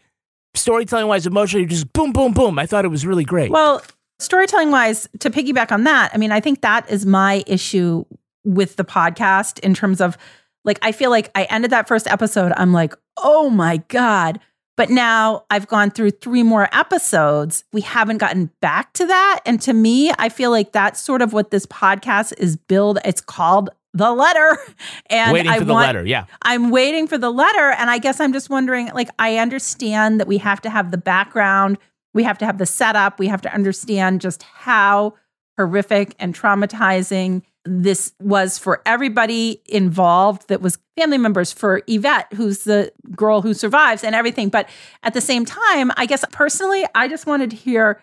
storytelling 0.55 1.07
wise, 1.07 1.27
emotionally, 1.27 1.67
just 1.67 1.93
boom, 1.93 2.13
boom, 2.13 2.33
boom. 2.33 2.59
I 2.59 2.67
thought 2.67 2.85
it 2.85 2.89
was 2.89 3.07
really 3.07 3.25
great. 3.25 3.51
Well, 3.51 3.83
storytelling 4.19 4.71
wise, 4.71 5.09
to 5.21 5.31
piggyback 5.31 5.73
on 5.73 5.85
that, 5.85 6.11
I 6.13 6.19
mean, 6.19 6.33
I 6.33 6.41
think 6.41 6.63
that 6.63 6.91
is 6.91 7.07
my 7.07 7.45
issue 7.47 8.05
with 8.45 8.77
the 8.77 8.85
podcast 8.85 9.59
in 9.61 9.75
terms 9.75 10.01
of 10.01 10.17
like, 10.65 10.79
I 10.83 10.93
feel 10.93 11.11
like 11.11 11.31
I 11.35 11.45
ended 11.45 11.71
that 11.71 11.89
first 11.89 12.07
episode. 12.07 12.53
I'm 12.57 12.73
like, 12.73 12.95
oh 13.17 13.51
my 13.51 13.79
God. 13.89 14.41
But 14.77 14.89
now 14.89 15.45
I've 15.51 15.67
gone 15.67 15.91
through 15.91 16.13
three 16.13 16.43
more 16.43 16.69
episodes. 16.73 17.65
We 17.73 17.83
haven't 17.83 18.19
gotten 18.19 18.51
back 18.61 18.95
to 18.95 19.07
that. 19.07 19.41
And 19.45 19.61
to 19.63 19.75
me, 19.75 20.11
I 20.19 20.31
feel 20.31 20.51
like 20.51 20.73
that's 20.73 21.01
sort 21.01 21.21
of 21.21 21.33
what 21.33 21.51
this 21.51 21.67
podcast 21.67 22.33
is 22.39 22.57
build. 22.57 22.99
It's 23.05 23.21
called 23.21 23.71
the 23.95 24.13
letter. 24.13 24.59
And 25.11 25.33
Waiting 25.33 25.51
I 25.51 25.59
for 25.59 25.65
the 25.65 25.73
want- 25.73 25.87
letter. 25.87 26.07
Yeah. 26.07 26.27
I'm 26.43 26.71
waiting 26.71 27.09
for 27.09 27.19
the 27.19 27.31
letter. 27.31 27.71
And 27.77 27.91
I 27.91 27.99
guess 27.99 28.21
I'm 28.21 28.33
just 28.33 28.49
wondering 28.49 28.91
like, 28.95 29.09
I 29.19 29.39
understand 29.39 30.21
that 30.21 30.29
we 30.29 30.39
have 30.39 30.61
to 30.61 30.71
have 30.71 30.93
the 30.93 30.99
background, 30.99 31.79
we 32.15 32.23
have 32.23 32.39
to 32.39 32.47
have 32.47 32.59
the 32.59 32.67
setup, 32.67 33.19
we 33.19 33.27
have 33.27 33.43
to 33.43 33.53
understand 33.53 34.21
just 34.21 34.45
how 34.45 35.15
horrific 35.59 36.15
and 36.21 36.33
traumatizing 36.35 37.43
this 37.65 38.13
was 38.21 38.57
for 38.57 38.81
everybody 38.87 39.61
involved 39.67 40.49
that 40.49 40.61
was 40.63 40.79
family 40.97 41.19
members 41.19 41.53
for 41.53 41.83
Yvette, 41.89 42.33
who's 42.35 42.65
the 42.65 42.93
girl 43.15 43.43
who 43.43 43.53
survives 43.53 44.03
and 44.05 44.15
everything. 44.15 44.49
But 44.49 44.69
at 45.03 45.13
the 45.13 45.21
same 45.21 45.45
time, 45.45 45.91
I 45.97 46.07
guess 46.07 46.25
personally, 46.31 46.85
I 46.95 47.09
just 47.09 47.27
wanted 47.27 47.51
to 47.51 47.57
hear 47.57 48.01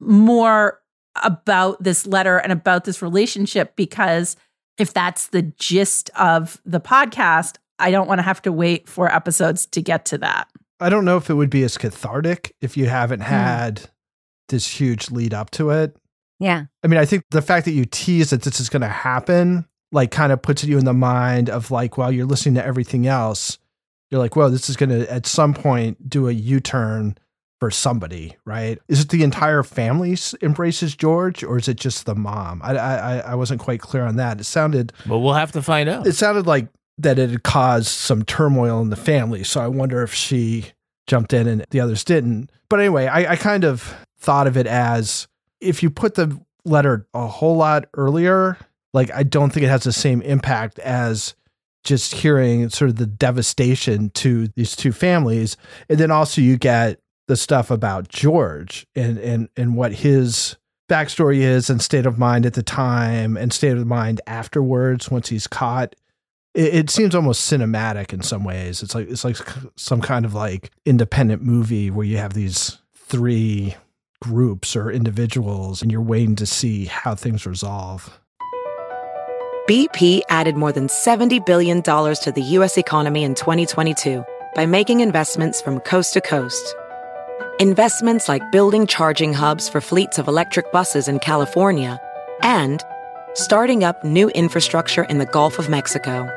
more 0.00 0.80
about 1.22 1.82
this 1.82 2.06
letter 2.06 2.36
and 2.38 2.52
about 2.52 2.84
this 2.84 3.00
relationship 3.00 3.76
because 3.76 4.36
if 4.78 4.94
that's 4.94 5.28
the 5.28 5.42
gist 5.42 6.10
of 6.16 6.60
the 6.64 6.80
podcast, 6.80 7.56
I 7.78 7.90
don't 7.90 8.08
want 8.08 8.18
to 8.18 8.22
have 8.22 8.42
to 8.42 8.52
wait 8.52 8.88
for 8.88 9.12
episodes 9.12 9.66
to 9.66 9.82
get 9.82 10.04
to 10.06 10.18
that. 10.18 10.48
I 10.80 10.88
don't 10.88 11.04
know 11.04 11.16
if 11.16 11.28
it 11.28 11.34
would 11.34 11.50
be 11.50 11.64
as 11.64 11.76
cathartic 11.76 12.54
if 12.60 12.76
you 12.76 12.86
haven't 12.86 13.20
mm. 13.20 13.24
had 13.24 13.90
this 14.48 14.66
huge 14.66 15.10
lead 15.10 15.34
up 15.34 15.50
to 15.52 15.70
it. 15.70 15.96
Yeah. 16.40 16.66
I 16.84 16.86
mean, 16.86 17.00
I 17.00 17.04
think 17.04 17.24
the 17.30 17.42
fact 17.42 17.64
that 17.64 17.72
you 17.72 17.84
tease 17.84 18.30
that 18.30 18.42
this 18.42 18.60
is 18.60 18.68
going 18.68 18.82
to 18.82 18.88
happen, 18.88 19.66
like, 19.90 20.12
kind 20.12 20.32
of 20.32 20.40
puts 20.40 20.62
you 20.62 20.78
in 20.78 20.84
the 20.84 20.94
mind 20.94 21.50
of 21.50 21.70
like, 21.70 21.98
while 21.98 22.12
you're 22.12 22.26
listening 22.26 22.54
to 22.54 22.64
everything 22.64 23.06
else, 23.06 23.58
you're 24.10 24.20
like, 24.20 24.36
whoa, 24.36 24.48
this 24.48 24.70
is 24.70 24.76
going 24.76 24.90
to 24.90 25.12
at 25.12 25.26
some 25.26 25.52
point 25.52 26.08
do 26.08 26.28
a 26.28 26.32
U 26.32 26.60
turn 26.60 27.18
for 27.60 27.70
somebody, 27.70 28.36
right? 28.44 28.78
Is 28.88 29.00
it 29.00 29.08
the 29.08 29.22
entire 29.24 29.62
family 29.62 30.16
embraces 30.42 30.94
George, 30.94 31.42
or 31.42 31.58
is 31.58 31.66
it 31.68 31.76
just 31.76 32.06
the 32.06 32.14
mom? 32.14 32.60
I 32.62 32.76
I, 32.76 32.96
I- 32.96 33.32
I 33.32 33.34
wasn't 33.34 33.60
quite 33.60 33.80
clear 33.80 34.04
on 34.04 34.16
that. 34.16 34.40
It 34.40 34.44
sounded, 34.44 34.92
But 35.06 35.18
we'll 35.18 35.34
have 35.34 35.52
to 35.52 35.62
find 35.62 35.88
out. 35.88 36.06
it 36.06 36.14
sounded 36.14 36.46
like 36.46 36.68
that 36.98 37.18
it 37.18 37.30
had 37.30 37.42
caused 37.42 37.88
some 37.88 38.24
turmoil 38.24 38.80
in 38.80 38.90
the 38.90 38.96
family. 38.96 39.44
So 39.44 39.60
I 39.60 39.68
wonder 39.68 40.02
if 40.02 40.12
she 40.14 40.66
jumped 41.06 41.32
in 41.32 41.46
and 41.46 41.64
the 41.70 41.80
others 41.80 42.04
didn't. 42.04 42.50
But 42.68 42.80
anyway, 42.80 43.06
I, 43.06 43.32
I 43.32 43.36
kind 43.36 43.64
of 43.64 43.94
thought 44.18 44.46
of 44.46 44.56
it 44.56 44.66
as 44.66 45.26
if 45.60 45.82
you 45.82 45.90
put 45.90 46.14
the 46.16 46.38
letter 46.64 47.06
a 47.14 47.26
whole 47.26 47.56
lot 47.56 47.86
earlier, 47.94 48.58
like 48.92 49.10
I 49.12 49.22
don't 49.22 49.50
think 49.50 49.64
it 49.64 49.68
has 49.68 49.84
the 49.84 49.92
same 49.92 50.22
impact 50.22 50.78
as 50.80 51.34
just 51.84 52.14
hearing 52.14 52.68
sort 52.68 52.90
of 52.90 52.96
the 52.96 53.06
devastation 53.06 54.10
to 54.10 54.48
these 54.56 54.74
two 54.76 54.92
families. 54.92 55.56
And 55.88 55.98
then 55.98 56.10
also 56.10 56.40
you 56.40 56.56
get 56.56 57.00
the 57.28 57.36
stuff 57.36 57.70
about 57.70 58.08
George 58.08 58.86
and 58.96 59.18
and 59.18 59.48
and 59.56 59.76
what 59.76 59.92
his 59.92 60.56
backstory 60.88 61.38
is 61.38 61.70
and 61.70 61.80
state 61.80 62.06
of 62.06 62.18
mind 62.18 62.46
at 62.46 62.54
the 62.54 62.62
time 62.62 63.36
and 63.36 63.52
state 63.52 63.76
of 63.76 63.86
mind 63.86 64.20
afterwards 64.26 65.10
once 65.10 65.28
he's 65.28 65.46
caught 65.46 65.94
it, 66.54 66.74
it 66.74 66.90
seems 66.90 67.14
almost 67.14 67.50
cinematic 67.50 68.14
in 68.14 68.22
some 68.22 68.42
ways 68.42 68.82
it's 68.82 68.94
like 68.94 69.06
it's 69.10 69.22
like 69.22 69.36
some 69.76 70.00
kind 70.00 70.24
of 70.24 70.32
like 70.32 70.70
independent 70.86 71.42
movie 71.42 71.90
where 71.90 72.06
you 72.06 72.16
have 72.16 72.32
these 72.32 72.78
three 72.94 73.76
groups 74.22 74.74
or 74.74 74.90
individuals 74.90 75.82
and 75.82 75.92
you're 75.92 76.00
waiting 76.00 76.34
to 76.34 76.46
see 76.46 76.86
how 76.86 77.14
things 77.14 77.44
resolve 77.44 78.18
BP 79.68 80.22
added 80.30 80.56
more 80.56 80.72
than 80.72 80.86
$70 80.86 81.44
billion 81.44 81.82
to 81.82 82.32
the 82.34 82.40
U.S. 82.40 82.78
economy 82.78 83.22
in 83.22 83.34
2022 83.34 84.24
by 84.54 84.64
making 84.64 85.00
investments 85.00 85.60
from 85.60 85.80
coast 85.80 86.14
to 86.14 86.22
coast. 86.22 86.74
Investments 87.60 88.28
like 88.28 88.52
building 88.52 88.86
charging 88.86 89.34
hubs 89.34 89.68
for 89.68 89.80
fleets 89.80 90.20
of 90.20 90.28
electric 90.28 90.70
buses 90.70 91.08
in 91.08 91.18
California 91.18 92.00
and 92.40 92.84
starting 93.34 93.82
up 93.82 94.04
new 94.04 94.28
infrastructure 94.28 95.02
in 95.02 95.18
the 95.18 95.26
Gulf 95.26 95.58
of 95.58 95.68
Mexico. 95.68 96.28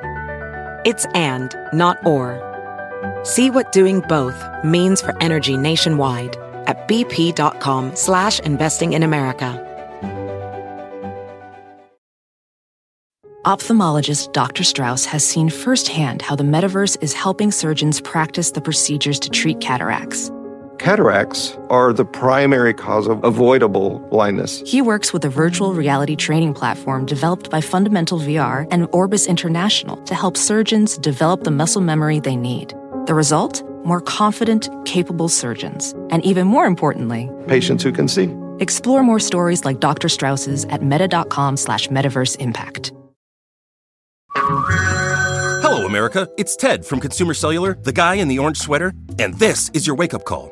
It's 0.84 1.06
and, 1.14 1.56
not 1.74 2.04
or. 2.08 2.40
See 3.22 3.52
what 3.52 3.72
doing 3.72 4.00
both 4.10 4.44
means 4.64 5.00
for 5.00 5.16
energy 5.22 5.58
nationwide 5.58 6.38
at 6.66 6.88
bp.com 6.88 7.96
slash 7.96 8.40
investing 8.40 8.94
in 8.94 9.04
America. 9.04 9.68
Ophthalmologist 13.46 14.34
Dr. 14.34 14.64
Strauss 14.64 15.06
has 15.06 15.24
seen 15.24 15.52
firsthand 15.52 16.24
how 16.24 16.36
the 16.36 16.44
metaverse 16.44 16.98
is 17.04 17.14
helping 17.14 17.52
surgeons 17.52 18.02
practice 18.02 18.50
the 18.50 18.62
procedures 18.62 19.20
to 19.20 19.30
treat 19.30 19.60
cataracts. 19.60 20.32
Cataracts 20.86 21.56
are 21.70 21.94
the 21.94 22.04
primary 22.04 22.74
cause 22.74 23.08
of 23.08 23.24
avoidable 23.24 24.00
blindness. 24.10 24.64
He 24.66 24.82
works 24.82 25.14
with 25.14 25.24
a 25.24 25.30
virtual 25.30 25.76
reality 25.76 26.16
training 26.16 26.56
platform 26.56 27.06
developed 27.06 27.52
by 27.52 27.62
Fundamental 27.62 28.18
VR 28.18 28.68
and 28.72 28.88
Orbis 28.92 29.28
International 29.28 29.98
to 30.06 30.16
help 30.16 30.36
surgeons 30.36 30.98
develop 30.98 31.44
the 31.44 31.52
muscle 31.52 31.84
memory 31.84 32.20
they 32.20 32.36
need. 32.36 32.74
The 33.06 33.14
result? 33.14 33.62
More 33.86 34.02
confident, 34.02 34.70
capable 34.86 35.30
surgeons. 35.30 35.94
And 36.10 36.26
even 36.26 36.48
more 36.48 36.66
importantly, 36.66 37.30
Patients 37.48 37.84
who 37.84 37.92
can 37.92 38.08
see. 38.08 38.36
explore 38.60 39.04
more 39.04 39.20
stories 39.20 39.64
like 39.64 39.80
Dr. 39.80 40.10
Strauss's 40.10 40.66
at 40.66 40.82
meta.com 40.82 41.58
slash 41.58 41.90
metaverse 41.90 42.38
impact. 42.40 42.92
Hello, 44.36 45.86
America. 45.86 46.28
It's 46.40 46.56
Ted 46.56 46.84
from 46.88 47.00
Consumer 47.00 47.36
Cellular, 47.36 47.78
the 47.84 47.94
guy 47.94 48.16
in 48.16 48.28
the 48.30 48.40
orange 48.40 48.58
sweater, 48.58 48.94
and 49.20 49.36
this 49.36 49.70
is 49.76 49.86
your 49.86 49.96
wake 49.96 50.16
up 50.16 50.26
call. 50.26 50.52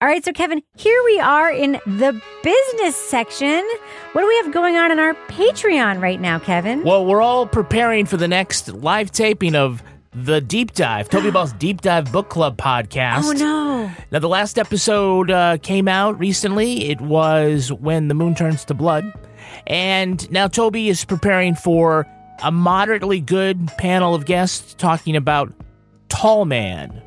All 0.00 0.06
right, 0.06 0.24
so 0.24 0.32
Kevin, 0.32 0.62
here 0.76 1.02
we 1.06 1.18
are 1.18 1.50
in 1.50 1.72
the 1.84 2.22
business 2.44 2.94
section. 2.94 3.68
What 4.12 4.22
do 4.22 4.28
we 4.28 4.36
have 4.36 4.52
going 4.52 4.76
on 4.76 4.92
in 4.92 5.00
our 5.00 5.14
Patreon 5.26 6.00
right 6.00 6.20
now, 6.20 6.38
Kevin? 6.38 6.84
Well, 6.84 7.04
we're 7.04 7.20
all 7.20 7.48
preparing 7.48 8.06
for 8.06 8.16
the 8.16 8.28
next 8.28 8.68
live 8.68 9.10
taping 9.10 9.56
of 9.56 9.82
the 10.12 10.40
Deep 10.40 10.72
Dive, 10.72 11.08
Toby 11.10 11.32
Ball's 11.32 11.52
Deep 11.54 11.80
Dive 11.80 12.12
Book 12.12 12.28
Club 12.28 12.56
podcast. 12.56 13.24
Oh, 13.24 13.32
no. 13.32 13.90
Now, 14.12 14.20
the 14.20 14.28
last 14.28 14.56
episode 14.56 15.32
uh, 15.32 15.58
came 15.58 15.88
out 15.88 16.16
recently. 16.16 16.90
It 16.90 17.00
was 17.00 17.72
When 17.72 18.06
the 18.06 18.14
Moon 18.14 18.36
Turns 18.36 18.64
to 18.66 18.74
Blood. 18.74 19.12
And 19.66 20.30
now 20.30 20.46
Toby 20.46 20.88
is 20.88 21.04
preparing 21.04 21.56
for 21.56 22.06
a 22.44 22.52
moderately 22.52 23.20
good 23.20 23.66
panel 23.78 24.14
of 24.14 24.26
guests 24.26 24.74
talking 24.74 25.16
about 25.16 25.52
Tall 26.08 26.44
Man. 26.44 27.02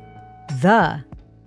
The. 0.60 1.02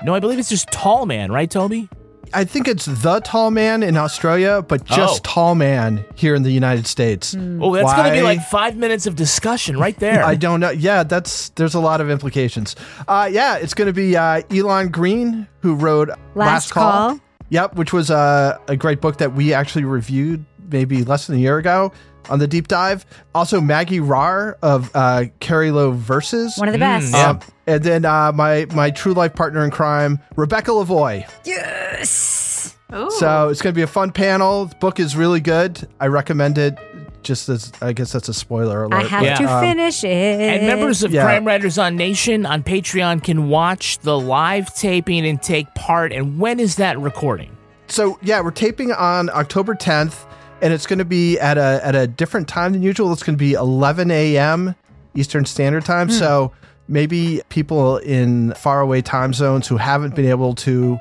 No, 0.05 0.13
I 0.13 0.19
believe 0.19 0.37
it's 0.37 0.49
just 0.49 0.69
Tall 0.71 1.07
Man, 1.07 1.31
right, 1.31 1.49
Toby? 1.49 1.89
I 2.33 2.43
think 2.43 2.67
it's 2.67 2.85
the 2.85 3.21
tall 3.21 3.49
man 3.49 3.81
in 3.81 3.95
Australia, 3.97 4.61
but 4.67 4.83
just 4.83 5.21
Oh. 5.25 5.31
tall 5.33 5.55
man 5.55 6.03
here 6.15 6.35
in 6.35 6.43
the 6.43 6.51
United 6.51 6.85
States. 6.85 7.35
Oh, 7.35 7.73
that's 7.73 7.93
going 7.93 8.07
to 8.07 8.11
be 8.11 8.21
like 8.21 8.41
five 8.41 8.75
minutes 8.75 9.07
of 9.07 9.15
discussion 9.15 9.77
right 9.77 9.97
there. 9.99 10.23
I 10.23 10.35
don't 10.35 10.59
know. 10.59 10.71
Yeah, 10.71 11.03
that's 11.03 11.49
there's 11.49 11.75
a 11.75 11.79
lot 11.79 12.01
of 12.01 12.09
implications. 12.09 12.75
Uh, 13.07 13.29
yeah, 13.31 13.55
it's 13.57 13.73
going 13.73 13.87
to 13.87 13.93
be 13.93 14.17
uh, 14.17 14.41
Elon 14.51 14.89
Green 14.89 15.47
who 15.61 15.75
wrote 15.75 16.09
Last 16.35 16.71
Call. 16.71 17.19
Yep, 17.49 17.75
which 17.75 17.93
was 17.93 18.11
uh, 18.11 18.57
a 18.67 18.75
great 18.75 19.01
book 19.01 19.17
that 19.17 19.33
we 19.33 19.53
actually 19.53 19.85
reviewed 19.85 20.45
maybe 20.71 21.03
less 21.03 21.27
than 21.27 21.37
a 21.37 21.39
year 21.39 21.57
ago 21.57 21.91
on 22.29 22.39
the 22.39 22.47
deep 22.47 22.67
dive. 22.67 23.05
Also, 23.33 23.59
Maggie 23.61 23.99
Rar 23.99 24.57
of 24.61 24.91
uh, 24.93 25.25
Carrie 25.39 25.71
Low 25.71 25.91
Versus, 25.91 26.57
One 26.57 26.67
of 26.67 26.73
the 26.73 26.79
best. 26.79 27.13
Um, 27.13 27.39
and 27.67 27.83
then 27.83 28.05
uh, 28.05 28.31
my 28.31 28.65
my 28.73 28.91
true 28.91 29.13
life 29.13 29.33
partner 29.33 29.63
in 29.63 29.71
crime, 29.71 30.19
Rebecca 30.35 30.71
Lavoie. 30.71 31.29
Yes. 31.45 32.75
So 33.17 33.49
it's 33.49 33.61
going 33.61 33.73
to 33.73 33.77
be 33.77 33.81
a 33.81 33.87
fun 33.87 34.11
panel. 34.11 34.65
The 34.67 34.75
book 34.75 34.99
is 34.99 35.15
really 35.15 35.41
good. 35.41 35.85
I 35.99 36.07
recommend 36.07 36.57
it. 36.57 36.77
Just 37.23 37.49
as 37.49 37.73
I 37.81 37.91
guess 37.91 38.11
that's 38.11 38.29
a 38.29 38.33
spoiler 38.33 38.83
alert. 38.83 39.03
I 39.03 39.07
have 39.07 39.23
but, 39.23 39.37
to 39.43 39.51
um, 39.51 39.61
finish 39.61 40.03
it. 40.03 40.07
And 40.09 40.67
members 40.67 41.03
of 41.03 41.11
Yeah. 41.11 41.23
Crime 41.23 41.43
Writers 41.43 41.79
on 41.79 41.95
Nation 41.95 42.45
on 42.45 42.61
Patreon 42.61 43.23
can 43.23 43.49
watch 43.49 43.97
the 43.99 44.17
live 44.17 44.73
taping 44.75 45.25
and 45.25 45.41
take 45.41 45.73
part. 45.73 46.13
And 46.13 46.39
when 46.39 46.59
is 46.59 46.75
that 46.75 46.99
recording? 46.99 47.57
So 47.87 48.19
yeah, 48.21 48.41
we're 48.41 48.51
taping 48.51 48.91
on 48.91 49.29
October 49.31 49.73
10th, 49.73 50.27
and 50.65 50.73
it's 50.73 50.87
going 50.87 50.97
to 50.97 51.05
be 51.05 51.37
at 51.37 51.59
a 51.59 51.79
at 51.83 51.95
a 51.95 52.07
different 52.07 52.47
time 52.47 52.73
than 52.73 52.81
usual. 52.81 53.13
It's 53.13 53.21
going 53.21 53.37
to 53.37 53.39
be 53.39 53.53
11 53.53 54.09
a.m. 54.09 54.73
Eastern 55.13 55.45
Standard 55.45 55.85
Time. 55.85 56.07
Hmm. 56.07 56.13
So 56.13 56.51
maybe 56.87 57.41
people 57.49 57.97
in 57.97 58.51
faraway 58.55 59.03
time 59.03 59.31
zones 59.31 59.67
who 59.67 59.77
haven't 59.77 60.15
been 60.15 60.25
able 60.25 60.55
to 60.55 60.97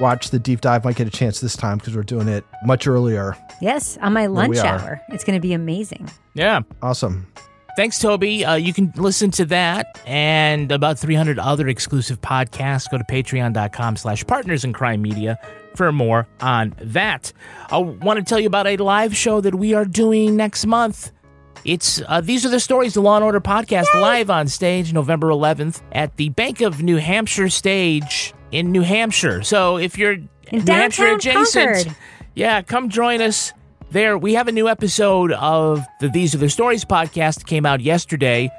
watch 0.00 0.30
the 0.30 0.40
deep 0.40 0.60
dive 0.60 0.84
might 0.84 0.96
get 0.96 1.06
a 1.06 1.10
chance 1.10 1.38
this 1.38 1.56
time 1.56 1.78
because 1.78 1.94
we're 1.94 2.02
doing 2.02 2.26
it 2.26 2.44
much 2.64 2.88
earlier. 2.88 3.36
Yes, 3.60 3.96
on 3.98 4.12
my 4.12 4.26
lunch 4.26 4.58
hour. 4.58 5.00
It's 5.10 5.22
going 5.22 5.36
to 5.36 5.40
be 5.40 5.52
amazing. 5.52 6.10
Yeah. 6.34 6.62
Awesome. 6.82 7.28
Thanks, 7.76 7.98
Toby. 7.98 8.44
Uh, 8.44 8.54
you 8.54 8.72
can 8.72 8.92
listen 8.96 9.30
to 9.32 9.44
that 9.46 10.00
and 10.06 10.70
about 10.70 10.98
300 10.98 11.38
other 11.40 11.66
exclusive 11.68 12.20
podcasts. 12.20 12.88
Go 12.88 12.98
to 12.98 13.04
patreon.com 13.04 13.96
slash 13.96 14.24
partners 14.26 14.64
in 14.64 14.72
crime 14.72 15.02
media 15.02 15.38
for 15.74 15.90
more 15.90 16.28
on 16.40 16.74
that. 16.80 17.32
I 17.70 17.78
want 17.78 18.18
to 18.20 18.24
tell 18.24 18.38
you 18.38 18.46
about 18.46 18.68
a 18.68 18.76
live 18.76 19.16
show 19.16 19.40
that 19.40 19.56
we 19.56 19.74
are 19.74 19.84
doing 19.84 20.36
next 20.36 20.66
month. 20.66 21.10
It's 21.64 22.00
uh, 22.06 22.20
These 22.20 22.46
Are 22.46 22.50
the 22.50 22.60
Stories, 22.60 22.94
the 22.94 23.00
Law 23.00 23.16
and 23.16 23.24
Order 23.24 23.40
podcast, 23.40 23.86
live 24.00 24.30
on 24.30 24.46
stage 24.48 24.92
November 24.92 25.28
11th 25.28 25.82
at 25.92 26.16
the 26.16 26.28
Bank 26.28 26.60
of 26.60 26.82
New 26.82 26.96
Hampshire 26.96 27.48
stage 27.48 28.34
in 28.52 28.70
New 28.70 28.82
Hampshire. 28.82 29.42
So 29.42 29.78
if 29.78 29.98
you're 29.98 30.12
in 30.12 30.28
New 30.52 30.72
Hampshire 30.72 31.14
adjacent, 31.14 31.76
Concord. 31.76 31.96
yeah, 32.34 32.62
come 32.62 32.88
join 32.88 33.20
us 33.22 33.52
there. 33.94 34.18
We 34.18 34.34
have 34.34 34.48
a 34.48 34.52
new 34.52 34.68
episode 34.68 35.30
of 35.32 35.86
the 36.00 36.08
These 36.08 36.34
Are 36.34 36.38
the 36.38 36.50
Stories 36.50 36.84
podcast 36.84 37.36
that 37.36 37.46
came 37.46 37.64
out 37.64 37.80
yesterday. 37.80 38.50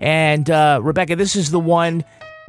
And 0.00 0.48
uh, 0.48 0.78
Rebecca, 0.80 1.16
this 1.16 1.34
is 1.34 1.50
the 1.50 1.58
one 1.58 2.04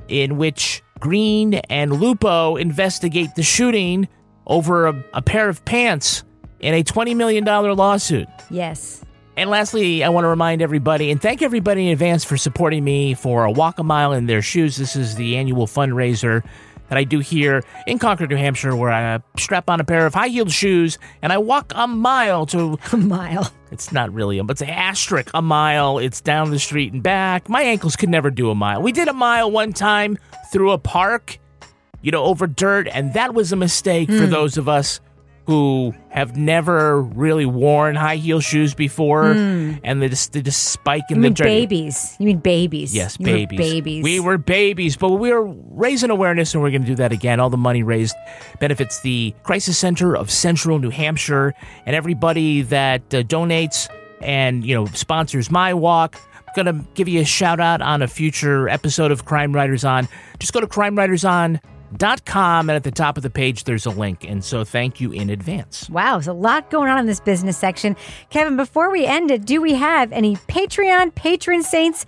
in 0.07 0.37
which 0.37 0.83
Green 0.99 1.55
and 1.55 1.99
Lupo 1.99 2.55
investigate 2.55 3.33
the 3.35 3.41
shooting 3.41 4.07
over 4.45 4.85
a, 4.85 5.03
a 5.15 5.21
pair 5.23 5.49
of 5.49 5.65
pants 5.65 6.23
in 6.59 6.75
a 6.75 6.83
$20 6.83 7.15
million 7.15 7.43
lawsuit. 7.43 8.27
Yes. 8.51 9.03
And 9.35 9.49
lastly, 9.49 10.03
I 10.03 10.09
want 10.09 10.25
to 10.25 10.29
remind 10.29 10.61
everybody 10.61 11.09
and 11.09 11.19
thank 11.19 11.41
everybody 11.41 11.87
in 11.87 11.91
advance 11.91 12.23
for 12.23 12.37
supporting 12.37 12.83
me 12.83 13.15
for 13.15 13.45
a 13.45 13.51
walk 13.51 13.79
a 13.79 13.83
mile 13.83 14.13
in 14.13 14.27
their 14.27 14.43
shoes. 14.43 14.77
This 14.77 14.95
is 14.95 15.15
the 15.15 15.37
annual 15.37 15.65
fundraiser 15.65 16.43
that 16.89 16.97
I 16.97 17.03
do 17.03 17.19
here 17.19 17.63
in 17.85 17.99
Concord, 17.99 18.29
New 18.29 18.35
Hampshire, 18.37 18.75
where 18.75 18.91
I 18.91 19.19
strap 19.37 19.69
on 19.69 19.79
a 19.79 19.83
pair 19.83 20.05
of 20.05 20.13
high 20.13 20.27
heeled 20.29 20.51
shoes 20.51 20.97
and 21.21 21.33
I 21.33 21.37
walk 21.37 21.71
a 21.75 21.87
mile 21.87 22.45
to 22.47 22.77
a 22.93 22.97
mile. 22.97 23.51
It's 23.71 23.91
not 23.91 24.13
really 24.13 24.39
a, 24.39 24.43
it's 24.45 24.61
an 24.61 24.69
asterisk 24.69 25.29
a 25.33 25.41
mile. 25.41 25.97
It's 25.99 26.21
down 26.21 26.51
the 26.51 26.59
street 26.59 26.93
and 26.93 27.03
back. 27.03 27.49
My 27.49 27.61
ankles 27.61 27.95
could 27.95 28.09
never 28.09 28.31
do 28.31 28.49
a 28.49 28.55
mile. 28.55 28.81
We 28.81 28.91
did 28.91 29.07
a 29.07 29.13
mile 29.13 29.51
one 29.51 29.73
time 29.73 30.17
through 30.51 30.71
a 30.71 30.77
park, 30.77 31.39
you 32.01 32.11
know, 32.11 32.23
over 32.23 32.47
dirt, 32.47 32.87
and 32.87 33.13
that 33.13 33.33
was 33.33 33.51
a 33.51 33.55
mistake 33.57 34.07
for 34.09 34.25
Hmm. 34.25 34.29
those 34.31 34.57
of 34.57 34.69
us 34.69 35.01
who 35.47 35.93
have 36.09 36.35
never 36.35 37.01
really 37.01 37.45
worn 37.45 37.95
high 37.95 38.17
heel 38.17 38.41
shoes 38.41 38.73
before, 38.73 39.33
Hmm. 39.33 39.75
and 39.81 40.01
they 40.01 40.09
just 40.09 40.33
they 40.33 40.41
just 40.41 40.61
spike 40.65 41.03
in 41.09 41.15
You 41.15 41.21
the 41.21 41.27
mean 41.29 41.33
dirt. 41.33 41.43
babies. 41.45 42.15
You 42.19 42.25
mean 42.27 42.39
babies. 42.39 42.93
Yes, 42.93 43.15
You 43.17 43.25
babies. 43.25 43.57
babies. 43.57 44.03
We 44.03 44.19
were 44.19 44.37
babies, 44.37 44.97
but 44.97 45.13
we 45.13 45.31
are 45.31 45.41
raising 45.43 46.09
awareness, 46.09 46.53
and 46.53 46.61
we're 46.61 46.71
going 46.71 46.81
to 46.81 46.87
do 46.87 46.95
that 46.95 47.13
again. 47.13 47.39
All 47.39 47.49
the 47.49 47.55
money 47.57 47.81
raised 47.81 48.13
benefits 48.59 48.99
the 49.01 49.33
Crisis 49.43 49.77
Center 49.77 50.17
of 50.17 50.29
Central 50.29 50.79
New 50.79 50.89
Hampshire, 50.89 51.53
and 51.85 51.95
everybody 51.95 52.61
that 52.63 53.01
uh, 53.13 53.23
donates 53.23 53.87
and 54.21 54.65
you 54.65 54.75
know 54.75 54.85
sponsors 54.87 55.49
my 55.49 55.73
walk. 55.73 56.19
I'm 56.55 56.63
going 56.65 56.79
to 56.79 56.85
give 56.95 57.07
you 57.07 57.21
a 57.21 57.25
shout 57.25 57.59
out 57.61 57.81
on 57.81 58.01
a 58.01 58.07
future 58.07 58.67
episode 58.67 59.11
of 59.11 59.23
Crime 59.25 59.53
Writers 59.53 59.85
On. 59.85 60.07
Just 60.39 60.51
go 60.51 60.59
to 60.59 60.67
crimewriterson.com, 61.93 62.69
and 62.69 62.75
at 62.75 62.83
the 62.83 62.91
top 62.91 63.17
of 63.17 63.23
the 63.23 63.29
page, 63.29 63.63
there's 63.63 63.85
a 63.85 63.89
link. 63.89 64.23
And 64.27 64.43
so, 64.43 64.63
thank 64.63 64.99
you 65.01 65.11
in 65.11 65.29
advance. 65.29 65.89
Wow, 65.89 66.13
there's 66.15 66.27
a 66.27 66.33
lot 66.33 66.69
going 66.69 66.89
on 66.89 66.99
in 66.99 67.05
this 67.05 67.19
business 67.19 67.57
section. 67.57 67.95
Kevin, 68.29 68.55
before 68.57 68.91
we 68.91 69.05
end 69.05 69.31
it, 69.31 69.45
do 69.45 69.61
we 69.61 69.73
have 69.75 70.11
any 70.11 70.35
Patreon 70.35 71.13
patron 71.15 71.63
saints 71.63 72.05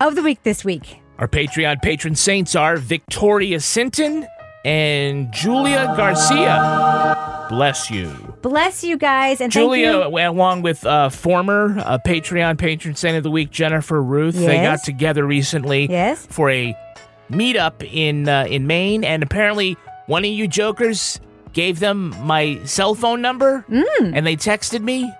of 0.00 0.14
the 0.14 0.22
week 0.22 0.42
this 0.42 0.64
week? 0.64 0.98
Our 1.18 1.28
Patreon 1.28 1.82
patron 1.82 2.16
saints 2.16 2.56
are 2.56 2.76
Victoria 2.76 3.60
Sinton 3.60 4.26
and 4.64 5.32
Julia 5.32 5.92
Garcia. 5.96 7.46
Bless 7.48 7.90
you. 7.90 8.08
Bless 8.40 8.82
you 8.82 8.96
guys. 8.96 9.40
And 9.40 9.52
Julia, 9.52 9.92
thank 10.02 10.12
you. 10.14 10.28
along 10.30 10.62
with 10.62 10.84
uh, 10.86 11.10
former 11.10 11.76
uh, 11.78 11.98
Patreon 12.04 12.58
patron 12.58 12.94
saint 12.96 13.16
of 13.16 13.22
the 13.22 13.30
week 13.30 13.50
Jennifer 13.50 14.02
Ruth, 14.02 14.34
they 14.34 14.56
got 14.62 14.82
together 14.82 15.24
recently 15.26 15.86
Yes. 15.88 16.26
for 16.26 16.50
a 16.50 16.74
meetup 17.32 17.82
in 17.92 18.28
uh, 18.28 18.44
in 18.48 18.66
Maine, 18.66 19.04
and 19.04 19.22
apparently 19.22 19.76
one 20.06 20.24
of 20.24 20.30
you 20.30 20.46
jokers 20.48 21.20
gave 21.52 21.80
them 21.80 22.14
my 22.24 22.58
cell 22.64 22.94
phone 22.94 23.20
number, 23.20 23.64
Mm. 23.70 24.12
and 24.16 24.26
they 24.26 24.36
texted 24.36 24.80
me 24.82 25.12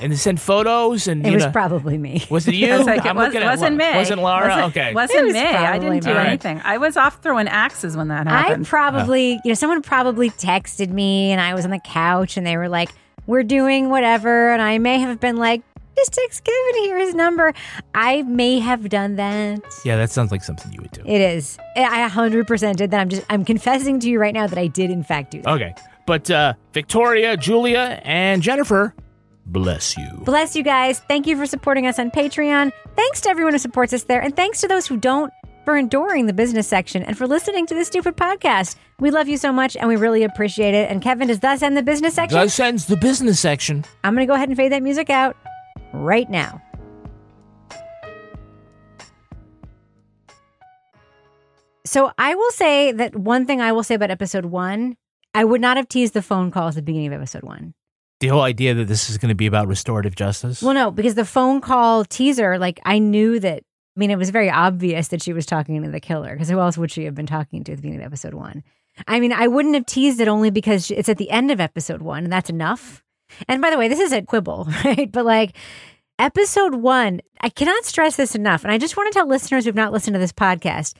and 0.00 0.12
they 0.12 0.16
sent 0.16 0.38
photos, 0.38 1.08
and 1.08 1.24
It 1.26 1.30
you 1.30 1.34
was 1.36 1.46
know- 1.46 1.50
probably 1.50 1.98
me. 1.98 2.24
Was 2.30 2.46
it 2.46 2.54
you? 2.62 2.72
I 2.72 2.76
was 2.78 2.86
like, 2.86 3.04
it 3.04 3.14
was 3.16 3.34
wasn't 3.34 3.78
La- 3.78 3.90
me. 3.92 3.96
Wasn't 3.96 4.20
Laura? 4.22 4.48
Wasn't, 4.48 4.66
okay. 4.76 4.94
Wasn't 4.94 5.24
was 5.24 5.32
me. 5.34 5.40
I 5.40 5.78
didn't 5.78 6.00
do 6.00 6.06
me. 6.08 6.12
All 6.12 6.18
right. 6.18 6.28
anything. 6.28 6.60
I 6.64 6.78
was 6.78 6.96
off 6.96 7.20
throwing 7.22 7.48
axes 7.48 7.96
when 7.96 8.08
that 8.08 8.26
happened. 8.26 8.30
I 8.34 8.42
happened. 8.48 8.66
probably, 8.66 9.30
you 9.32 9.40
know, 9.46 9.54
someone 9.54 9.82
probably 9.82 10.30
texted 10.30 10.90
me 10.90 11.32
and 11.32 11.40
I 11.40 11.54
was 11.54 11.64
on 11.64 11.70
the 11.72 11.80
couch 11.80 12.36
and 12.36 12.46
they 12.46 12.56
were 12.56 12.68
like, 12.68 12.90
we're 13.26 13.42
doing 13.42 13.88
whatever. 13.90 14.52
And 14.52 14.62
I 14.62 14.78
may 14.78 14.98
have 15.00 15.18
been 15.18 15.36
like, 15.36 15.62
just 15.98 16.12
text 16.12 16.44
Kevin, 16.44 16.82
here 16.82 16.98
his 16.98 17.14
number. 17.14 17.52
I 17.94 18.22
may 18.22 18.58
have 18.60 18.88
done 18.88 19.16
that. 19.16 19.60
Yeah, 19.84 19.96
that 19.96 20.10
sounds 20.10 20.30
like 20.30 20.42
something 20.44 20.72
you 20.72 20.80
would 20.82 20.92
do. 20.92 21.02
It 21.04 21.20
is. 21.20 21.58
I 21.76 22.08
100% 22.08 22.76
did 22.76 22.90
that. 22.92 23.00
I'm 23.00 23.08
just, 23.08 23.22
I'm 23.30 23.44
confessing 23.44 23.98
to 24.00 24.08
you 24.08 24.20
right 24.20 24.34
now 24.34 24.46
that 24.46 24.58
I 24.58 24.68
did 24.68 24.90
in 24.90 25.02
fact 25.02 25.32
do 25.32 25.42
that. 25.42 25.50
Okay. 25.54 25.74
But 26.06 26.30
uh, 26.30 26.54
Victoria, 26.72 27.36
Julia, 27.36 28.00
and 28.04 28.42
Jennifer, 28.42 28.94
bless 29.46 29.96
you. 29.96 30.08
Bless 30.24 30.56
you 30.56 30.62
guys. 30.62 31.00
Thank 31.00 31.26
you 31.26 31.36
for 31.36 31.46
supporting 31.46 31.86
us 31.86 31.98
on 31.98 32.10
Patreon. 32.10 32.72
Thanks 32.96 33.20
to 33.22 33.30
everyone 33.30 33.52
who 33.52 33.58
supports 33.58 33.92
us 33.92 34.04
there. 34.04 34.20
And 34.20 34.34
thanks 34.34 34.60
to 34.60 34.68
those 34.68 34.86
who 34.86 34.96
don't 34.96 35.32
for 35.64 35.76
enduring 35.76 36.24
the 36.24 36.32
business 36.32 36.66
section 36.66 37.02
and 37.02 37.18
for 37.18 37.26
listening 37.26 37.66
to 37.66 37.74
this 37.74 37.88
stupid 37.88 38.16
podcast. 38.16 38.76
We 39.00 39.10
love 39.10 39.28
you 39.28 39.36
so 39.36 39.52
much 39.52 39.76
and 39.76 39.86
we 39.86 39.96
really 39.96 40.22
appreciate 40.22 40.72
it. 40.72 40.90
And 40.90 41.02
Kevin, 41.02 41.28
does 41.28 41.40
thus 41.40 41.60
end 41.60 41.76
the 41.76 41.82
business 41.82 42.14
section? 42.14 42.38
Thus 42.38 42.58
ends 42.58 42.86
the 42.86 42.96
business 42.96 43.38
section. 43.38 43.84
I'm 44.02 44.14
going 44.14 44.26
to 44.26 44.30
go 44.30 44.34
ahead 44.34 44.48
and 44.48 44.56
fade 44.56 44.72
that 44.72 44.82
music 44.82 45.10
out 45.10 45.36
right 45.92 46.28
now. 46.30 46.62
So 51.84 52.12
I 52.18 52.34
will 52.34 52.50
say 52.50 52.92
that 52.92 53.16
one 53.16 53.46
thing 53.46 53.62
I 53.62 53.72
will 53.72 53.82
say 53.82 53.94
about 53.94 54.10
episode 54.10 54.44
one, 54.44 54.96
I 55.34 55.44
would 55.44 55.60
not 55.60 55.78
have 55.78 55.88
teased 55.88 56.12
the 56.12 56.20
phone 56.20 56.50
call 56.50 56.68
at 56.68 56.74
the 56.74 56.82
beginning 56.82 57.08
of 57.08 57.14
episode 57.14 57.44
one. 57.44 57.72
The 58.20 58.28
whole 58.28 58.42
idea 58.42 58.74
that 58.74 58.88
this 58.88 59.08
is 59.08 59.16
going 59.16 59.30
to 59.30 59.34
be 59.34 59.46
about 59.46 59.68
restorative 59.68 60.14
justice. 60.14 60.62
Well, 60.62 60.74
no, 60.74 60.90
because 60.90 61.14
the 61.14 61.24
phone 61.24 61.60
call 61.60 62.04
teaser, 62.04 62.58
like 62.58 62.80
I 62.84 62.98
knew 62.98 63.40
that. 63.40 63.62
I 63.96 63.98
mean, 63.98 64.10
it 64.10 64.18
was 64.18 64.30
very 64.30 64.50
obvious 64.50 65.08
that 65.08 65.22
she 65.22 65.32
was 65.32 65.46
talking 65.46 65.82
to 65.82 65.90
the 65.90 65.98
killer. 65.98 66.32
Because 66.32 66.48
who 66.48 66.60
else 66.60 66.76
would 66.78 66.90
she 66.90 67.04
have 67.04 67.14
been 67.14 67.26
talking 67.26 67.64
to 67.64 67.72
at 67.72 67.76
the 67.76 67.82
beginning 67.82 68.04
of 68.04 68.06
episode 68.06 68.34
one? 68.34 68.62
I 69.06 69.18
mean, 69.18 69.32
I 69.32 69.46
wouldn't 69.48 69.74
have 69.74 69.86
teased 69.86 70.20
it 70.20 70.28
only 70.28 70.50
because 70.50 70.90
it's 70.90 71.08
at 71.08 71.18
the 71.18 71.30
end 71.30 71.50
of 71.50 71.60
episode 71.60 72.02
one, 72.02 72.24
and 72.24 72.32
that's 72.32 72.50
enough. 72.50 73.02
And 73.46 73.62
by 73.62 73.70
the 73.70 73.78
way, 73.78 73.88
this 73.88 74.00
is 74.00 74.12
a 74.12 74.22
quibble, 74.22 74.68
right? 74.84 75.10
But 75.10 75.24
like 75.24 75.56
episode 76.18 76.74
one, 76.74 77.20
I 77.40 77.48
cannot 77.48 77.84
stress 77.84 78.16
this 78.16 78.34
enough. 78.34 78.64
And 78.64 78.72
I 78.72 78.78
just 78.78 78.96
want 78.96 79.12
to 79.12 79.18
tell 79.18 79.28
listeners 79.28 79.64
who've 79.64 79.74
not 79.74 79.92
listened 79.92 80.14
to 80.14 80.20
this 80.20 80.32
podcast 80.32 80.94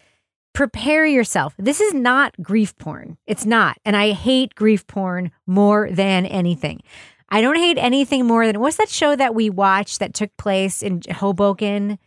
prepare 0.54 1.06
yourself. 1.06 1.54
This 1.58 1.80
is 1.80 1.94
not 1.94 2.34
grief 2.42 2.76
porn. 2.78 3.16
It's 3.26 3.46
not. 3.46 3.78
And 3.84 3.96
I 3.96 4.10
hate 4.10 4.54
grief 4.54 4.86
porn 4.86 5.30
more 5.46 5.88
than 5.90 6.26
anything. 6.26 6.82
I 7.28 7.40
don't 7.42 7.56
hate 7.56 7.78
anything 7.78 8.26
more 8.26 8.46
than 8.46 8.58
what's 8.58 8.78
that 8.78 8.88
show 8.88 9.14
that 9.14 9.34
we 9.34 9.50
watched 9.50 10.00
that 10.00 10.14
took 10.14 10.36
place 10.36 10.82
in 10.82 11.02
Hoboken 11.10 11.98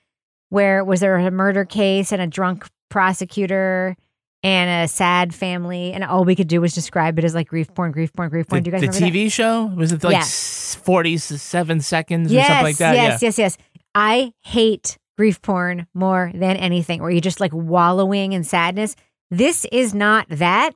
where 0.50 0.84
was 0.84 1.00
there 1.00 1.16
a 1.16 1.32
murder 1.32 1.64
case 1.64 2.12
and 2.12 2.22
a 2.22 2.28
drunk 2.28 2.68
prosecutor 2.90 3.96
and 4.44 4.86
a 4.86 4.88
sad 4.88 5.34
family 5.36 5.94
and 5.94 6.04
all 6.04 6.24
we 6.26 6.36
could 6.36 6.48
do 6.48 6.62
was 6.62 6.74
describe 6.74 7.20
it 7.20 7.26
as 7.26 7.36
like 7.36 7.48
grief 7.48 7.74
porn, 7.74 7.92
grief 7.92 8.12
porn, 8.14 8.30
grief 8.30 8.48
porn. 8.48 8.64
The, 8.64 8.70
do 8.70 8.70
you 8.70 8.72
guys 8.72 8.82
the 8.82 8.88
remember 8.88 9.14
that? 9.18 9.26
TV 9.28 9.32
show 9.32 9.66
was 9.66 9.92
it 9.92 10.04
like 10.04 10.14
Yeah. 10.14 10.24
47 10.24 11.82
seconds 11.82 12.32
or 12.32 12.36
yes, 12.36 12.48
something 12.48 12.64
like 12.64 12.78
that? 12.78 12.96
Yes, 12.96 13.22
yeah. 13.22 13.28
yes, 13.28 13.38
yes. 13.38 13.58
I 13.94 14.34
hate 14.42 14.98
grief 15.18 15.42
porn 15.42 15.88
more 15.94 16.32
than 16.34 16.58
anything, 16.58 17.02
where 17.02 17.12
you're 17.12 17.22
just 17.22 17.40
like 17.40 17.54
wallowing 17.54 18.34
in 18.34 18.44
sadness. 18.44 18.96
This 19.30 19.66
is 19.72 19.94
not 19.94 20.26
that. 20.30 20.72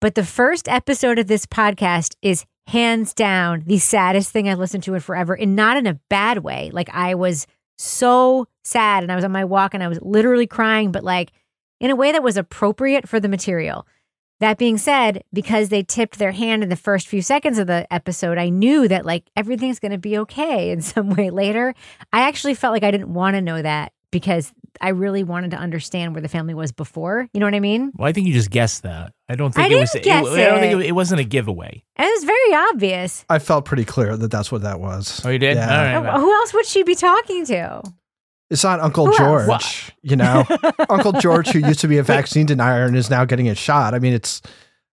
But 0.00 0.14
the 0.14 0.24
first 0.24 0.68
episode 0.68 1.18
of 1.18 1.26
this 1.26 1.46
podcast 1.46 2.16
is 2.22 2.44
hands 2.66 3.14
down 3.14 3.62
the 3.66 3.78
saddest 3.78 4.30
thing 4.30 4.48
I've 4.48 4.58
listened 4.58 4.82
to 4.84 4.94
in 4.94 5.00
forever, 5.00 5.34
and 5.34 5.54
not 5.56 5.76
in 5.76 5.86
a 5.86 6.00
bad 6.10 6.38
way. 6.38 6.70
Like 6.72 6.90
I 6.92 7.14
was 7.14 7.46
so 7.78 8.46
sad, 8.64 9.02
and 9.02 9.12
I 9.12 9.14
was 9.16 9.24
on 9.24 9.32
my 9.32 9.44
walk, 9.44 9.74
and 9.74 9.82
I 9.82 9.88
was 9.88 9.98
literally 10.02 10.46
crying, 10.46 10.90
but 10.92 11.04
like 11.04 11.32
in 11.80 11.90
a 11.90 11.96
way 11.96 12.12
that 12.12 12.22
was 12.22 12.36
appropriate 12.36 13.08
for 13.08 13.20
the 13.20 13.28
material. 13.28 13.86
That 14.40 14.58
being 14.58 14.76
said, 14.76 15.24
because 15.32 15.70
they 15.70 15.82
tipped 15.82 16.18
their 16.18 16.32
hand 16.32 16.62
in 16.62 16.68
the 16.68 16.76
first 16.76 17.08
few 17.08 17.22
seconds 17.22 17.58
of 17.58 17.66
the 17.66 17.86
episode, 17.90 18.36
I 18.36 18.50
knew 18.50 18.86
that 18.88 19.06
like 19.06 19.24
everything's 19.34 19.78
going 19.78 19.92
to 19.92 19.98
be 19.98 20.18
okay 20.18 20.70
in 20.70 20.82
some 20.82 21.10
way 21.10 21.30
later. 21.30 21.74
I 22.12 22.20
actually 22.28 22.54
felt 22.54 22.72
like 22.72 22.82
I 22.84 22.90
didn't 22.90 23.12
want 23.14 23.34
to 23.36 23.40
know 23.40 23.60
that 23.62 23.92
because 24.10 24.52
I 24.80 24.90
really 24.90 25.24
wanted 25.24 25.52
to 25.52 25.56
understand 25.56 26.14
where 26.14 26.20
the 26.20 26.28
family 26.28 26.52
was 26.52 26.70
before. 26.70 27.28
You 27.32 27.40
know 27.40 27.46
what 27.46 27.54
I 27.54 27.60
mean? 27.60 27.92
Well, 27.96 28.06
I 28.08 28.12
think 28.12 28.26
you 28.26 28.34
just 28.34 28.50
guessed 28.50 28.82
that. 28.82 29.12
I 29.26 29.36
don't 29.36 29.54
think 29.54 29.72
I 29.72 29.74
it 29.74 29.80
was. 29.80 29.90
didn't 29.92 30.04
guess 30.04 30.26
I 30.26 30.44
don't 30.44 30.60
think 30.60 30.72
it. 30.74 30.84
it, 30.84 30.86
it 30.88 30.92
wasn't 30.92 31.20
a 31.20 31.24
giveaway. 31.24 31.82
And 31.96 32.06
it 32.06 32.10
was 32.14 32.24
very 32.24 32.54
obvious. 32.72 33.24
I 33.30 33.38
felt 33.38 33.64
pretty 33.64 33.86
clear 33.86 34.16
that 34.18 34.30
that's 34.30 34.52
what 34.52 34.62
that 34.62 34.80
was. 34.80 35.24
Oh, 35.24 35.30
you 35.30 35.38
did? 35.38 35.56
Yeah. 35.56 35.96
All 35.96 36.02
right. 36.02 36.14
Uh, 36.14 36.20
Who 36.20 36.30
else 36.32 36.52
would 36.52 36.66
she 36.66 36.82
be 36.82 36.94
talking 36.94 37.46
to? 37.46 37.82
It's 38.50 38.62
not 38.62 38.80
Uncle 38.80 39.06
Who 39.06 39.24
else? 39.24 39.46
George, 39.46 39.92
you 40.02 40.16
know, 40.16 40.44
Uncle 40.88 41.12
George 41.12 41.48
who 41.48 41.58
used 41.58 41.80
to 41.80 41.88
be 41.88 41.98
a 41.98 42.02
vaccine 42.02 42.46
denier 42.46 42.84
and 42.84 42.96
is 42.96 43.10
now 43.10 43.24
getting 43.24 43.48
a 43.48 43.54
shot. 43.54 43.92
I 43.92 43.98
mean, 43.98 44.12
it's 44.12 44.40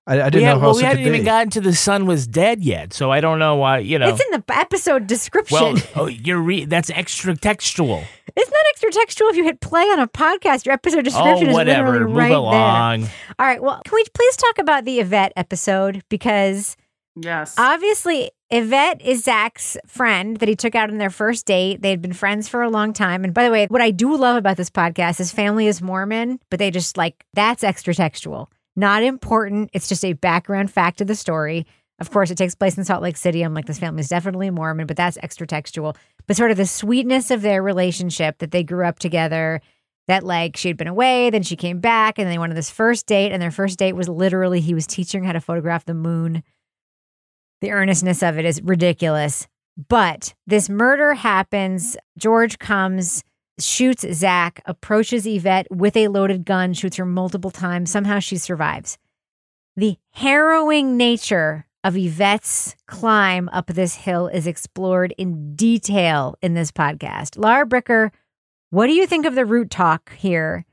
I, 0.07 0.21
I 0.21 0.29
didn't 0.29 0.35
we 0.35 0.41
know 0.41 0.47
had- 0.47 0.53
who 0.55 0.59
well, 0.61 0.69
else 0.69 0.77
we 0.77 0.83
it 0.83 0.87
hadn't 0.87 1.01
even 1.05 1.21
be. 1.21 1.25
gotten 1.25 1.49
to 1.51 1.61
the 1.61 1.73
son 1.73 2.05
was 2.05 2.27
dead 2.27 2.61
yet, 2.63 2.93
so 2.93 3.11
I 3.11 3.21
don't 3.21 3.39
know 3.39 3.55
why. 3.55 3.77
You 3.79 3.99
know. 3.99 4.09
It's 4.09 4.21
in 4.21 4.31
the 4.31 4.43
episode 4.49 5.07
description. 5.07 5.57
well, 5.57 5.77
oh, 5.95 6.07
you're 6.07 6.41
re- 6.41 6.65
that's 6.65 6.89
extra 6.89 7.35
textual. 7.37 8.03
it's 8.35 8.51
not 8.51 8.61
extra 8.71 8.91
textual 8.91 9.29
if 9.29 9.37
you 9.37 9.43
hit 9.43 9.61
play 9.61 9.83
on 9.83 9.99
a 9.99 10.07
podcast. 10.07 10.65
Your 10.65 10.73
episode 10.73 11.03
description 11.05 11.47
oh, 11.47 11.51
is 11.51 11.55
literally 11.55 11.99
Move 11.99 12.15
right 12.15 12.31
along. 12.31 13.01
there. 13.01 13.11
All 13.39 13.45
right. 13.45 13.61
Well, 13.61 13.81
can 13.85 13.95
we 13.95 14.03
please 14.13 14.35
talk 14.35 14.57
about 14.57 14.83
the 14.83 14.99
Yvette 14.99 15.31
episode? 15.37 16.03
Because 16.09 16.75
yes, 17.15 17.55
obviously 17.57 18.31
Yvette 18.49 19.01
is 19.01 19.23
Zach's 19.23 19.77
friend 19.87 20.37
that 20.37 20.47
he 20.47 20.55
took 20.55 20.75
out 20.75 20.91
on 20.91 20.99
their 20.99 21.09
first 21.09 21.45
date. 21.47 21.81
They 21.81 21.89
had 21.89 22.01
been 22.01 22.13
friends 22.13 22.47
for 22.47 22.61
a 22.61 22.69
long 22.69 22.93
time. 22.93 23.23
And 23.23 23.33
by 23.33 23.45
the 23.45 23.51
way, 23.51 23.65
what 23.67 23.81
I 23.81 23.89
do 23.89 24.15
love 24.15 24.35
about 24.35 24.57
this 24.57 24.69
podcast 24.69 25.19
is 25.19 25.31
family 25.31 25.65
is 25.65 25.81
Mormon, 25.81 26.39
but 26.49 26.59
they 26.59 26.69
just 26.69 26.95
like 26.95 27.25
that's 27.33 27.63
extra 27.63 27.95
textual. 27.95 28.51
Not 28.75 29.03
important. 29.03 29.69
It's 29.73 29.89
just 29.89 30.05
a 30.05 30.13
background 30.13 30.71
fact 30.71 31.01
of 31.01 31.07
the 31.07 31.15
story. 31.15 31.65
Of 31.99 32.11
course, 32.11 32.31
it 32.31 32.37
takes 32.37 32.55
place 32.55 32.77
in 32.77 32.83
Salt 32.83 33.03
Lake 33.03 33.17
City. 33.17 33.43
I'm 33.43 33.53
like, 33.53 33.65
this 33.65 33.79
family 33.79 34.01
is 34.01 34.09
definitely 34.09 34.49
Mormon, 34.49 34.87
but 34.87 34.97
that's 34.97 35.17
extra 35.21 35.47
textual. 35.47 35.95
But 36.27 36.37
sort 36.37 36.51
of 36.51 36.57
the 36.57 36.65
sweetness 36.65 37.31
of 37.31 37.41
their 37.41 37.61
relationship 37.61 38.39
that 38.39 38.51
they 38.51 38.63
grew 38.63 38.85
up 38.85 38.99
together, 38.99 39.61
that 40.07 40.23
like 40.23 40.57
she 40.57 40.67
had 40.67 40.77
been 40.77 40.87
away, 40.87 41.29
then 41.29 41.43
she 41.43 41.55
came 41.55 41.79
back, 41.79 42.17
and 42.19 42.29
they 42.29 42.37
went 42.37 42.51
on 42.51 42.55
this 42.55 42.69
first 42.69 43.05
date. 43.05 43.31
And 43.31 43.41
their 43.41 43.51
first 43.51 43.79
date 43.79 43.93
was 43.93 44.09
literally 44.09 44.59
he 44.59 44.73
was 44.73 44.87
teaching 44.87 45.21
her 45.21 45.27
how 45.27 45.33
to 45.33 45.41
photograph 45.41 45.85
the 45.85 45.93
moon. 45.93 46.43
The 47.63 47.71
earnestness 47.71 48.21
of 48.21 48.37
it 48.37 48.43
is 48.43 48.61
ridiculous. 48.61 49.47
But 49.87 50.33
this 50.45 50.67
murder 50.67 51.13
happens. 51.13 51.95
George 52.17 52.59
comes, 52.59 53.23
shoots 53.57 54.05
Zach, 54.11 54.61
approaches 54.65 55.25
Yvette 55.25 55.67
with 55.71 55.95
a 55.95 56.09
loaded 56.09 56.43
gun, 56.43 56.73
shoots 56.73 56.97
her 56.97 57.05
multiple 57.05 57.51
times. 57.51 57.89
Somehow 57.89 58.19
she 58.19 58.35
survives. 58.35 58.97
The 59.77 59.95
harrowing 60.11 60.97
nature 60.97 61.65
of 61.85 61.95
Yvette's 61.95 62.75
climb 62.85 63.47
up 63.53 63.67
this 63.67 63.95
hill 63.95 64.27
is 64.27 64.45
explored 64.45 65.15
in 65.17 65.55
detail 65.55 66.35
in 66.41 66.55
this 66.55 66.69
podcast. 66.69 67.37
Laura 67.37 67.65
Bricker, 67.65 68.11
what 68.71 68.87
do 68.87 68.93
you 68.93 69.07
think 69.07 69.25
of 69.25 69.35
the 69.35 69.45
root 69.45 69.69
talk 69.69 70.13
here 70.17 70.65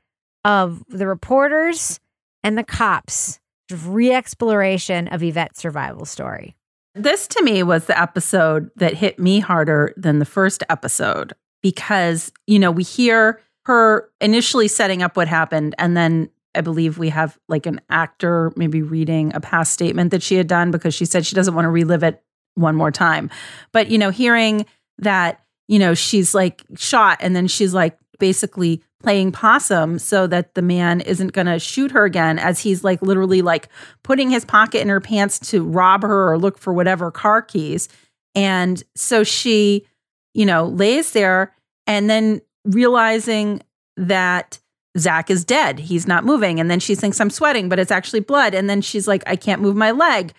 of 0.43 0.83
the 0.89 1.07
reporters 1.07 2.01
and 2.43 2.57
the 2.57 2.65
cops? 2.65 3.39
Re 3.85 4.11
exploration 4.11 5.07
of 5.07 5.23
Yvette's 5.23 5.61
survival 5.61 6.03
story. 6.03 6.57
This 6.93 7.27
to 7.29 7.43
me 7.43 7.63
was 7.63 7.85
the 7.85 7.99
episode 7.99 8.69
that 8.75 8.93
hit 8.95 9.17
me 9.17 9.39
harder 9.39 9.93
than 9.95 10.19
the 10.19 10.25
first 10.25 10.63
episode 10.69 11.33
because, 11.61 12.31
you 12.47 12.59
know, 12.59 12.71
we 12.71 12.83
hear 12.83 13.39
her 13.65 14.09
initially 14.19 14.67
setting 14.67 15.01
up 15.01 15.15
what 15.15 15.27
happened 15.27 15.75
and 15.77 15.95
then 15.95 16.29
I 16.53 16.61
believe 16.61 16.97
we 16.97 17.09
have 17.09 17.37
like 17.47 17.65
an 17.65 17.79
actor 17.89 18.51
maybe 18.55 18.81
reading 18.81 19.33
a 19.33 19.39
past 19.39 19.71
statement 19.71 20.11
that 20.11 20.21
she 20.21 20.35
had 20.35 20.47
done 20.47 20.71
because 20.71 20.93
she 20.93 21.05
said 21.05 21.25
she 21.25 21.35
doesn't 21.35 21.53
want 21.53 21.65
to 21.65 21.69
relive 21.69 22.03
it 22.03 22.21
one 22.55 22.75
more 22.75 22.91
time. 22.91 23.29
But, 23.71 23.89
you 23.89 23.97
know, 23.97 24.09
hearing 24.09 24.65
that, 24.97 25.41
you 25.69 25.79
know, 25.79 25.93
she's 25.93 26.35
like 26.35 26.63
shot 26.75 27.19
and 27.21 27.35
then 27.35 27.47
she's 27.47 27.73
like 27.73 27.97
basically 28.19 28.83
playing 29.01 29.31
possum 29.31 29.99
so 29.99 30.27
that 30.27 30.55
the 30.55 30.61
man 30.61 31.01
isn't 31.01 31.33
going 31.33 31.47
to 31.47 31.59
shoot 31.59 31.91
her 31.91 32.05
again 32.05 32.39
as 32.39 32.59
he's 32.59 32.83
like 32.83 33.01
literally 33.01 33.41
like 33.41 33.69
putting 34.03 34.29
his 34.29 34.45
pocket 34.45 34.81
in 34.81 34.89
her 34.89 35.01
pants 35.01 35.39
to 35.51 35.63
rob 35.63 36.03
her 36.03 36.31
or 36.31 36.37
look 36.37 36.57
for 36.57 36.73
whatever 36.73 37.11
car 37.11 37.41
keys. 37.41 37.89
And 38.35 38.81
so 38.95 39.23
she, 39.23 39.85
you 40.33 40.45
know, 40.45 40.65
lays 40.65 41.11
there 41.11 41.53
and 41.87 42.09
then 42.09 42.41
realizing 42.63 43.61
that 43.97 44.59
Zach 44.97 45.29
is 45.29 45.45
dead. 45.45 45.79
He's 45.79 46.07
not 46.07 46.25
moving. 46.25 46.59
And 46.59 46.69
then 46.69 46.79
she 46.79 46.95
thinks 46.95 47.19
I'm 47.19 47.29
sweating, 47.29 47.69
but 47.69 47.79
it's 47.79 47.91
actually 47.91 48.19
blood. 48.19 48.53
And 48.53 48.69
then 48.69 48.81
she's 48.81 49.07
like, 49.07 49.23
I 49.25 49.35
can't 49.35 49.61
move 49.61 49.75
my 49.75 49.91
leg. 49.91 50.33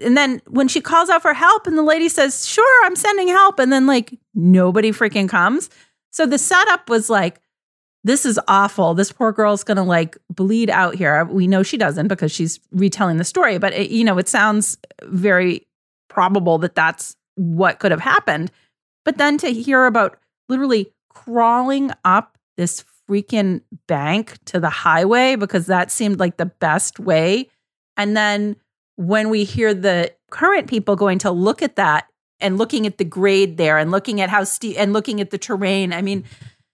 And 0.00 0.16
then 0.16 0.40
when 0.46 0.68
she 0.68 0.80
calls 0.80 1.10
out 1.10 1.22
for 1.22 1.34
help 1.34 1.66
and 1.66 1.76
the 1.76 1.82
lady 1.82 2.08
says, 2.08 2.46
Sure, 2.46 2.86
I'm 2.86 2.96
sending 2.96 3.28
help. 3.28 3.58
And 3.58 3.72
then 3.72 3.86
like 3.86 4.18
nobody 4.34 4.92
freaking 4.92 5.28
comes. 5.28 5.68
So 6.10 6.26
the 6.26 6.38
setup 6.38 6.88
was 6.88 7.10
like, 7.10 7.40
this 8.04 8.24
is 8.24 8.38
awful. 8.48 8.94
This 8.94 9.12
poor 9.12 9.32
girl's 9.32 9.64
going 9.64 9.76
to 9.76 9.82
like 9.82 10.16
bleed 10.30 10.70
out 10.70 10.94
here. 10.94 11.24
We 11.24 11.46
know 11.46 11.62
she 11.62 11.76
doesn't 11.76 12.08
because 12.08 12.32
she's 12.32 12.60
retelling 12.72 13.16
the 13.16 13.24
story, 13.24 13.58
but 13.58 13.74
it, 13.74 13.90
you 13.90 14.04
know, 14.04 14.18
it 14.18 14.28
sounds 14.28 14.78
very 15.04 15.66
probable 16.08 16.58
that 16.58 16.74
that's 16.74 17.16
what 17.34 17.78
could 17.78 17.90
have 17.90 18.00
happened. 18.00 18.50
But 19.04 19.18
then 19.18 19.38
to 19.38 19.52
hear 19.52 19.86
about 19.86 20.18
literally 20.48 20.92
crawling 21.08 21.90
up 22.04 22.38
this 22.56 22.84
freaking 23.08 23.62
bank 23.86 24.36
to 24.46 24.60
the 24.60 24.70
highway 24.70 25.36
because 25.36 25.66
that 25.66 25.90
seemed 25.90 26.20
like 26.20 26.36
the 26.36 26.46
best 26.46 26.98
way. 26.98 27.48
And 27.96 28.16
then 28.16 28.56
when 28.96 29.28
we 29.28 29.44
hear 29.44 29.72
the 29.74 30.12
current 30.30 30.68
people 30.68 30.96
going 30.96 31.18
to 31.20 31.30
look 31.30 31.62
at 31.62 31.76
that 31.76 32.08
and 32.40 32.58
looking 32.58 32.86
at 32.86 32.98
the 32.98 33.04
grade 33.04 33.56
there 33.56 33.78
and 33.78 33.90
looking 33.90 34.20
at 34.20 34.28
how 34.28 34.44
steep 34.44 34.76
and 34.78 34.92
looking 34.92 35.20
at 35.20 35.30
the 35.30 35.38
terrain, 35.38 35.92
I 35.92 36.02
mean, 36.02 36.24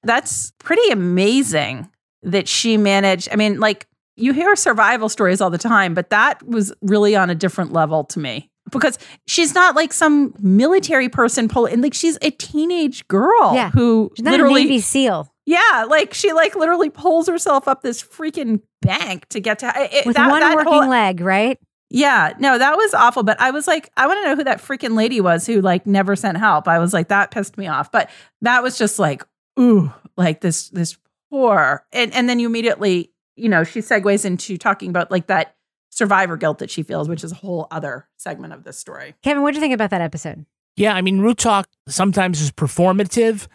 that's 0.04 0.52
pretty 0.58 0.88
amazing 0.90 1.88
that 2.22 2.48
she 2.48 2.76
managed. 2.76 3.28
I 3.32 3.36
mean, 3.36 3.60
like 3.60 3.86
you 4.16 4.32
hear 4.32 4.54
survival 4.56 5.08
stories 5.08 5.40
all 5.40 5.50
the 5.50 5.58
time, 5.58 5.94
but 5.94 6.10
that 6.10 6.46
was 6.46 6.72
really 6.82 7.16
on 7.16 7.30
a 7.30 7.34
different 7.34 7.72
level 7.72 8.04
to 8.04 8.18
me 8.20 8.50
because 8.70 8.98
she's 9.26 9.54
not 9.54 9.74
like 9.76 9.92
some 9.92 10.34
military 10.40 11.08
person 11.08 11.48
pulling 11.48 11.82
like 11.82 11.92
she's 11.94 12.16
a 12.22 12.30
teenage 12.30 13.06
girl 13.08 13.52
Yeah. 13.54 13.70
who 13.70 14.10
She's 14.16 14.24
not 14.24 14.30
literally 14.32 14.62
a 14.62 14.64
Navy 14.64 14.80
SEAL. 14.80 15.28
yeah 15.44 15.84
like 15.88 16.14
she 16.14 16.32
like 16.32 16.54
literally 16.56 16.88
pulls 16.88 17.28
herself 17.28 17.68
up 17.68 17.82
this 17.82 18.02
freaking 18.02 18.62
bank 18.80 19.28
to 19.28 19.40
get 19.40 19.58
to 19.58 19.70
it, 19.76 20.06
With 20.06 20.16
that- 20.16 20.30
one 20.30 20.40
that 20.40 20.54
working 20.56 20.72
whole- 20.72 20.88
leg, 20.88 21.20
right? 21.20 21.58
yeah 21.90 22.32
no 22.38 22.56
that 22.56 22.74
was 22.76 22.94
awful 22.94 23.22
but 23.22 23.38
i 23.40 23.50
was 23.50 23.66
like 23.66 23.90
i 23.98 24.06
want 24.06 24.18
to 24.18 24.24
know 24.24 24.34
who 24.34 24.42
that 24.44 24.58
freaking 24.60 24.96
lady 24.96 25.20
was 25.20 25.46
who 25.46 25.60
like 25.60 25.86
never 25.86 26.16
sent 26.16 26.38
help 26.38 26.66
i 26.66 26.78
was 26.78 26.94
like 26.94 27.08
that 27.08 27.30
pissed 27.30 27.58
me 27.58 27.66
off 27.68 27.92
but 27.92 28.08
that 28.40 28.62
was 28.62 28.78
just 28.78 28.98
like 28.98 29.22
ooh 29.58 29.92
like 30.16 30.40
this 30.40 30.68
this 30.70 30.96
poor 31.30 31.84
and 31.92 32.12
and 32.14 32.28
then 32.28 32.38
you 32.38 32.46
immediately 32.46 33.10
you 33.36 33.48
know 33.48 33.64
she 33.64 33.80
segues 33.80 34.24
into 34.24 34.56
talking 34.56 34.90
about 34.90 35.10
like 35.10 35.26
that 35.26 35.56
survivor 35.90 36.36
guilt 36.36 36.58
that 36.58 36.70
she 36.70 36.82
feels 36.82 37.08
which 37.08 37.22
is 37.22 37.32
a 37.32 37.36
whole 37.36 37.66
other 37.70 38.08
segment 38.16 38.52
of 38.52 38.64
this 38.64 38.78
story 38.78 39.14
Kevin, 39.22 39.42
what 39.42 39.52
do 39.52 39.56
you 39.56 39.60
think 39.60 39.74
about 39.74 39.90
that 39.90 40.00
episode? 40.00 40.44
Yeah, 40.76 40.94
I 40.94 41.02
mean, 41.02 41.20
root 41.20 41.38
talk 41.38 41.68
sometimes 41.88 42.40
is 42.40 42.50
performative. 42.50 43.46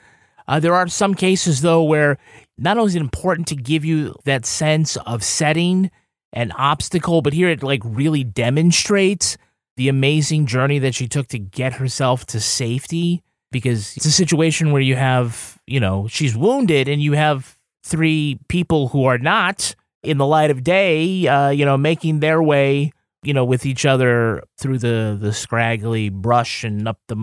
Uh, 0.48 0.60
there 0.60 0.74
are 0.74 0.88
some 0.88 1.14
cases, 1.14 1.62
though, 1.62 1.84
where 1.84 2.18
not 2.58 2.78
only 2.78 2.90
is 2.90 2.96
it 2.96 3.02
important 3.02 3.48
to 3.50 3.56
give 3.56 3.84
you 3.84 4.16
that 4.26 4.46
sense 4.46 4.96
of 4.98 5.24
setting 5.24 5.92
and 6.32 6.54
obstacle, 6.58 7.22
but 7.22 7.34
here 7.34 7.50
it 7.50 7.62
like 7.62 7.82
really 7.84 8.24
demonstrates 8.24 9.38
the 9.76 9.90
amazing 9.90 10.46
journey 10.46 10.80
that 10.80 10.96
she 10.96 11.08
took 11.08 11.28
to 11.28 11.40
get 11.40 11.74
herself 11.74 12.26
to 12.28 12.40
safety. 12.40 13.22
Because 13.52 13.96
it's 13.98 14.06
a 14.06 14.12
situation 14.12 14.72
where 14.72 14.82
you 14.82 14.96
have, 14.96 15.60
you 15.66 15.80
know, 15.80 16.08
she's 16.08 16.36
wounded 16.36 16.88
and 16.88 17.02
you 17.02 17.14
have 17.14 17.58
three 17.84 18.40
people 18.48 18.90
who 18.90 19.06
are 19.06 19.18
not 19.18 19.76
in 20.04 20.18
the 20.18 20.26
light 20.26 20.52
of 20.52 20.64
day, 20.64 21.28
uh, 21.28 21.50
you 21.50 21.66
know, 21.66 21.78
making 21.78 22.20
their 22.20 22.42
way 22.44 22.92
you 23.24 23.34
know, 23.34 23.44
with 23.44 23.66
each 23.66 23.86
other 23.86 24.44
through 24.58 24.78
the 24.78 25.18
the 25.20 25.34
scraggly 25.34 26.10
brush 26.10 26.64
and 26.64 26.88
up 26.88 27.00
the 27.08 27.18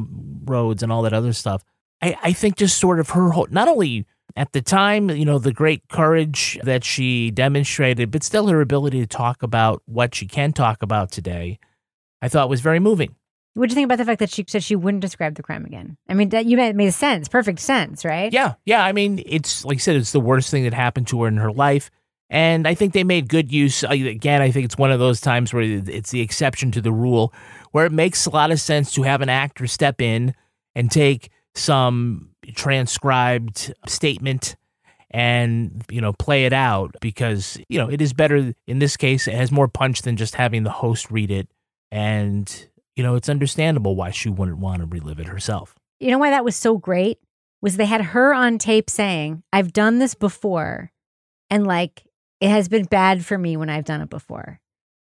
roads 0.45 0.83
and 0.83 0.93
all 0.93 1.03
that 1.03 1.13
other 1.13 1.33
stuff. 1.33 1.65
I, 2.03 2.17
I 2.23 2.33
think 2.33 2.57
just 2.57 2.79
sort 2.79 3.01
of 3.01 3.11
her 3.11 3.31
whole, 3.31 3.47
not 3.51 3.69
only 3.69 4.07
at 4.37 4.53
the 4.53 4.61
time, 4.61 5.09
you 5.09 5.25
know, 5.25 5.39
the 5.39 5.53
great 5.53 5.89
courage 5.89 6.59
that 6.63 6.85
she 6.85 7.31
demonstrated, 7.31 8.11
but 8.11 8.23
still 8.23 8.49
her 8.49 8.61
ability 8.61 9.01
to 9.01 9.07
talk 9.07 9.43
about 9.43 9.83
what 9.87 10.15
she 10.15 10.27
can 10.27 10.53
talk 10.53 10.83
about 10.83 11.11
today, 11.11 11.59
I 12.21 12.29
thought 12.29 12.51
was 12.51 12.61
very 12.61 12.81
moving. 12.81 13.15
What 13.57 13.69
do 13.69 13.73
you 13.73 13.75
think 13.75 13.87
about 13.87 13.97
the 13.97 14.05
fact 14.05 14.19
that 14.19 14.31
she 14.31 14.45
said 14.47 14.63
she 14.63 14.77
wouldn't 14.77 15.01
describe 15.01 15.35
the 15.35 15.43
crime 15.43 15.65
again? 15.65 15.97
I 16.11 16.15
mean, 16.15 16.29
that 16.29 16.45
you 16.45 16.59
made 16.59 16.77
made 16.77 16.93
sense, 16.93 17.27
perfect 17.27 17.59
sense, 17.61 18.05
right? 18.05 18.31
Yeah, 18.31 18.55
yeah. 18.67 18.85
I 18.85 18.93
mean, 18.93 19.23
it's 19.25 19.65
like 19.65 19.77
I 19.77 19.79
said, 19.79 19.97
it's 19.97 20.13
the 20.13 20.21
worst 20.21 20.51
thing 20.51 20.65
that 20.65 20.75
happened 20.75 21.07
to 21.09 21.23
her 21.23 21.29
in 21.29 21.39
her 21.39 21.51
life. 21.51 21.91
And 22.29 22.69
I 22.69 22.75
think 22.75 22.93
they 22.93 23.05
made 23.05 23.29
good 23.31 23.51
use. 23.51 23.83
uh, 23.83 23.89
Again, 23.89 24.43
I 24.43 24.51
think 24.51 24.67
it's 24.67 24.77
one 24.77 24.91
of 24.93 24.99
those 24.99 25.23
times 25.23 25.55
where 25.55 25.63
it's 25.63 26.11
the 26.11 26.21
exception 26.21 26.71
to 26.73 26.83
the 26.83 26.93
rule, 26.93 27.33
where 27.73 27.87
it 27.87 27.93
makes 27.93 28.27
a 28.27 28.31
lot 28.31 28.51
of 28.51 28.61
sense 28.61 28.93
to 28.93 29.05
have 29.05 29.23
an 29.23 29.29
actor 29.31 29.67
step 29.67 30.03
in 30.03 30.35
and 30.75 30.91
take 30.91 31.31
some 31.55 32.31
transcribed 32.55 33.73
statement 33.87 34.57
and 35.11 35.83
you 35.91 36.01
know 36.01 36.13
play 36.13 36.45
it 36.45 36.53
out 36.53 36.95
because 37.01 37.59
you 37.69 37.79
know 37.79 37.89
it 37.89 38.03
is 38.03 38.13
better 38.13 38.53
in 38.67 38.79
this 38.81 38.97
case 38.97 39.27
it 39.27 39.35
has 39.35 39.51
more 39.51 39.69
punch 39.69 40.03
than 40.03 40.17
just 40.17 40.35
having 40.35 40.63
the 40.65 40.71
host 40.71 41.11
read 41.11 41.31
it 41.31 41.49
and 41.91 42.69
you 42.97 43.03
know 43.03 43.15
it's 43.15 43.29
understandable 43.29 43.95
why 43.95 44.11
she 44.11 44.29
wouldn't 44.29 44.59
want 44.59 44.81
to 44.81 44.87
relive 44.87 45.21
it 45.21 45.27
herself 45.29 45.75
You 46.01 46.11
know 46.11 46.19
why 46.19 46.31
that 46.31 46.45
was 46.45 46.57
so 46.57 46.77
great? 46.77 47.19
Was 47.63 47.77
they 47.77 47.87
had 47.87 48.03
her 48.03 48.35
on 48.35 48.59
tape 48.59 48.91
saying, 48.91 49.43
I've 49.53 49.73
done 49.73 49.99
this 49.99 50.15
before 50.15 50.93
and 51.49 51.67
like 51.67 52.05
it 52.41 52.51
has 52.51 52.69
been 52.69 52.85
bad 52.85 53.25
for 53.25 53.39
me 53.39 53.57
when 53.57 53.71
I've 53.71 53.87
done 53.87 54.03
it 54.03 54.11
before. 54.11 54.61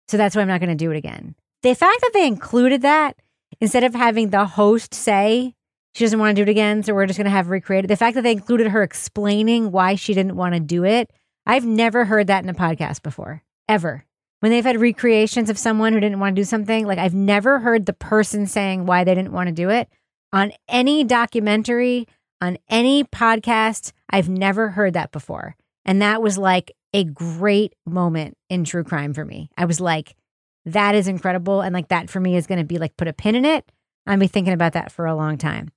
So 0.09 0.17
that's 0.17 0.35
why 0.35 0.43
I'm 0.43 0.49
not 0.49 0.61
going 0.61 0.77
to 0.77 0.85
do 0.85 0.91
it 0.91 0.97
again. 0.97 1.37
The 1.63 1.75
fact 1.75 2.01
that 2.01 2.11
they 2.13 2.27
included 2.27 2.83
that 2.83 3.17
instead 3.61 3.85
of 3.85 3.95
having 3.95 4.31
the 4.31 4.45
host 4.45 4.93
say 4.93 5.55
she 5.95 6.05
doesn't 6.05 6.19
want 6.19 6.35
to 6.37 6.45
do 6.45 6.49
it 6.49 6.51
again, 6.51 6.83
so 6.83 6.95
we're 6.95 7.07
just 7.07 7.19
going 7.19 7.27
to 7.27 7.31
have 7.31 7.49
recreated. 7.49 7.89
The 7.89 7.97
fact 7.97 8.17
that 8.17 8.23
they 8.23 8.33
included 8.33 8.69
her 8.69 8.83
explaining 8.83 9.71
why 9.71 9.95
she 9.95 10.15
didn't 10.15 10.37
want 10.37 10.55
to 10.55 10.61
do 10.61 10.85
it, 10.85 11.13
I've 11.47 11.67
never 11.67 12.05
heard 12.07 12.27
that 12.27 12.43
in 12.43 12.51
a 12.51 12.55
podcast 12.55 13.03
before, 13.03 13.43
ever. 13.69 14.05
When 14.43 14.51
they've 14.51 14.65
had 14.65 14.81
recreations 14.81 15.51
of 15.51 15.57
someone 15.57 15.93
who 15.93 16.01
didn't 16.01 16.19
want 16.19 16.35
to 16.35 16.41
do 16.41 16.45
something, 16.45 16.85
like 16.85 16.99
I've 16.99 17.15
never 17.15 17.61
heard 17.61 17.87
the 17.87 17.93
person 17.93 18.49
saying 18.49 18.87
why 18.87 19.05
they 19.05 19.15
didn't 19.15 19.31
want 19.31 19.47
to 19.47 19.53
do 19.53 19.71
it 19.71 19.89
on 20.33 20.51
any 20.69 21.05
documentary, 21.05 22.09
on 22.41 22.59
any 22.69 23.05
podcast. 23.05 23.93
I've 24.11 24.29
never 24.29 24.71
heard 24.71 24.95
that 24.95 25.13
before. 25.13 25.55
And 25.85 26.03
that 26.03 26.21
was 26.21 26.39
like 26.39 26.73
a 26.93 27.05
great 27.05 27.77
moment 27.87 28.37
in 28.51 28.65
true 28.65 28.83
crime 28.83 29.15
for 29.15 29.25
me. 29.25 29.49
I 29.57 29.65
was 29.65 29.81
like, 29.81 30.17
that 30.65 30.97
is 30.97 31.07
incredible. 31.07 31.61
And 31.61 31.73
like 31.73 31.87
that 31.89 32.11
for 32.11 32.19
me 32.19 32.37
is 32.37 32.49
going 32.49 32.59
to 32.59 32.65
be 32.65 32.79
like 32.79 32.97
put 32.97 33.07
a 33.07 33.13
pin 33.13 33.37
in 33.37 33.45
it. 33.45 33.71
I'll 34.09 34.19
be 34.19 34.27
thinking 34.27 34.55
about 34.55 34.73
that 34.73 34.91
for 34.91 35.07
a 35.07 35.15
long 35.15 35.39
time. 35.39 35.69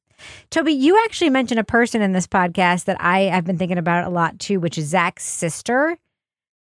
Toby, 0.49 0.73
you 0.73 0.99
actually 1.05 1.29
mentioned 1.29 1.59
a 1.59 1.63
person 1.63 2.01
in 2.01 2.13
this 2.13 2.25
podcast 2.25 2.85
that 2.85 2.99
I 2.99 3.19
have 3.19 3.45
been 3.45 3.59
thinking 3.59 3.77
about 3.77 4.07
a 4.07 4.09
lot 4.09 4.39
too, 4.39 4.59
which 4.59 4.79
is 4.79 4.87
Zach's 4.87 5.23
sister, 5.23 5.99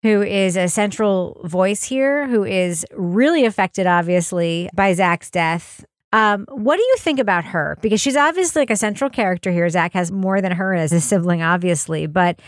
who 0.06 0.22
is 0.22 0.56
a 0.56 0.68
central 0.68 1.40
voice 1.42 1.82
here, 1.82 2.28
who 2.28 2.44
is 2.44 2.86
really 2.92 3.44
affected, 3.44 3.88
obviously, 3.88 4.70
by 4.72 4.92
Zach's 4.92 5.32
death. 5.32 5.84
Um, 6.12 6.46
what 6.48 6.76
do 6.76 6.82
you 6.82 6.96
think 6.98 7.18
about 7.18 7.44
her? 7.46 7.76
Because 7.82 8.00
she's 8.00 8.16
obviously 8.16 8.62
like 8.62 8.70
a 8.70 8.76
central 8.76 9.10
character 9.10 9.50
here. 9.50 9.68
Zach 9.68 9.92
has 9.94 10.12
more 10.12 10.40
than 10.40 10.52
her 10.52 10.74
as 10.74 10.92
a 10.92 11.00
sibling, 11.00 11.42
obviously, 11.42 12.06
but 12.06 12.38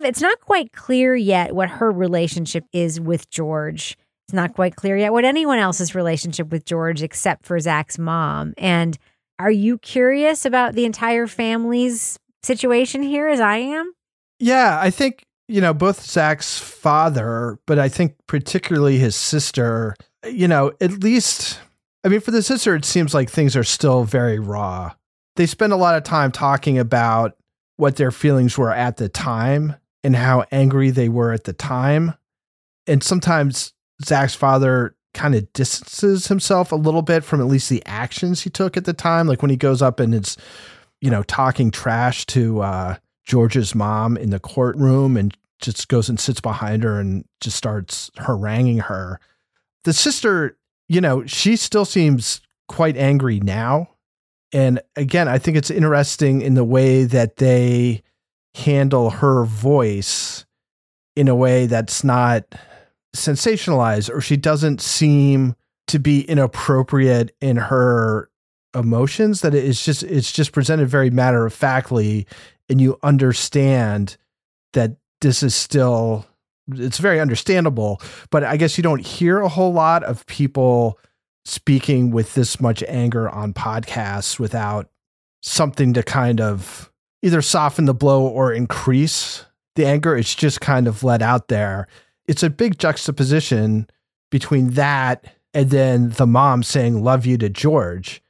it's 0.00 0.20
not 0.20 0.40
quite 0.40 0.72
clear 0.72 1.14
yet 1.14 1.54
what 1.54 1.68
her 1.68 1.92
relationship 1.92 2.64
is 2.72 3.00
with 3.00 3.30
George. 3.30 3.96
It's 4.26 4.34
not 4.34 4.54
quite 4.54 4.74
clear 4.74 4.96
yet 4.96 5.12
what 5.12 5.24
anyone 5.24 5.60
else's 5.60 5.94
relationship 5.94 6.50
with 6.50 6.64
George 6.64 7.00
except 7.00 7.46
for 7.46 7.60
Zach's 7.60 7.98
mom. 7.98 8.54
And 8.58 8.98
are 9.38 9.52
you 9.52 9.78
curious 9.78 10.44
about 10.44 10.74
the 10.74 10.84
entire 10.84 11.28
family's 11.28 12.18
situation 12.42 13.04
here 13.04 13.28
as 13.28 13.38
I 13.38 13.58
am? 13.58 13.92
Yeah, 14.40 14.78
I 14.80 14.90
think, 14.90 15.24
you 15.48 15.60
know, 15.60 15.74
both 15.74 16.02
Zach's 16.02 16.58
father, 16.58 17.58
but 17.66 17.78
I 17.78 17.88
think 17.88 18.14
particularly 18.26 18.98
his 18.98 19.14
sister, 19.14 19.94
you 20.26 20.48
know, 20.48 20.72
at 20.80 21.02
least, 21.02 21.60
I 22.02 22.08
mean, 22.08 22.20
for 22.20 22.30
the 22.30 22.42
sister, 22.42 22.74
it 22.74 22.84
seems 22.84 23.14
like 23.14 23.30
things 23.30 23.56
are 23.56 23.64
still 23.64 24.04
very 24.04 24.38
raw. 24.38 24.92
They 25.36 25.46
spend 25.46 25.72
a 25.72 25.76
lot 25.76 25.96
of 25.96 26.04
time 26.04 26.32
talking 26.32 26.78
about 26.78 27.36
what 27.76 27.96
their 27.96 28.10
feelings 28.10 28.56
were 28.56 28.72
at 28.72 28.96
the 28.96 29.08
time 29.08 29.74
and 30.02 30.14
how 30.14 30.44
angry 30.52 30.90
they 30.90 31.08
were 31.08 31.32
at 31.32 31.44
the 31.44 31.52
time. 31.52 32.14
And 32.86 33.02
sometimes 33.02 33.72
Zach's 34.04 34.34
father 34.34 34.94
kind 35.12 35.34
of 35.34 35.52
distances 35.52 36.26
himself 36.28 36.72
a 36.72 36.76
little 36.76 37.02
bit 37.02 37.24
from 37.24 37.40
at 37.40 37.46
least 37.46 37.68
the 37.68 37.82
actions 37.86 38.42
he 38.42 38.50
took 38.50 38.76
at 38.76 38.84
the 38.84 38.92
time. 38.92 39.26
Like 39.26 39.42
when 39.42 39.50
he 39.50 39.56
goes 39.56 39.80
up 39.80 40.00
and 40.00 40.14
is, 40.14 40.36
you 41.00 41.10
know, 41.10 41.22
talking 41.22 41.70
trash 41.70 42.26
to 42.26 42.60
uh, 42.60 42.96
George's 43.24 43.74
mom 43.74 44.16
in 44.16 44.30
the 44.30 44.40
courtroom 44.40 45.16
and 45.16 45.36
just 45.60 45.88
goes 45.88 46.08
and 46.08 46.20
sits 46.20 46.40
behind 46.40 46.84
her 46.84 47.00
and 47.00 47.24
just 47.40 47.56
starts 47.56 48.10
haranguing 48.18 48.78
her. 48.80 49.18
The 49.84 49.92
sister, 49.92 50.56
you 50.88 51.00
know, 51.00 51.24
she 51.26 51.56
still 51.56 51.84
seems 51.84 52.40
quite 52.68 52.96
angry 52.96 53.40
now. 53.40 53.90
And 54.52 54.80
again, 54.96 55.28
I 55.28 55.38
think 55.38 55.56
it's 55.56 55.70
interesting 55.70 56.42
in 56.42 56.54
the 56.54 56.64
way 56.64 57.04
that 57.04 57.36
they 57.36 58.02
handle 58.54 59.10
her 59.10 59.44
voice 59.44 60.44
in 61.16 61.28
a 61.28 61.34
way 61.34 61.66
that's 61.66 62.04
not 62.04 62.44
sensationalized 63.14 64.10
or 64.12 64.20
she 64.20 64.36
doesn't 64.36 64.80
seem 64.80 65.54
to 65.86 65.98
be 65.98 66.22
inappropriate 66.22 67.34
in 67.40 67.56
her 67.56 68.30
emotions 68.74 69.40
that 69.42 69.54
it's 69.54 69.84
just 69.84 70.02
it's 70.02 70.32
just 70.32 70.52
presented 70.52 70.88
very 70.88 71.10
matter 71.10 71.46
of 71.46 71.52
factly 71.52 72.26
and 72.68 72.80
you 72.80 72.98
understand 73.02 74.16
that 74.72 74.96
this 75.20 75.42
is 75.42 75.54
still 75.54 76.26
it's 76.72 76.98
very 76.98 77.20
understandable, 77.20 78.00
but 78.30 78.42
I 78.42 78.56
guess 78.56 78.78
you 78.78 78.82
don't 78.82 79.04
hear 79.04 79.40
a 79.40 79.48
whole 79.48 79.72
lot 79.72 80.02
of 80.02 80.24
people 80.26 80.98
speaking 81.44 82.10
with 82.10 82.34
this 82.34 82.60
much 82.60 82.82
anger 82.88 83.28
on 83.28 83.52
podcasts 83.52 84.38
without 84.38 84.88
something 85.42 85.92
to 85.92 86.02
kind 86.02 86.40
of 86.40 86.90
either 87.22 87.42
soften 87.42 87.84
the 87.84 87.94
blow 87.94 88.26
or 88.26 88.52
increase 88.52 89.44
the 89.76 89.84
anger. 89.86 90.16
It's 90.16 90.34
just 90.34 90.62
kind 90.62 90.88
of 90.88 91.04
let 91.04 91.20
out 91.20 91.48
there. 91.48 91.86
It's 92.26 92.42
a 92.42 92.50
big 92.50 92.78
juxtaposition 92.78 93.88
between 94.30 94.70
that 94.70 95.24
and 95.52 95.70
then 95.70 96.10
the 96.10 96.26
mom 96.26 96.62
saying 96.62 97.02
love 97.02 97.26
you 97.26 97.36
to 97.38 97.48
George. 97.48 98.22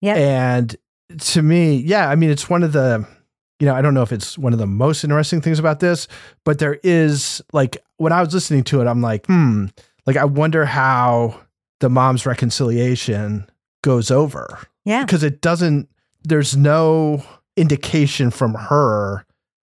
Yeah. 0.00 0.14
And 0.14 0.74
to 1.18 1.42
me, 1.42 1.76
yeah, 1.76 2.08
I 2.08 2.16
mean 2.16 2.30
it's 2.30 2.48
one 2.48 2.62
of 2.62 2.72
the 2.72 3.06
you 3.62 3.66
know, 3.66 3.76
I 3.76 3.80
don't 3.80 3.94
know 3.94 4.02
if 4.02 4.10
it's 4.10 4.36
one 4.36 4.52
of 4.52 4.58
the 4.58 4.66
most 4.66 5.04
interesting 5.04 5.40
things 5.40 5.60
about 5.60 5.78
this, 5.78 6.08
but 6.44 6.58
there 6.58 6.80
is 6.82 7.40
like 7.52 7.76
when 7.96 8.12
I 8.12 8.20
was 8.20 8.34
listening 8.34 8.64
to 8.64 8.80
it, 8.80 8.88
I'm 8.88 9.00
like, 9.00 9.24
hmm, 9.26 9.66
like 10.04 10.16
I 10.16 10.24
wonder 10.24 10.64
how 10.64 11.40
the 11.78 11.88
mom's 11.88 12.26
reconciliation 12.26 13.48
goes 13.84 14.10
over. 14.10 14.58
Yeah. 14.84 15.04
Because 15.04 15.22
it 15.22 15.40
doesn't, 15.40 15.88
there's 16.24 16.56
no 16.56 17.22
indication 17.56 18.32
from 18.32 18.54
her 18.54 19.24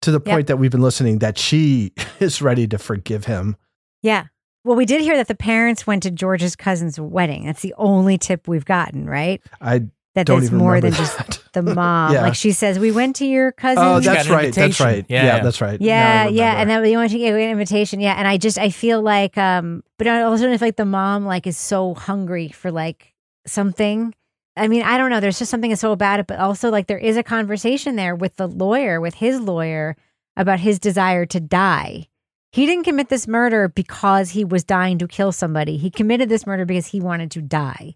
to 0.01 0.09
the 0.09 0.19
point 0.19 0.47
that 0.47 0.57
we've 0.57 0.71
been 0.71 0.81
listening 0.81 1.19
that 1.19 1.37
she 1.37 1.93
is 2.19 2.41
ready 2.41 2.67
to 2.69 2.79
forgive 2.79 3.25
him. 3.25 3.55
Yeah. 4.01 4.23
Well, 4.63 4.75
we 4.75 4.87
did 4.87 5.01
hear 5.01 5.15
that 5.15 5.27
the 5.27 5.35
parents 5.35 5.85
went 5.85 6.01
to 6.01 6.09
George's 6.09 6.55
cousin's 6.55 6.99
wedding. 6.99 7.45
That's 7.45 7.61
the 7.61 7.75
only 7.77 8.17
tip 8.17 8.47
we've 8.47 8.65
gotten, 8.65 9.07
right? 9.07 9.43
I 9.61 9.83
That 10.15 10.25
don't 10.25 10.39
there's 10.39 10.49
even 10.49 10.59
more 10.59 10.79
than 10.79 10.91
that. 10.91 10.97
just 10.97 11.53
the 11.53 11.61
mom. 11.75 12.13
Yeah. 12.13 12.21
Like 12.21 12.35
she 12.35 12.53
says, 12.53 12.79
we 12.79 12.91
went 12.91 13.17
to 13.17 13.25
your 13.25 13.51
cousin's. 13.51 13.85
Oh, 13.85 13.99
that's 13.99 14.29
right. 14.29 14.53
That's 14.53 14.79
right. 14.79 15.05
Yeah, 15.09 15.43
that's 15.43 15.59
right. 15.61 15.79
Yeah, 15.79 16.27
yeah, 16.27 16.59
and 16.59 16.69
then 16.69 16.81
we 16.81 16.95
went 16.95 17.11
to 17.11 17.17
get 17.17 17.33
an 17.33 17.39
invitation. 17.41 17.99
Yeah, 17.99 18.13
and 18.13 18.27
I 18.27 18.37
just 18.37 18.57
I 18.57 18.69
feel 18.69 19.01
like, 19.01 19.37
um, 19.37 19.83
but 19.97 20.07
I 20.07 20.21
also 20.21 20.45
feel 20.49 20.57
like 20.59 20.77
the 20.77 20.85
mom 20.85 21.25
like 21.25 21.45
is 21.45 21.57
so 21.57 21.93
hungry 21.93 22.47
for 22.47 22.71
like 22.71 23.13
something. 23.45 24.15
I 24.57 24.69
mean, 24.69 24.83
I 24.83 24.97
don't 24.97 25.09
know. 25.09 25.19
There's 25.19 25.37
just 25.37 25.51
something 25.51 25.69
that's 25.69 25.81
so 25.81 25.91
about 25.91 26.21
it, 26.21 26.27
but 26.27 26.39
also 26.39 26.69
like 26.69 26.87
there 26.87 26.97
is 26.97 27.17
a 27.17 27.23
conversation 27.23 27.97
there 27.97 28.15
with 28.15 28.37
the 28.37 28.47
lawyer, 28.47 29.01
with 29.01 29.15
his 29.15 29.41
lawyer, 29.41 29.97
about 30.37 30.61
his 30.61 30.79
desire 30.79 31.25
to 31.25 31.41
die. 31.41 32.07
He 32.53 32.65
didn't 32.65 32.85
commit 32.85 33.09
this 33.09 33.27
murder 33.27 33.67
because 33.67 34.29
he 34.29 34.45
was 34.45 34.63
dying 34.63 34.97
to 34.99 35.09
kill 35.09 35.33
somebody. 35.33 35.75
He 35.75 35.89
committed 35.89 36.29
this 36.29 36.47
murder 36.47 36.63
because 36.63 36.87
he 36.87 37.01
wanted 37.01 37.31
to 37.31 37.41
die. 37.41 37.95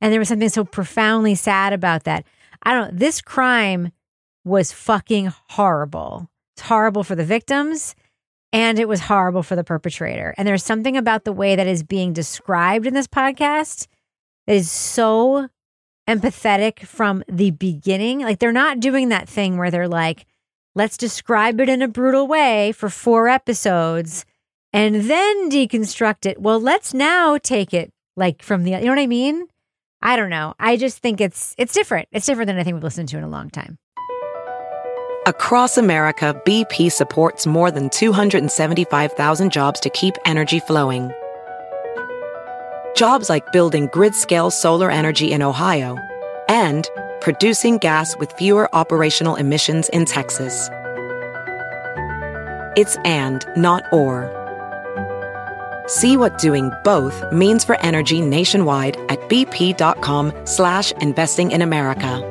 And 0.00 0.12
there 0.12 0.20
was 0.20 0.28
something 0.28 0.48
so 0.48 0.64
profoundly 0.64 1.34
sad 1.34 1.72
about 1.72 2.04
that. 2.04 2.24
I 2.62 2.74
don't 2.74 2.98
this 2.98 3.20
crime 3.20 3.92
was 4.44 4.72
fucking 4.72 5.32
horrible. 5.50 6.28
It's 6.56 6.66
horrible 6.66 7.04
for 7.04 7.14
the 7.14 7.24
victims 7.24 7.94
and 8.52 8.78
it 8.78 8.86
was 8.86 9.00
horrible 9.00 9.42
for 9.42 9.56
the 9.56 9.64
perpetrator. 9.64 10.34
And 10.38 10.46
there's 10.46 10.62
something 10.62 10.96
about 10.96 11.24
the 11.24 11.32
way 11.32 11.56
that 11.56 11.66
is 11.66 11.82
being 11.82 12.12
described 12.12 12.86
in 12.86 12.94
this 12.94 13.08
podcast 13.08 13.88
that 14.46 14.54
is 14.54 14.70
so 14.70 15.48
empathetic 16.08 16.86
from 16.86 17.24
the 17.28 17.50
beginning. 17.50 18.20
Like 18.20 18.38
they're 18.38 18.52
not 18.52 18.80
doing 18.80 19.08
that 19.08 19.28
thing 19.28 19.56
where 19.56 19.70
they're 19.70 19.88
like, 19.88 20.26
let's 20.74 20.96
describe 20.96 21.60
it 21.60 21.68
in 21.68 21.82
a 21.82 21.88
brutal 21.88 22.26
way 22.26 22.72
for 22.72 22.88
four 22.88 23.28
episodes 23.28 24.24
and 24.72 25.10
then 25.10 25.50
deconstruct 25.50 26.26
it. 26.26 26.40
Well, 26.40 26.60
let's 26.60 26.94
now 26.94 27.38
take 27.38 27.74
it 27.74 27.92
like 28.16 28.42
from 28.42 28.64
the 28.64 28.72
you 28.72 28.80
know 28.80 28.90
what 28.90 28.98
I 28.98 29.06
mean? 29.06 29.46
I 30.04 30.16
don't 30.16 30.28
know. 30.28 30.54
I 30.60 30.76
just 30.76 30.98
think 30.98 31.20
it's 31.22 31.54
it's 31.56 31.72
different. 31.72 32.08
It's 32.12 32.26
different 32.26 32.48
than 32.48 32.56
anything 32.56 32.74
we've 32.74 32.84
listened 32.84 33.08
to 33.08 33.18
in 33.18 33.24
a 33.24 33.28
long 33.28 33.48
time. 33.48 33.78
Across 35.26 35.78
America, 35.78 36.38
BP 36.44 36.92
supports 36.92 37.46
more 37.46 37.70
than 37.70 37.88
275,000 37.88 39.50
jobs 39.50 39.80
to 39.80 39.88
keep 39.88 40.14
energy 40.26 40.60
flowing. 40.60 41.10
Jobs 42.94 43.30
like 43.30 43.50
building 43.50 43.88
grid 43.90 44.14
scale 44.14 44.50
solar 44.50 44.90
energy 44.90 45.32
in 45.32 45.40
Ohio 45.40 45.96
and 46.50 46.90
producing 47.22 47.78
gas 47.78 48.14
with 48.18 48.30
fewer 48.32 48.72
operational 48.74 49.36
emissions 49.36 49.88
in 49.88 50.04
Texas. 50.04 50.68
It's 52.76 52.96
and, 53.06 53.46
not 53.56 53.84
or. 53.92 54.43
See 55.86 56.16
what 56.16 56.38
doing 56.38 56.70
both 56.84 57.22
means 57.32 57.64
for 57.64 57.80
energy 57.80 58.20
nationwide 58.20 58.96
at 59.08 59.20
bp.com 59.28 60.32
slash 60.44 60.92
investing 60.92 61.50
in 61.50 61.62
America. 61.62 62.30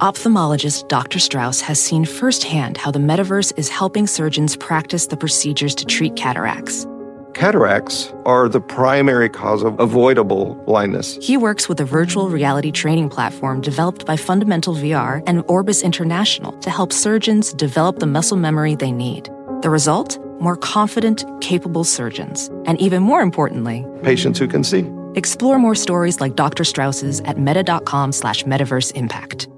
Ophthalmologist 0.00 0.88
Dr. 0.88 1.18
Strauss 1.18 1.62
has 1.62 1.82
seen 1.82 2.04
firsthand 2.04 2.76
how 2.76 2.90
the 2.90 2.98
metaverse 2.98 3.50
is 3.56 3.70
helping 3.70 4.06
surgeons 4.06 4.54
practice 4.54 5.06
the 5.06 5.16
procedures 5.16 5.74
to 5.74 5.86
treat 5.86 6.14
cataracts. 6.16 6.86
Cataracts 7.32 8.12
are 8.26 8.46
the 8.46 8.60
primary 8.60 9.30
cause 9.30 9.62
of 9.62 9.80
avoidable 9.80 10.54
blindness. 10.66 11.16
He 11.22 11.38
works 11.38 11.66
with 11.66 11.80
a 11.80 11.84
virtual 11.86 12.28
reality 12.28 12.70
training 12.70 13.08
platform 13.08 13.62
developed 13.62 14.04
by 14.04 14.16
Fundamental 14.16 14.74
VR 14.74 15.22
and 15.26 15.42
Orbis 15.48 15.82
International 15.82 16.52
to 16.58 16.68
help 16.68 16.92
surgeons 16.92 17.54
develop 17.54 17.98
the 17.98 18.06
muscle 18.06 18.36
memory 18.36 18.74
they 18.74 18.92
need. 18.92 19.30
The 19.62 19.70
result? 19.70 20.18
More 20.40 20.56
confident, 20.56 21.24
capable 21.40 21.84
surgeons. 21.84 22.48
And 22.66 22.80
even 22.80 23.02
more 23.02 23.20
importantly, 23.22 23.84
Patients 24.02 24.38
who 24.38 24.48
can 24.48 24.62
see. 24.64 24.84
explore 25.14 25.58
more 25.58 25.74
stories 25.74 26.20
like 26.20 26.36
Dr. 26.36 26.64
Strauss's 26.64 27.20
at 27.22 27.38
meta.com 27.38 28.12
slash 28.12 28.44
metaverse 28.44 28.92
impact. 28.94 29.48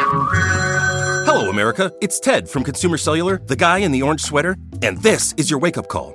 Hello, 0.00 1.50
America. 1.50 1.92
It's 2.00 2.18
Ted 2.20 2.48
from 2.48 2.64
Consumer 2.64 2.96
Cellular, 2.96 3.40
the 3.46 3.56
guy 3.56 3.78
in 3.78 3.92
the 3.92 4.02
orange 4.02 4.22
sweater, 4.22 4.56
and 4.82 4.98
this 5.02 5.34
is 5.36 5.50
your 5.50 5.58
wake 5.58 5.76
up 5.78 5.88
call. 5.88 6.14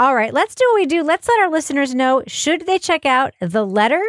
All 0.00 0.14
right, 0.14 0.32
let's 0.32 0.54
do 0.54 0.64
what 0.70 0.76
we 0.76 0.86
do. 0.86 1.02
Let's 1.02 1.28
let 1.28 1.40
our 1.40 1.50
listeners 1.50 1.94
know 1.94 2.22
should 2.26 2.64
they 2.64 2.78
check 2.78 3.04
out 3.04 3.34
The 3.38 3.66
Letter? 3.66 4.02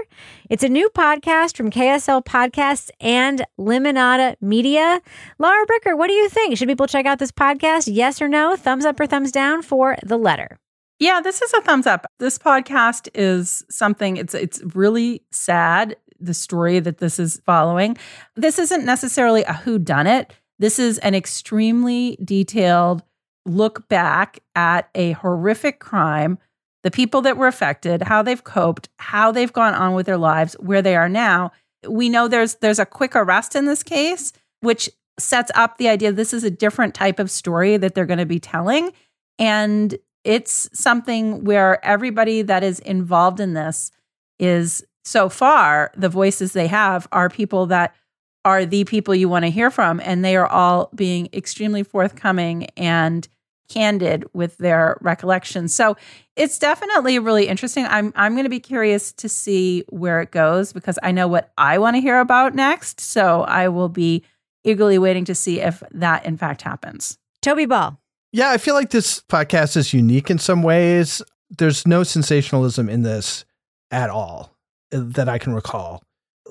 It's 0.50 0.64
a 0.64 0.70
new 0.70 0.88
podcast 0.88 1.58
from 1.58 1.70
KSL 1.70 2.24
Podcasts 2.24 2.90
and 3.02 3.46
Lemonada 3.60 4.38
Media. 4.40 5.02
Laura 5.38 5.66
Bricker, 5.66 5.98
what 5.98 6.08
do 6.08 6.14
you 6.14 6.30
think? 6.30 6.56
Should 6.56 6.70
people 6.70 6.88
check 6.88 7.06
out 7.06 7.20
this 7.20 7.34
podcast? 7.34 7.90
Yes 7.94 8.22
or 8.22 8.30
no? 8.30 8.56
Thumbs 8.56 8.86
up 8.86 8.98
or 9.02 9.06
thumbs 9.06 9.34
down 9.34 9.64
for 9.64 9.98
The 10.02 10.16
Letter? 10.16 10.58
Yeah, 11.00 11.20
this 11.20 11.42
is 11.42 11.52
a 11.52 11.60
thumbs 11.60 11.88
up. 11.88 12.06
This 12.20 12.38
podcast 12.38 13.10
is 13.14 13.66
something 13.70 14.16
it's 14.16 14.34
it's 14.34 14.62
really 14.74 15.26
sad 15.30 15.98
the 16.22 16.34
story 16.34 16.80
that 16.80 17.00
this 17.00 17.20
is 17.20 17.42
following. 17.46 17.98
This 18.38 18.60
isn't 18.60 18.86
necessarily 18.86 19.44
a 19.44 19.52
who 19.52 19.78
done 19.78 20.08
it. 20.08 20.32
This 20.58 20.80
is 20.80 21.00
an 21.00 21.16
extremely 21.16 22.18
detailed 22.24 23.04
look 23.46 23.88
back 23.88 24.40
at 24.56 24.90
a 24.96 25.14
horrific 25.14 25.80
crime, 25.80 26.38
the 26.84 26.92
people 26.92 27.22
that 27.22 27.38
were 27.38 27.48
affected, 27.48 28.04
how 28.04 28.22
they've 28.22 28.44
coped, 28.44 28.90
how 28.98 29.32
they've 29.32 29.54
gone 29.54 29.74
on 29.74 29.94
with 29.94 30.06
their 30.06 30.18
lives, 30.18 30.54
where 30.60 30.82
they 30.82 30.96
are 30.96 31.10
now. 31.10 31.52
We 31.88 32.10
know 32.10 32.28
there's 32.28 32.56
there's 32.56 32.80
a 32.80 32.86
quick 32.86 33.16
arrest 33.16 33.56
in 33.56 33.66
this 33.66 33.84
case, 33.84 34.34
which 34.62 34.90
sets 35.20 35.52
up 35.56 35.78
the 35.78 35.88
idea 35.88 36.12
this 36.12 36.34
is 36.34 36.44
a 36.44 36.52
different 36.52 36.94
type 36.94 37.20
of 37.20 37.32
story 37.32 37.78
that 37.78 37.96
they're 37.96 38.06
going 38.06 38.20
to 38.20 38.26
be 38.26 38.40
telling 38.40 38.92
and 39.40 39.98
it's 40.24 40.70
something 40.74 41.44
where 41.44 41.84
everybody 41.86 42.42
that 42.44 42.64
is 42.64 42.80
involved 42.80 43.40
in 43.40 43.54
this 43.54 43.92
is 44.40 44.86
so 45.04 45.30
far 45.30 45.92
the 45.98 46.10
voices 46.10 46.54
they 46.54 46.68
have 46.68 47.08
are 47.12 47.30
people 47.30 47.66
that 47.68 47.96
are 48.44 48.66
the 48.66 48.84
people 48.86 49.14
you 49.14 49.30
want 49.30 49.46
to 49.46 49.52
hear 49.52 49.70
from 49.70 50.00
and 50.04 50.26
they 50.26 50.36
are 50.36 50.48
all 50.48 50.90
being 50.96 51.30
extremely 51.34 51.84
forthcoming 51.84 52.66
and 52.78 53.28
candid 53.70 54.26
with 54.34 54.58
their 54.58 54.98
recollections 55.02 55.74
so 55.74 55.96
it's 56.36 56.58
definitely 56.58 57.20
really 57.20 57.48
interesting. 57.48 57.86
I'm 57.86 58.12
i'm 58.16 58.34
going 58.34 58.46
to 58.46 58.50
be 58.50 58.60
curious 58.60 59.12
to 59.14 59.30
see 59.30 59.84
where 59.90 60.22
it 60.22 60.32
goes 60.32 60.74
because 60.74 60.98
i 61.04 61.12
know 61.12 61.28
what 61.28 61.52
i 61.58 61.78
want 61.78 61.96
to 61.96 62.02
hear 62.02 62.20
about 62.20 62.56
next. 62.56 63.00
So 63.00 63.44
i 63.44 63.68
will 63.68 63.90
be 63.90 64.24
eagerly 64.64 64.98
waiting 64.98 65.26
to 65.26 65.36
see 65.36 65.60
if 65.60 65.84
that 65.92 66.26
in 66.26 66.38
fact 66.38 66.62
happens. 66.62 67.18
Toby 67.42 67.66
ball. 67.66 68.00
Yeah, 68.32 68.52
I 68.52 68.58
feel 68.58 68.76
like 68.76 68.92
this 68.92 69.22
podcast 69.22 69.76
is 69.76 69.94
unique 69.94 70.30
in 70.30 70.40
some 70.40 70.64
ways. 70.64 71.22
There's 71.50 71.86
no 71.86 72.04
sensationalism 72.04 72.88
in 72.88 73.04
this 73.04 73.44
at 73.90 74.10
all 74.10 74.56
uh, 74.94 75.00
that 75.02 75.28
I 75.28 75.38
can 75.38 75.54
recall. 75.54 76.02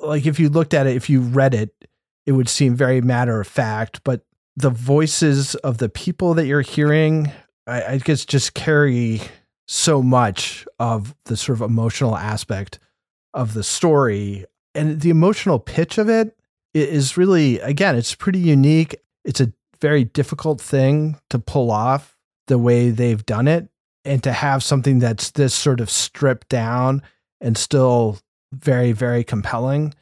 Like 0.03 0.27
if 0.27 0.41
you 0.41 0.49
looked 0.49 0.75
at 0.75 0.87
it, 0.87 0.97
if 0.97 1.11
you 1.11 1.21
read 1.21 1.55
it, 1.55 1.75
it 2.27 2.33
would 2.33 2.49
seem 2.49 2.75
very 2.75 3.01
matter 3.01 3.41
of 3.41 3.47
fact, 3.47 4.03
but 4.05 4.25
the 4.57 4.71
voices 4.71 5.55
of 5.57 5.79
the 5.79 5.89
people 5.89 6.35
that 6.35 6.47
you're 6.47 6.61
hearing 6.61 7.33
I, 7.67 7.85
I 7.85 7.99
guess 7.99 8.25
just 8.25 8.55
carry 8.55 9.23
so 9.69 10.03
much 10.03 10.67
of 10.79 11.15
the 11.27 11.37
sort 11.37 11.59
of 11.59 11.63
emotional 11.63 12.17
aspect 12.17 12.79
of 13.33 13.55
the 13.55 13.63
story. 13.63 14.45
And 14.75 15.01
the 15.01 15.11
emotional 15.11 15.59
pitch 15.59 15.97
of 15.99 16.09
it 16.09 16.37
is 16.75 17.17
really 17.17 17.59
again 17.61 17.97
it's 17.97 18.15
pretty 18.15 18.41
unique. 18.41 18.97
It's 19.25 19.41
a 19.41 19.53
very 19.81 20.05
difficult 20.05 20.61
thing 20.61 21.19
to 21.31 21.39
pull 21.39 21.71
off 21.71 22.17
the 22.49 22.59
way 22.59 22.91
they've 22.91 23.25
done 23.25 23.49
it. 23.49 23.69
And 24.05 24.23
to 24.23 24.33
have 24.33 24.63
something 24.63 24.99
that's 24.99 25.33
this 25.33 25.55
sort 25.55 25.79
of 25.79 25.91
stripped 25.91 26.49
down 26.49 27.03
and 27.41 27.57
still 27.57 28.19
very 28.53 28.93
very 28.93 29.25
compelling. 29.25 29.95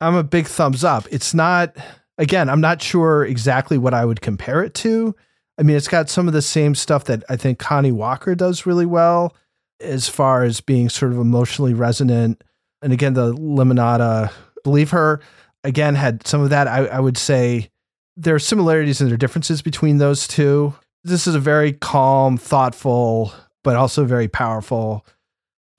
I'm 0.00 0.14
a 0.14 0.22
big 0.22 0.46
thumbs 0.46 0.84
up. 0.84 1.06
It's 1.10 1.34
not 1.34 1.76
again 2.18 2.50
i'm 2.50 2.60
not 2.60 2.82
sure 2.82 3.24
exactly 3.24 3.78
what 3.78 3.94
i 3.94 4.04
would 4.04 4.20
compare 4.20 4.62
it 4.62 4.74
to. 4.74 5.14
I 5.58 5.62
mean 5.62 5.76
it's 5.76 5.88
got 5.88 6.08
some 6.08 6.28
of 6.28 6.34
the 6.34 6.42
same 6.42 6.74
stuff 6.74 7.04
that 7.04 7.24
i 7.28 7.36
think 7.36 7.58
connie 7.58 7.92
walker 7.92 8.34
does 8.34 8.66
really 8.66 8.86
well 8.86 9.34
as 9.80 10.08
far 10.08 10.44
as 10.44 10.60
being 10.60 10.88
sort 10.88 11.12
of 11.12 11.18
emotionally 11.18 11.74
resonant. 11.74 12.44
And 12.82 12.92
again 12.92 13.14
the 13.14 13.34
Lemonada 13.34 14.30
believe 14.62 14.90
her 14.90 15.20
again 15.64 15.94
had 15.94 16.26
some 16.26 16.42
of 16.42 16.50
that. 16.50 16.68
I, 16.68 16.86
I 16.86 17.00
would 17.00 17.18
say 17.18 17.70
there 18.16 18.34
are 18.34 18.40
similarities 18.40 19.00
and 19.00 19.08
there 19.08 19.14
are 19.14 19.18
differences 19.18 19.62
between 19.62 19.98
those 19.98 20.28
two. 20.28 20.74
This 21.04 21.26
is 21.26 21.34
a 21.34 21.40
very 21.40 21.72
calm 21.72 22.36
thoughtful 22.36 23.32
but 23.62 23.76
also 23.76 24.04
very 24.04 24.28
powerful 24.28 25.06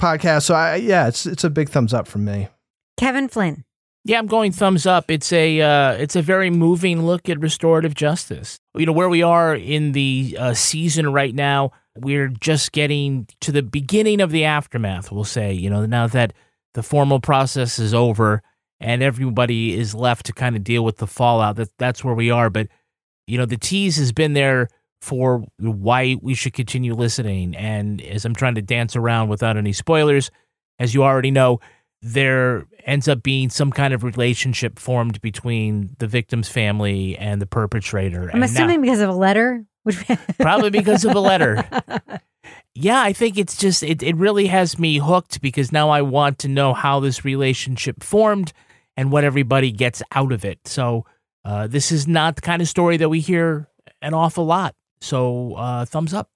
podcast 0.01 0.43
so 0.43 0.55
i 0.55 0.75
yeah 0.75 1.07
it's 1.07 1.25
it's 1.25 1.43
a 1.43 1.49
big 1.49 1.69
thumbs 1.69 1.93
up 1.93 2.07
from 2.07 2.25
me 2.25 2.47
Kevin 3.01 3.29
Flynn. 3.29 3.63
Yeah, 4.03 4.19
I'm 4.19 4.27
going 4.27 4.51
thumbs 4.51 4.85
up. 4.85 5.09
It's 5.09 5.33
a 5.33 5.59
uh, 5.59 5.93
it's 5.93 6.15
a 6.15 6.21
very 6.21 6.51
moving 6.51 7.03
look 7.03 7.27
at 7.29 7.39
restorative 7.39 7.95
justice. 7.95 8.59
You 8.75 8.85
know 8.85 8.91
where 8.91 9.09
we 9.09 9.23
are 9.23 9.55
in 9.55 9.93
the 9.93 10.37
uh, 10.39 10.53
season 10.53 11.11
right 11.11 11.33
now. 11.33 11.71
We're 11.95 12.27
just 12.27 12.71
getting 12.73 13.27
to 13.41 13.51
the 13.51 13.63
beginning 13.63 14.21
of 14.21 14.29
the 14.29 14.45
aftermath. 14.45 15.11
We'll 15.11 15.23
say, 15.23 15.53
you 15.53 15.67
know, 15.67 15.87
now 15.87 16.05
that 16.07 16.33
the 16.75 16.83
formal 16.83 17.19
process 17.19 17.79
is 17.79 17.91
over 17.91 18.43
and 18.79 19.01
everybody 19.01 19.77
is 19.77 19.95
left 19.95 20.27
to 20.27 20.33
kind 20.33 20.55
of 20.55 20.63
deal 20.63 20.85
with 20.85 20.97
the 20.97 21.07
fallout. 21.07 21.55
That 21.55 21.69
that's 21.79 22.03
where 22.03 22.15
we 22.15 22.29
are. 22.29 22.51
But 22.51 22.67
you 23.25 23.39
know, 23.39 23.47
the 23.47 23.57
tease 23.57 23.97
has 23.97 24.11
been 24.11 24.33
there 24.33 24.67
for 25.01 25.43
why 25.57 26.15
we 26.21 26.33
should 26.35 26.53
continue 26.53 26.93
listening. 26.93 27.55
And 27.55 28.01
as 28.01 28.23
I'm 28.25 28.35
trying 28.35 28.55
to 28.55 28.61
dance 28.61 28.95
around 28.95 29.29
without 29.29 29.57
any 29.57 29.73
spoilers, 29.73 30.29
as 30.79 30.93
you 30.93 31.03
already 31.03 31.31
know, 31.31 31.59
there 32.03 32.65
ends 32.85 33.07
up 33.07 33.21
being 33.21 33.49
some 33.49 33.71
kind 33.71 33.93
of 33.93 34.03
relationship 34.03 34.79
formed 34.79 35.19
between 35.21 35.95
the 35.99 36.07
victim's 36.07 36.49
family 36.49 37.17
and 37.17 37.41
the 37.41 37.45
perpetrator. 37.45 38.23
I'm 38.23 38.29
And 38.29 38.39
now- 38.41 38.45
assuming 38.45 38.81
because 38.81 39.01
of 39.01 39.09
a 39.09 39.13
letter. 39.13 39.65
Probably 40.39 40.69
because 40.69 41.03
of 41.05 41.15
a 41.15 41.19
letter. 41.19 41.63
yeah, 42.75 43.01
I 43.01 43.13
think 43.13 43.37
it's 43.37 43.57
just 43.57 43.81
it, 43.83 44.03
it 44.03 44.15
really 44.15 44.47
has 44.47 44.77
me 44.77 44.99
hooked 44.99 45.41
because 45.41 45.71
now 45.71 45.89
I 45.89 46.01
want 46.03 46.37
to 46.39 46.47
know 46.47 46.73
how 46.75 46.99
this 46.99 47.25
relationship 47.25 48.03
formed 48.03 48.53
and 48.95 49.11
what 49.11 49.23
everybody 49.23 49.71
gets 49.71 50.03
out 50.13 50.31
of 50.31 50.45
it. 50.45 50.59
So 50.67 51.05
uh, 51.45 51.65
this 51.65 51.91
is 51.91 52.07
not 52.07 52.35
the 52.35 52.41
kind 52.43 52.61
of 52.61 52.67
story 52.67 52.97
that 52.97 53.09
we 53.09 53.19
hear 53.21 53.67
an 54.03 54.13
awful 54.13 54.45
lot. 54.45 54.75
So 55.01 55.55
uh, 55.55 55.85
thumbs 55.85 56.13
up. 56.13 56.29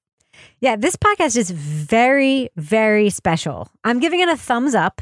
Yeah, 0.59 0.75
this 0.75 0.95
podcast 0.95 1.37
is 1.37 1.51
very, 1.51 2.49
very 2.57 3.09
special. 3.09 3.69
I'm 3.83 3.99
giving 3.99 4.19
it 4.19 4.27
a 4.27 4.35
thumbs 4.35 4.75
up. 4.75 5.01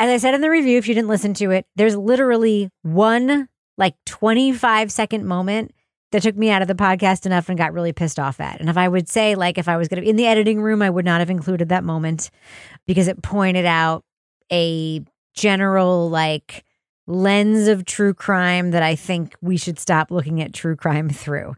As 0.00 0.10
I 0.10 0.16
said 0.16 0.34
in 0.34 0.40
the 0.40 0.50
review, 0.50 0.78
if 0.78 0.88
you 0.88 0.94
didn't 0.94 1.08
listen 1.08 1.34
to 1.34 1.50
it, 1.50 1.66
there's 1.76 1.96
literally 1.96 2.70
one 2.82 3.48
like 3.76 3.94
25 4.06 4.90
second 4.90 5.26
moment 5.26 5.72
that 6.10 6.22
took 6.22 6.36
me 6.36 6.50
out 6.50 6.62
of 6.62 6.68
the 6.68 6.74
podcast 6.74 7.26
enough 7.26 7.48
and 7.48 7.58
got 7.58 7.72
really 7.72 7.92
pissed 7.92 8.18
off 8.18 8.40
at. 8.40 8.60
And 8.60 8.70
if 8.70 8.76
I 8.76 8.88
would 8.88 9.08
say, 9.08 9.34
like, 9.34 9.58
if 9.58 9.68
I 9.68 9.76
was 9.76 9.88
going 9.88 9.96
to 9.96 10.02
be 10.02 10.08
in 10.08 10.16
the 10.16 10.26
editing 10.26 10.60
room, 10.60 10.82
I 10.82 10.90
would 10.90 11.04
not 11.04 11.20
have 11.20 11.30
included 11.30 11.68
that 11.68 11.84
moment 11.84 12.30
because 12.86 13.08
it 13.08 13.22
pointed 13.22 13.66
out 13.66 14.04
a 14.50 15.02
general, 15.34 16.08
like, 16.08 16.64
lens 17.08 17.68
of 17.68 17.84
true 17.84 18.14
crime 18.14 18.70
that 18.70 18.82
I 18.82 18.94
think 18.94 19.34
we 19.40 19.56
should 19.56 19.78
stop 19.78 20.10
looking 20.10 20.40
at 20.42 20.52
true 20.52 20.76
crime 20.76 21.08
through. 21.08 21.56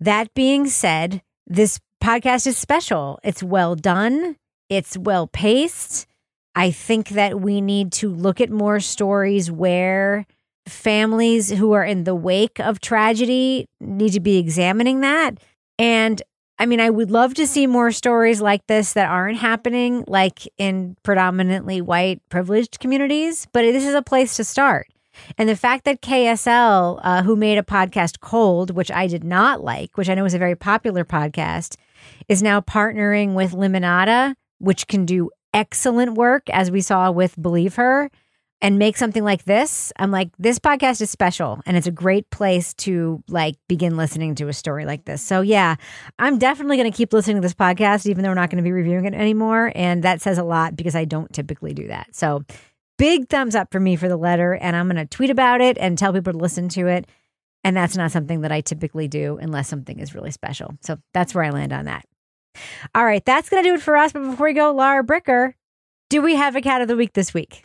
That 0.00 0.32
being 0.34 0.66
said, 0.66 1.22
this 1.46 1.78
podcast 2.02 2.46
is 2.46 2.56
special. 2.56 3.20
It's 3.22 3.42
well 3.42 3.76
done, 3.76 4.36
it's 4.68 4.96
well 4.96 5.26
paced. 5.26 6.06
I 6.54 6.70
think 6.70 7.10
that 7.10 7.40
we 7.40 7.60
need 7.60 7.92
to 7.92 8.08
look 8.08 8.40
at 8.40 8.50
more 8.50 8.80
stories 8.80 9.50
where 9.50 10.24
families 10.66 11.50
who 11.50 11.72
are 11.72 11.84
in 11.84 12.04
the 12.04 12.14
wake 12.14 12.58
of 12.58 12.80
tragedy 12.80 13.66
need 13.80 14.14
to 14.14 14.20
be 14.20 14.38
examining 14.38 15.02
that. 15.02 15.38
And 15.78 16.22
I 16.58 16.66
mean, 16.66 16.80
I 16.80 16.88
would 16.88 17.10
love 17.10 17.34
to 17.34 17.46
see 17.46 17.66
more 17.66 17.92
stories 17.92 18.40
like 18.40 18.66
this 18.66 18.94
that 18.94 19.10
aren't 19.10 19.38
happening, 19.38 20.04
like 20.06 20.48
in 20.56 20.96
predominantly 21.02 21.82
white 21.82 22.22
privileged 22.30 22.80
communities, 22.80 23.46
but 23.52 23.62
this 23.62 23.84
is 23.84 23.94
a 23.94 24.02
place 24.02 24.36
to 24.36 24.44
start. 24.44 24.88
And 25.38 25.48
the 25.48 25.56
fact 25.56 25.84
that 25.84 26.02
KSL, 26.02 27.00
uh, 27.02 27.22
who 27.22 27.36
made 27.36 27.58
a 27.58 27.62
podcast 27.62 28.20
Cold, 28.20 28.70
which 28.70 28.90
I 28.90 29.06
did 29.06 29.24
not 29.24 29.62
like, 29.62 29.96
which 29.96 30.08
I 30.08 30.14
know 30.14 30.24
is 30.24 30.34
a 30.34 30.38
very 30.38 30.56
popular 30.56 31.04
podcast, 31.04 31.76
is 32.28 32.42
now 32.42 32.60
partnering 32.60 33.34
with 33.34 33.52
Lemonada, 33.52 34.34
which 34.58 34.86
can 34.86 35.04
do 35.04 35.30
excellent 35.52 36.14
work, 36.14 36.48
as 36.50 36.70
we 36.70 36.80
saw 36.80 37.10
with 37.10 37.40
Believe 37.40 37.76
Her, 37.76 38.10
and 38.62 38.78
make 38.78 38.96
something 38.96 39.22
like 39.22 39.44
this. 39.44 39.92
I'm 39.98 40.10
like, 40.10 40.30
this 40.38 40.58
podcast 40.58 41.00
is 41.00 41.10
special 41.10 41.60
and 41.66 41.76
it's 41.76 41.86
a 41.86 41.92
great 41.92 42.30
place 42.30 42.72
to 42.74 43.22
like 43.28 43.56
begin 43.68 43.96
listening 43.96 44.34
to 44.36 44.48
a 44.48 44.52
story 44.52 44.86
like 44.86 45.04
this. 45.04 45.20
So 45.20 45.42
yeah, 45.42 45.76
I'm 46.18 46.38
definitely 46.38 46.76
going 46.76 46.90
to 46.90 46.96
keep 46.96 47.12
listening 47.12 47.36
to 47.36 47.42
this 47.42 47.54
podcast, 47.54 48.06
even 48.06 48.22
though 48.22 48.30
we're 48.30 48.34
not 48.34 48.50
going 48.50 48.62
to 48.62 48.66
be 48.66 48.72
reviewing 48.72 49.04
it 49.04 49.14
anymore. 49.14 49.72
And 49.74 50.02
that 50.04 50.22
says 50.22 50.38
a 50.38 50.44
lot 50.44 50.74
because 50.74 50.94
I 50.94 51.04
don't 51.04 51.32
typically 51.32 51.74
do 51.74 51.88
that. 51.88 52.14
So 52.14 52.44
big 52.98 53.28
thumbs 53.28 53.54
up 53.54 53.70
for 53.70 53.78
me 53.80 53.94
for 53.94 54.08
the 54.08 54.16
letter. 54.16 54.54
And 54.54 54.74
I'm 54.74 54.86
going 54.86 54.96
to 54.96 55.06
tweet 55.06 55.30
about 55.30 55.60
it 55.60 55.76
and 55.78 55.98
tell 55.98 56.12
people 56.12 56.32
to 56.32 56.38
listen 56.38 56.68
to 56.70 56.86
it. 56.86 57.06
And 57.62 57.76
that's 57.76 57.96
not 57.96 58.12
something 58.12 58.40
that 58.42 58.52
I 58.52 58.62
typically 58.62 59.08
do 59.08 59.38
unless 59.40 59.68
something 59.68 59.98
is 59.98 60.14
really 60.14 60.30
special. 60.30 60.74
So 60.82 60.98
that's 61.12 61.34
where 61.34 61.44
I 61.44 61.50
land 61.50 61.72
on 61.72 61.86
that. 61.86 62.06
All 62.94 63.04
right, 63.04 63.24
that's 63.24 63.50
going 63.50 63.62
to 63.62 63.68
do 63.68 63.74
it 63.74 63.82
for 63.82 63.96
us. 63.96 64.12
But 64.12 64.22
before 64.22 64.46
we 64.46 64.54
go, 64.54 64.72
Laura 64.72 65.04
Bricker, 65.04 65.52
do 66.08 66.22
we 66.22 66.36
have 66.36 66.56
a 66.56 66.62
cat 66.62 66.80
of 66.80 66.88
the 66.88 66.96
week 66.96 67.12
this 67.12 67.34
week? 67.34 67.60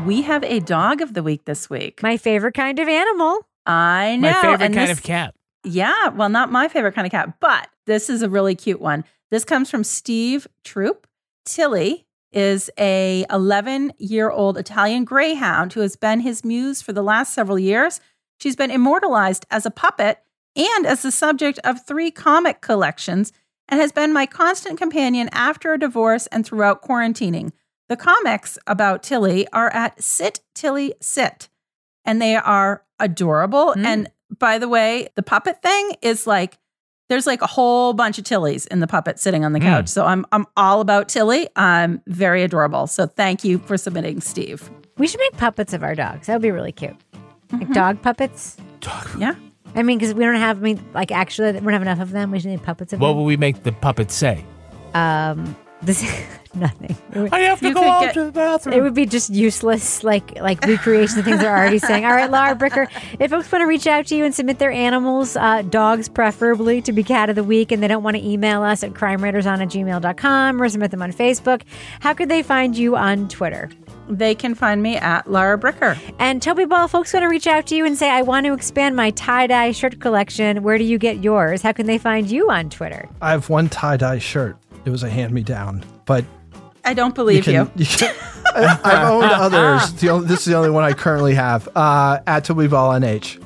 We 0.00 0.22
have 0.22 0.42
a 0.44 0.60
dog 0.60 1.00
of 1.00 1.14
the 1.14 1.22
week 1.22 1.44
this 1.44 1.68
week. 1.68 2.02
My 2.02 2.16
favorite 2.16 2.54
kind 2.54 2.78
of 2.78 2.88
animal. 2.88 3.46
I 3.66 4.16
know. 4.16 4.30
My 4.30 4.40
favorite 4.40 4.62
and 4.62 4.74
kind 4.74 4.90
this- 4.90 4.98
of 4.98 5.04
cat. 5.04 5.34
Yeah, 5.64 6.08
well, 6.08 6.28
not 6.28 6.50
my 6.50 6.66
favorite 6.66 6.94
kind 6.94 7.06
of 7.06 7.12
cat, 7.12 7.34
but 7.38 7.68
this 7.86 8.10
is 8.10 8.22
a 8.22 8.28
really 8.28 8.56
cute 8.56 8.80
one. 8.80 9.04
This 9.30 9.44
comes 9.44 9.70
from 9.70 9.84
Steve 9.84 10.48
Troop. 10.64 11.06
Tilly 11.44 12.04
is 12.32 12.68
a 12.78 13.24
11 13.30 13.92
year 13.98 14.30
old 14.30 14.58
Italian 14.58 15.04
greyhound 15.04 15.72
who 15.74 15.80
has 15.80 15.94
been 15.94 16.20
his 16.20 16.44
muse 16.44 16.82
for 16.82 16.92
the 16.92 17.02
last 17.02 17.32
several 17.32 17.58
years. 17.58 18.00
She's 18.40 18.56
been 18.56 18.70
immortalized 18.72 19.46
as 19.50 19.64
a 19.64 19.70
puppet 19.70 20.18
and 20.56 20.86
as 20.86 21.02
the 21.02 21.12
subject 21.12 21.60
of 21.62 21.86
three 21.86 22.10
comic 22.10 22.60
collections 22.60 23.32
and 23.68 23.80
has 23.80 23.92
been 23.92 24.12
my 24.12 24.26
constant 24.26 24.78
companion 24.78 25.28
after 25.32 25.72
a 25.72 25.78
divorce 25.78 26.26
and 26.28 26.44
throughout 26.44 26.82
quarantining. 26.82 27.52
The 27.92 27.96
comics 27.98 28.58
about 28.66 29.02
Tilly 29.02 29.46
are 29.52 29.68
at 29.74 30.02
Sit 30.02 30.40
Tilly 30.54 30.94
Sit, 31.02 31.50
and 32.06 32.22
they 32.22 32.36
are 32.36 32.82
adorable. 32.98 33.72
And 33.72 34.10
by 34.38 34.56
the 34.56 34.66
way, 34.66 35.08
the 35.14 35.22
puppet 35.22 35.60
thing 35.60 35.90
is 36.00 36.26
like 36.26 36.56
there's 37.10 37.26
like 37.26 37.42
a 37.42 37.46
whole 37.46 37.92
bunch 37.92 38.16
of 38.16 38.24
Tillys 38.24 38.66
in 38.68 38.80
the 38.80 38.86
puppet 38.86 39.18
sitting 39.18 39.44
on 39.44 39.52
the 39.52 39.58
Mm. 39.60 39.64
couch. 39.64 39.88
So 39.88 40.06
I'm 40.06 40.24
I'm 40.32 40.46
all 40.56 40.80
about 40.80 41.10
Tilly. 41.10 41.50
I'm 41.54 42.00
very 42.06 42.42
adorable. 42.42 42.86
So 42.86 43.04
thank 43.06 43.44
you 43.44 43.58
for 43.58 43.76
submitting, 43.76 44.22
Steve. 44.22 44.70
We 44.96 45.06
should 45.06 45.20
make 45.20 45.36
puppets 45.36 45.74
of 45.74 45.82
our 45.82 45.94
dogs. 45.94 46.28
That 46.28 46.32
would 46.36 46.40
be 46.42 46.50
really 46.50 46.72
cute. 46.72 46.96
Like 47.52 47.68
dog 47.74 48.00
puppets. 48.00 48.56
Yeah. 49.18 49.34
I 49.74 49.82
mean, 49.82 49.98
because 49.98 50.14
we 50.14 50.24
don't 50.24 50.36
have, 50.36 50.56
I 50.56 50.60
mean, 50.62 50.82
like 50.94 51.12
actually, 51.12 51.52
we 51.52 51.60
don't 51.60 51.74
have 51.74 51.82
enough 51.82 52.00
of 52.00 52.12
them. 52.12 52.30
We 52.30 52.38
just 52.38 52.46
need 52.46 52.62
puppets 52.62 52.94
of 52.94 53.00
What 53.00 53.08
them. 53.08 53.18
will 53.18 53.26
we 53.26 53.36
make 53.36 53.64
the 53.64 53.72
puppets 53.72 54.14
say? 54.14 54.46
Um, 54.94 55.54
this 55.82 56.02
nothing. 56.54 56.96
Would- 57.14 57.32
I 57.32 57.40
have 57.40 57.60
to 57.60 57.68
You 57.68 57.74
go 57.74 57.82
out 57.82 58.00
get- 58.02 58.14
to 58.14 58.24
the 58.24 58.32
bathroom. 58.32 58.74
It 58.76 58.82
would 58.82 58.94
be 58.94 59.06
just 59.06 59.30
useless, 59.30 60.04
like 60.04 60.38
like 60.40 60.64
recreation 60.66 61.18
of 61.18 61.24
things 61.24 61.40
they're 61.40 61.56
already 61.56 61.78
saying. 61.78 62.04
All 62.04 62.12
right, 62.12 62.30
Laura 62.30 62.54
Bricker, 62.54 62.88
if 63.18 63.30
folks 63.30 63.50
want 63.50 63.62
to 63.62 63.66
reach 63.66 63.86
out 63.86 64.06
to 64.06 64.16
you 64.16 64.24
and 64.24 64.34
submit 64.34 64.58
their 64.58 64.70
animals, 64.70 65.36
uh, 65.36 65.62
dogs 65.62 66.08
preferably, 66.08 66.82
to 66.82 66.92
be 66.92 67.02
cat 67.02 67.30
of 67.30 67.36
the 67.36 67.44
week, 67.44 67.72
and 67.72 67.82
they 67.82 67.88
don't 67.88 68.02
want 68.02 68.16
to 68.16 68.22
email 68.26 68.62
us 68.62 68.82
at 68.84 68.92
crimewriterson 68.92 69.60
at 69.62 69.68
gmail.com 69.68 70.60
or 70.62 70.68
submit 70.68 70.90
them 70.90 71.02
on 71.02 71.12
Facebook, 71.12 71.62
how 72.00 72.12
could 72.14 72.28
they 72.28 72.42
find 72.42 72.76
you 72.76 72.96
on 72.96 73.28
Twitter? 73.28 73.70
They 74.08 74.34
can 74.34 74.54
find 74.54 74.82
me 74.82 74.96
at 74.96 75.30
Laura 75.30 75.56
Bricker. 75.56 75.96
And 76.18 76.42
Toby 76.42 76.64
Ball, 76.66 76.86
folks 76.88 77.14
want 77.14 77.22
to 77.22 77.28
reach 77.28 77.46
out 77.46 77.66
to 77.68 77.76
you 77.76 77.86
and 77.86 77.96
say, 77.96 78.10
I 78.10 78.20
want 78.22 78.44
to 78.46 78.52
expand 78.52 78.94
my 78.96 79.10
tie 79.10 79.46
dye 79.46 79.72
shirt 79.72 80.00
collection. 80.00 80.62
Where 80.62 80.76
do 80.76 80.84
you 80.84 80.98
get 80.98 81.22
yours? 81.22 81.62
How 81.62 81.72
can 81.72 81.86
they 81.86 81.98
find 81.98 82.30
you 82.30 82.50
on 82.50 82.68
Twitter? 82.68 83.08
I 83.22 83.30
have 83.30 83.48
one 83.48 83.68
tie 83.68 83.96
dye 83.96 84.18
shirt. 84.18 84.56
It 84.84 84.90
was 84.90 85.02
a 85.02 85.10
hand 85.10 85.32
me 85.32 85.42
down, 85.42 85.84
but 86.06 86.24
I 86.84 86.94
don't 86.94 87.14
believe 87.14 87.46
you. 87.46 87.66
can- 87.66 87.84
can- 87.86 88.14
I, 88.54 88.78
I've 88.84 89.08
owned 89.08 89.24
others. 89.32 89.92
The 89.94 90.10
only, 90.10 90.26
this 90.26 90.40
is 90.40 90.44
the 90.46 90.54
only 90.56 90.70
one 90.70 90.84
I 90.84 90.92
currently 90.92 91.34
have. 91.34 91.68
Uh, 91.74 92.18
at 92.26 92.44
Toby 92.44 92.66
Ball 92.66 92.90
NH. 93.00 93.42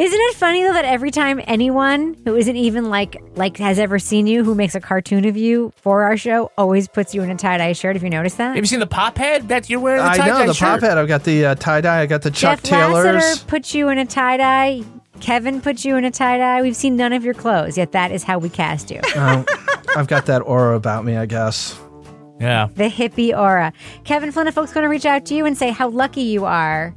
Isn't 0.00 0.18
it 0.18 0.34
funny 0.36 0.62
though 0.64 0.72
that 0.72 0.86
every 0.86 1.10
time 1.10 1.42
anyone 1.46 2.16
who 2.24 2.34
isn't 2.34 2.56
even 2.56 2.88
like 2.88 3.22
like 3.36 3.58
has 3.58 3.78
ever 3.78 3.98
seen 3.98 4.26
you 4.26 4.42
who 4.42 4.54
makes 4.54 4.74
a 4.74 4.80
cartoon 4.80 5.26
of 5.26 5.36
you 5.36 5.74
for 5.76 6.04
our 6.04 6.16
show 6.16 6.50
always 6.56 6.88
puts 6.88 7.14
you 7.14 7.22
in 7.22 7.28
a 7.28 7.36
tie 7.36 7.58
dye 7.58 7.74
shirt? 7.74 7.96
Have 7.96 8.02
you 8.02 8.08
noticed 8.08 8.38
that? 8.38 8.54
Have 8.54 8.64
you 8.64 8.64
seen 8.64 8.80
the 8.80 8.86
pop 8.86 9.18
head 9.18 9.48
that 9.48 9.68
you're 9.68 9.78
wearing? 9.78 10.02
The 10.02 10.08
I 10.10 10.16
tie-dye 10.16 10.40
know 10.40 10.46
the 10.46 10.54
shirt? 10.54 10.68
pop 10.68 10.80
hat. 10.80 10.96
I've 10.96 11.06
got 11.06 11.24
the 11.24 11.44
uh, 11.44 11.54
tie 11.54 11.82
dye. 11.82 12.00
I 12.00 12.06
got 12.06 12.22
the 12.22 12.30
Chuck 12.30 12.60
Jeff 12.60 12.62
Taylors. 12.62 13.22
Lasseter 13.22 13.46
put 13.46 13.74
you 13.74 13.90
in 13.90 13.98
a 13.98 14.06
tie 14.06 14.38
dye. 14.38 14.82
Kevin 15.20 15.60
put 15.60 15.84
you 15.84 15.96
in 15.96 16.06
a 16.06 16.10
tie 16.10 16.38
dye. 16.38 16.62
We've 16.62 16.74
seen 16.74 16.96
none 16.96 17.12
of 17.12 17.22
your 17.22 17.34
clothes, 17.34 17.76
yet 17.76 17.92
that 17.92 18.10
is 18.10 18.22
how 18.22 18.38
we 18.38 18.48
cast 18.48 18.90
you. 18.90 19.00
Oh, 19.92 19.98
I've 20.00 20.06
got 20.06 20.26
that 20.26 20.38
aura 20.40 20.76
about 20.76 21.04
me, 21.04 21.16
I 21.16 21.26
guess. 21.26 21.78
Yeah. 22.40 22.68
the 22.74 22.84
hippie 22.88 23.36
aura. 23.36 23.72
Kevin 24.04 24.32
Flynn, 24.32 24.46
if 24.46 24.54
folks 24.54 24.72
going 24.72 24.84
to 24.84 24.88
reach 24.88 25.04
out 25.04 25.26
to 25.26 25.34
you 25.34 25.44
and 25.44 25.58
say 25.58 25.72
how 25.72 25.88
lucky 25.90 26.22
you 26.22 26.46
are 26.46 26.94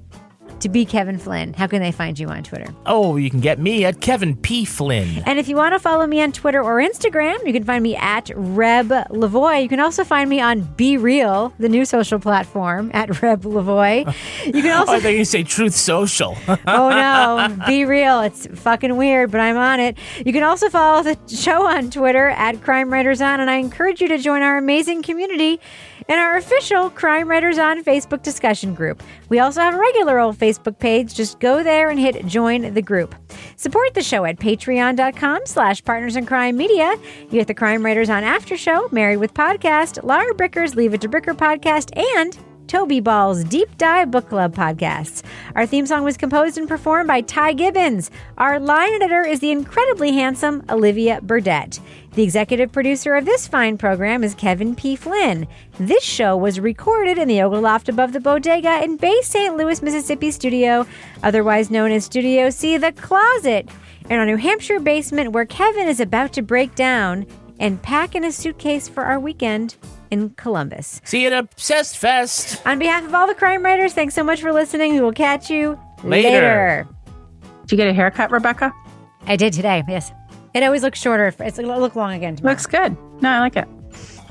to 0.61 0.69
be 0.69 0.85
Kevin 0.85 1.17
Flynn, 1.17 1.53
how 1.53 1.67
can 1.67 1.81
they 1.81 1.91
find 1.91 2.17
you 2.17 2.27
on 2.29 2.43
Twitter? 2.43 2.67
Oh, 2.85 3.15
you 3.17 3.29
can 3.29 3.39
get 3.39 3.59
me 3.59 3.85
at 3.85 4.01
Kevin 4.01 4.35
P. 4.35 4.65
Flynn. 4.65 5.21
And 5.25 5.39
if 5.39 5.47
you 5.47 5.55
want 5.55 5.73
to 5.73 5.79
follow 5.79 6.07
me 6.07 6.21
on 6.21 6.31
Twitter 6.31 6.61
or 6.63 6.77
Instagram, 6.77 7.45
you 7.45 7.53
can 7.53 7.63
find 7.63 7.83
me 7.83 7.95
at 7.95 8.31
Reb 8.35 8.87
Lavoie. 8.87 9.61
You 9.61 9.69
can 9.69 9.79
also 9.79 10.03
find 10.03 10.29
me 10.29 10.41
on 10.41 10.61
Be 10.75 10.97
Real, 10.97 11.53
the 11.59 11.69
new 11.69 11.85
social 11.85 12.19
platform, 12.19 12.89
at 12.93 13.21
Reb 13.21 13.43
Lavoie. 13.43 14.05
You 14.45 14.61
can 14.61 14.71
also 14.77 14.93
oh, 14.93 14.95
I 14.95 14.99
thought 14.99 15.09
you 15.09 15.25
say 15.25 15.43
Truth 15.43 15.75
Social. 15.75 16.37
oh 16.47 16.55
no, 16.89 17.57
be 17.67 17.85
real. 17.85 18.21
It's 18.21 18.47
fucking 18.47 18.97
weird, 18.97 19.31
but 19.31 19.41
I'm 19.41 19.57
on 19.57 19.79
it. 19.79 19.97
You 20.25 20.33
can 20.33 20.43
also 20.43 20.69
follow 20.69 21.03
the 21.03 21.17
show 21.27 21.67
on 21.67 21.91
Twitter 21.91 22.29
at 22.29 22.61
Crime 22.61 22.91
Writers 22.91 23.21
On, 23.21 23.39
and 23.39 23.49
I 23.49 23.57
encourage 23.57 24.01
you 24.01 24.07
to 24.07 24.17
join 24.17 24.41
our 24.41 24.57
amazing 24.57 25.03
community 25.03 25.59
in 26.07 26.19
our 26.19 26.37
official 26.37 26.89
Crime 26.89 27.27
Writers 27.27 27.57
On 27.57 27.83
Facebook 27.83 28.23
discussion 28.23 28.73
group. 28.73 29.01
We 29.29 29.39
also 29.39 29.61
have 29.61 29.75
a 29.75 29.79
regular 29.79 30.19
old 30.19 30.37
Facebook 30.37 30.79
page. 30.79 31.13
Just 31.13 31.39
go 31.39 31.63
there 31.63 31.89
and 31.89 31.99
hit 31.99 32.25
join 32.25 32.73
the 32.73 32.81
group. 32.81 33.15
Support 33.55 33.93
the 33.93 34.03
show 34.03 34.25
at 34.25 34.39
patreon.com 34.39 35.41
slash 35.45 35.83
partners 35.83 36.15
in 36.15 36.25
crime 36.25 36.57
media. 36.57 36.95
You 37.21 37.39
get 37.39 37.47
the 37.47 37.53
Crime 37.53 37.83
Writers 37.85 38.09
On 38.09 38.23
After 38.23 38.57
Show, 38.57 38.89
Married 38.91 39.17
with 39.17 39.33
Podcast, 39.33 40.03
Laura 40.03 40.33
Bricker's 40.33 40.75
Leave 40.75 40.93
It 40.93 41.01
to 41.01 41.09
Bricker 41.09 41.33
podcast, 41.33 41.95
and 42.15 42.37
Toby 42.67 42.99
Ball's 43.01 43.43
Deep 43.43 43.77
Dive 43.77 44.09
Book 44.09 44.29
Club 44.29 44.55
podcasts. 44.55 45.21
Our 45.55 45.65
theme 45.65 45.85
song 45.85 46.03
was 46.03 46.17
composed 46.17 46.57
and 46.57 46.67
performed 46.67 47.07
by 47.07 47.21
Ty 47.21 47.53
Gibbons. 47.53 48.09
Our 48.37 48.59
line 48.59 48.93
editor 48.93 49.21
is 49.21 49.41
the 49.41 49.51
incredibly 49.51 50.13
handsome 50.13 50.63
Olivia 50.69 51.19
Burdett. 51.21 51.79
The 52.15 52.21
executive 52.23 52.71
producer 52.71 53.15
of 53.15 53.25
this 53.25 53.47
fine 53.47 53.75
program 53.75 54.23
is 54.23 54.35
Kevin 54.35 54.75
P. 54.75 54.95
Flynn. 54.95 55.47
This 55.79 56.03
show 56.03 56.37
was 56.37 56.59
recorded 56.59 57.17
in 57.17 57.27
the 57.27 57.35
Yoga 57.35 57.57
Loft 57.57 57.89
above 57.89 58.13
the 58.13 58.19
Bodega 58.19 58.83
in 58.83 58.97
Bay 58.97 59.19
St. 59.23 59.57
Louis, 59.57 59.81
Mississippi 59.81 60.29
studio, 60.29 60.85
otherwise 61.23 61.71
known 61.71 61.91
as 61.91 62.05
Studio 62.05 62.51
C, 62.51 62.77
The 62.77 62.91
Closet, 62.91 63.67
in 64.11 64.19
our 64.19 64.27
New 64.27 64.35
Hampshire 64.35 64.79
basement 64.79 65.31
where 65.31 65.45
Kevin 65.45 65.87
is 65.87 65.99
about 65.99 66.33
to 66.33 66.43
break 66.43 66.75
down 66.75 67.25
and 67.59 67.81
pack 67.81 68.13
in 68.13 68.23
a 68.23 68.31
suitcase 68.31 68.87
for 68.87 69.03
our 69.05 69.19
weekend 69.19 69.75
in 70.11 70.29
Columbus. 70.31 71.01
See 71.05 71.21
you 71.23 71.27
at 71.29 71.33
Obsessed 71.33 71.97
Fest. 71.97 72.61
On 72.67 72.77
behalf 72.77 73.05
of 73.05 73.15
all 73.15 73.25
the 73.25 73.33
crime 73.33 73.63
writers, 73.65 73.93
thanks 73.93 74.13
so 74.13 74.23
much 74.23 74.39
for 74.39 74.53
listening. 74.53 74.93
We 74.93 75.01
will 75.01 75.13
catch 75.13 75.49
you 75.49 75.79
Later. 76.03 76.29
later. 76.29 76.87
Did 77.61 77.71
you 77.71 77.77
get 77.77 77.87
a 77.87 77.93
haircut, 77.93 78.29
Rebecca? 78.29 78.71
I 79.25 79.35
did 79.35 79.53
today. 79.53 79.83
Yes, 79.87 80.11
it 80.53 80.63
always 80.63 80.83
looks 80.83 80.99
shorter. 80.99 81.27
if- 81.27 81.41
It's 81.41 81.57
it'll 81.59 81.79
look 81.79 81.95
long 81.95 82.13
again. 82.13 82.35
Tomorrow. 82.35 82.53
Looks 82.53 82.65
good. 82.65 82.95
No, 83.21 83.29
I 83.29 83.39
like 83.39 83.55
it. 83.55 83.67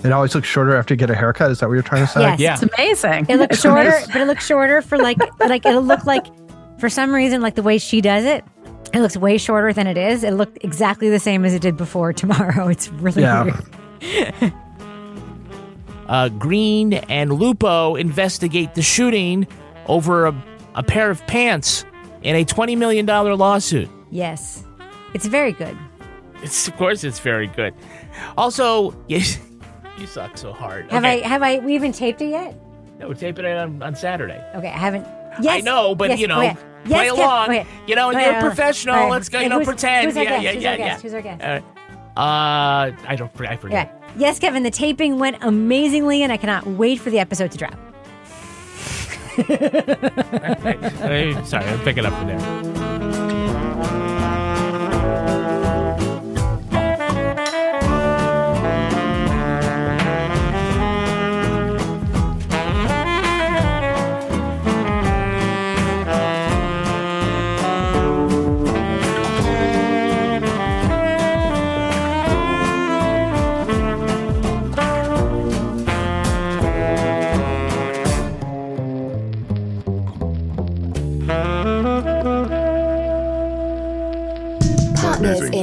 It 0.05 0.11
always 0.13 0.35
looks 0.35 0.49
shorter 0.49 0.77
after 0.77 0.95
you 0.95 0.99
get 0.99 1.11
a 1.11 1.15
haircut. 1.15 1.51
Is 1.53 1.61
that 1.61 1.69
what 1.69 1.75
you're 1.75 1.83
trying 1.83 2.05
to 2.07 2.11
say? 2.13 2.35
Yes. 2.39 2.63
It's 2.63 2.73
amazing. 2.77 3.27
It 3.29 3.37
looks 3.37 3.55
It's 3.55 3.63
shorter, 3.63 3.89
amazing. 3.89 4.09
but 4.13 4.21
it 4.23 4.25
looks 4.27 4.45
shorter 4.47 4.83
for 4.83 4.99
like 4.99 5.19
like 5.41 5.65
it'll 5.65 5.83
look 5.83 6.05
like 6.07 6.27
for 6.79 6.89
some 6.89 7.15
reason 7.15 7.41
like 7.41 7.55
the 7.55 7.63
way 7.63 7.79
she 7.79 8.01
does 8.01 8.25
it. 8.25 8.45
It 8.93 9.01
looks 9.01 9.17
way 9.17 9.39
shorter 9.39 9.73
than 9.73 9.87
it 9.87 9.97
is. 9.97 10.25
It 10.25 10.33
looked 10.33 10.59
exactly 10.65 11.09
the 11.09 11.21
same 11.21 11.45
as 11.45 11.55
it 11.55 11.63
did 11.63 11.77
before 11.77 12.13
tomorrow. 12.23 12.69
It's 12.69 12.89
really 12.91 13.23
Yeah. 13.23 13.45
weird. 14.01 14.53
Uh, 16.09 16.29
Green 16.29 16.93
and 16.95 17.33
Lupo 17.33 17.95
investigate 17.95 18.75
the 18.75 18.83
shooting 18.83 19.47
over 19.87 20.27
a, 20.27 20.45
a 20.75 20.83
pair 20.83 21.09
of 21.11 21.25
pants 21.27 21.87
in 22.23 22.37
a 22.37 22.45
$20 22.45 22.77
million 22.77 23.07
lawsuit. 23.07 23.89
Yes, 24.11 24.63
it's 25.15 25.25
very 25.27 25.53
good. 25.53 25.75
It's, 26.43 26.69
of 26.69 26.77
course, 26.77 27.05
it's 27.05 27.21
very 27.21 27.47
good. 27.47 27.75
Also, 28.37 28.95
yes, 29.09 29.39
you 29.99 30.07
suck 30.07 30.37
so 30.37 30.53
hard. 30.53 30.91
Have 30.91 31.05
Okay. 31.05 31.23
I 31.23 31.27
have 31.29 31.43
I 31.43 31.59
we 31.59 31.75
even 31.75 31.93
taped 31.93 32.21
it 32.21 32.31
yet? 32.31 32.55
No, 32.99 33.09
we're 33.09 33.15
taping 33.15 33.45
it 33.45 33.57
on, 33.57 33.83
on 33.83 33.95
Saturday. 33.95 34.43
Okay, 34.55 34.69
I 34.69 34.79
haven't. 34.79 35.07
Yes, 35.41 35.59
I 35.59 35.61
know, 35.61 35.95
but 35.95 36.11
yes, 36.11 36.21
you 36.21 36.27
know, 36.27 36.41
okay. 36.41 36.55
play 36.85 37.05
Yes, 37.07 37.13
Kev- 37.15 37.19
along. 37.19 37.49
okay. 37.51 37.67
You 37.87 37.97
know, 37.97 38.11
Okay, 38.11 38.25
you're 38.27 38.39
a 38.39 38.41
professional. 38.41 38.95
right. 38.97 39.11
Let's 39.11 39.29
go. 39.29 39.41
You 39.41 39.49
know, 39.49 39.57
who's- 39.59 39.67
pretend. 39.69 40.07
Who's 40.07 40.17
yeah, 40.17 40.25
guest? 40.25 40.43
yeah, 40.43 40.53
Who's 40.53 40.63
yeah, 40.63 40.71
our 40.73 40.79
yeah. 40.79 40.89
guest? 40.89 41.03
Who's 41.03 41.15
our 41.15 41.23
guest? 41.23 41.43
Uh, 41.43 42.21
uh, 42.21 42.93
I 43.09 43.17
don't. 43.17 43.31
I 43.41 43.57
forget. 43.57 43.99
Yeah. 44.03 44.09
Yes, 44.19 44.39
Kevin, 44.39 44.63
the 44.63 44.71
taping 44.71 45.19
went 45.19 45.39
amazingly, 45.43 46.23
and 46.23 46.33
I 46.33 46.37
cannot 46.37 46.67
wait 46.67 47.01
for 47.01 47.11
the 47.11 47.19
episode 47.19 47.51
to 47.53 47.59
drop. 47.59 47.75
Sorry, 51.47 51.65
I'm 51.65 51.81
picking 51.81 52.05
up 52.05 52.13
from 52.13 52.27
there. 52.27 52.82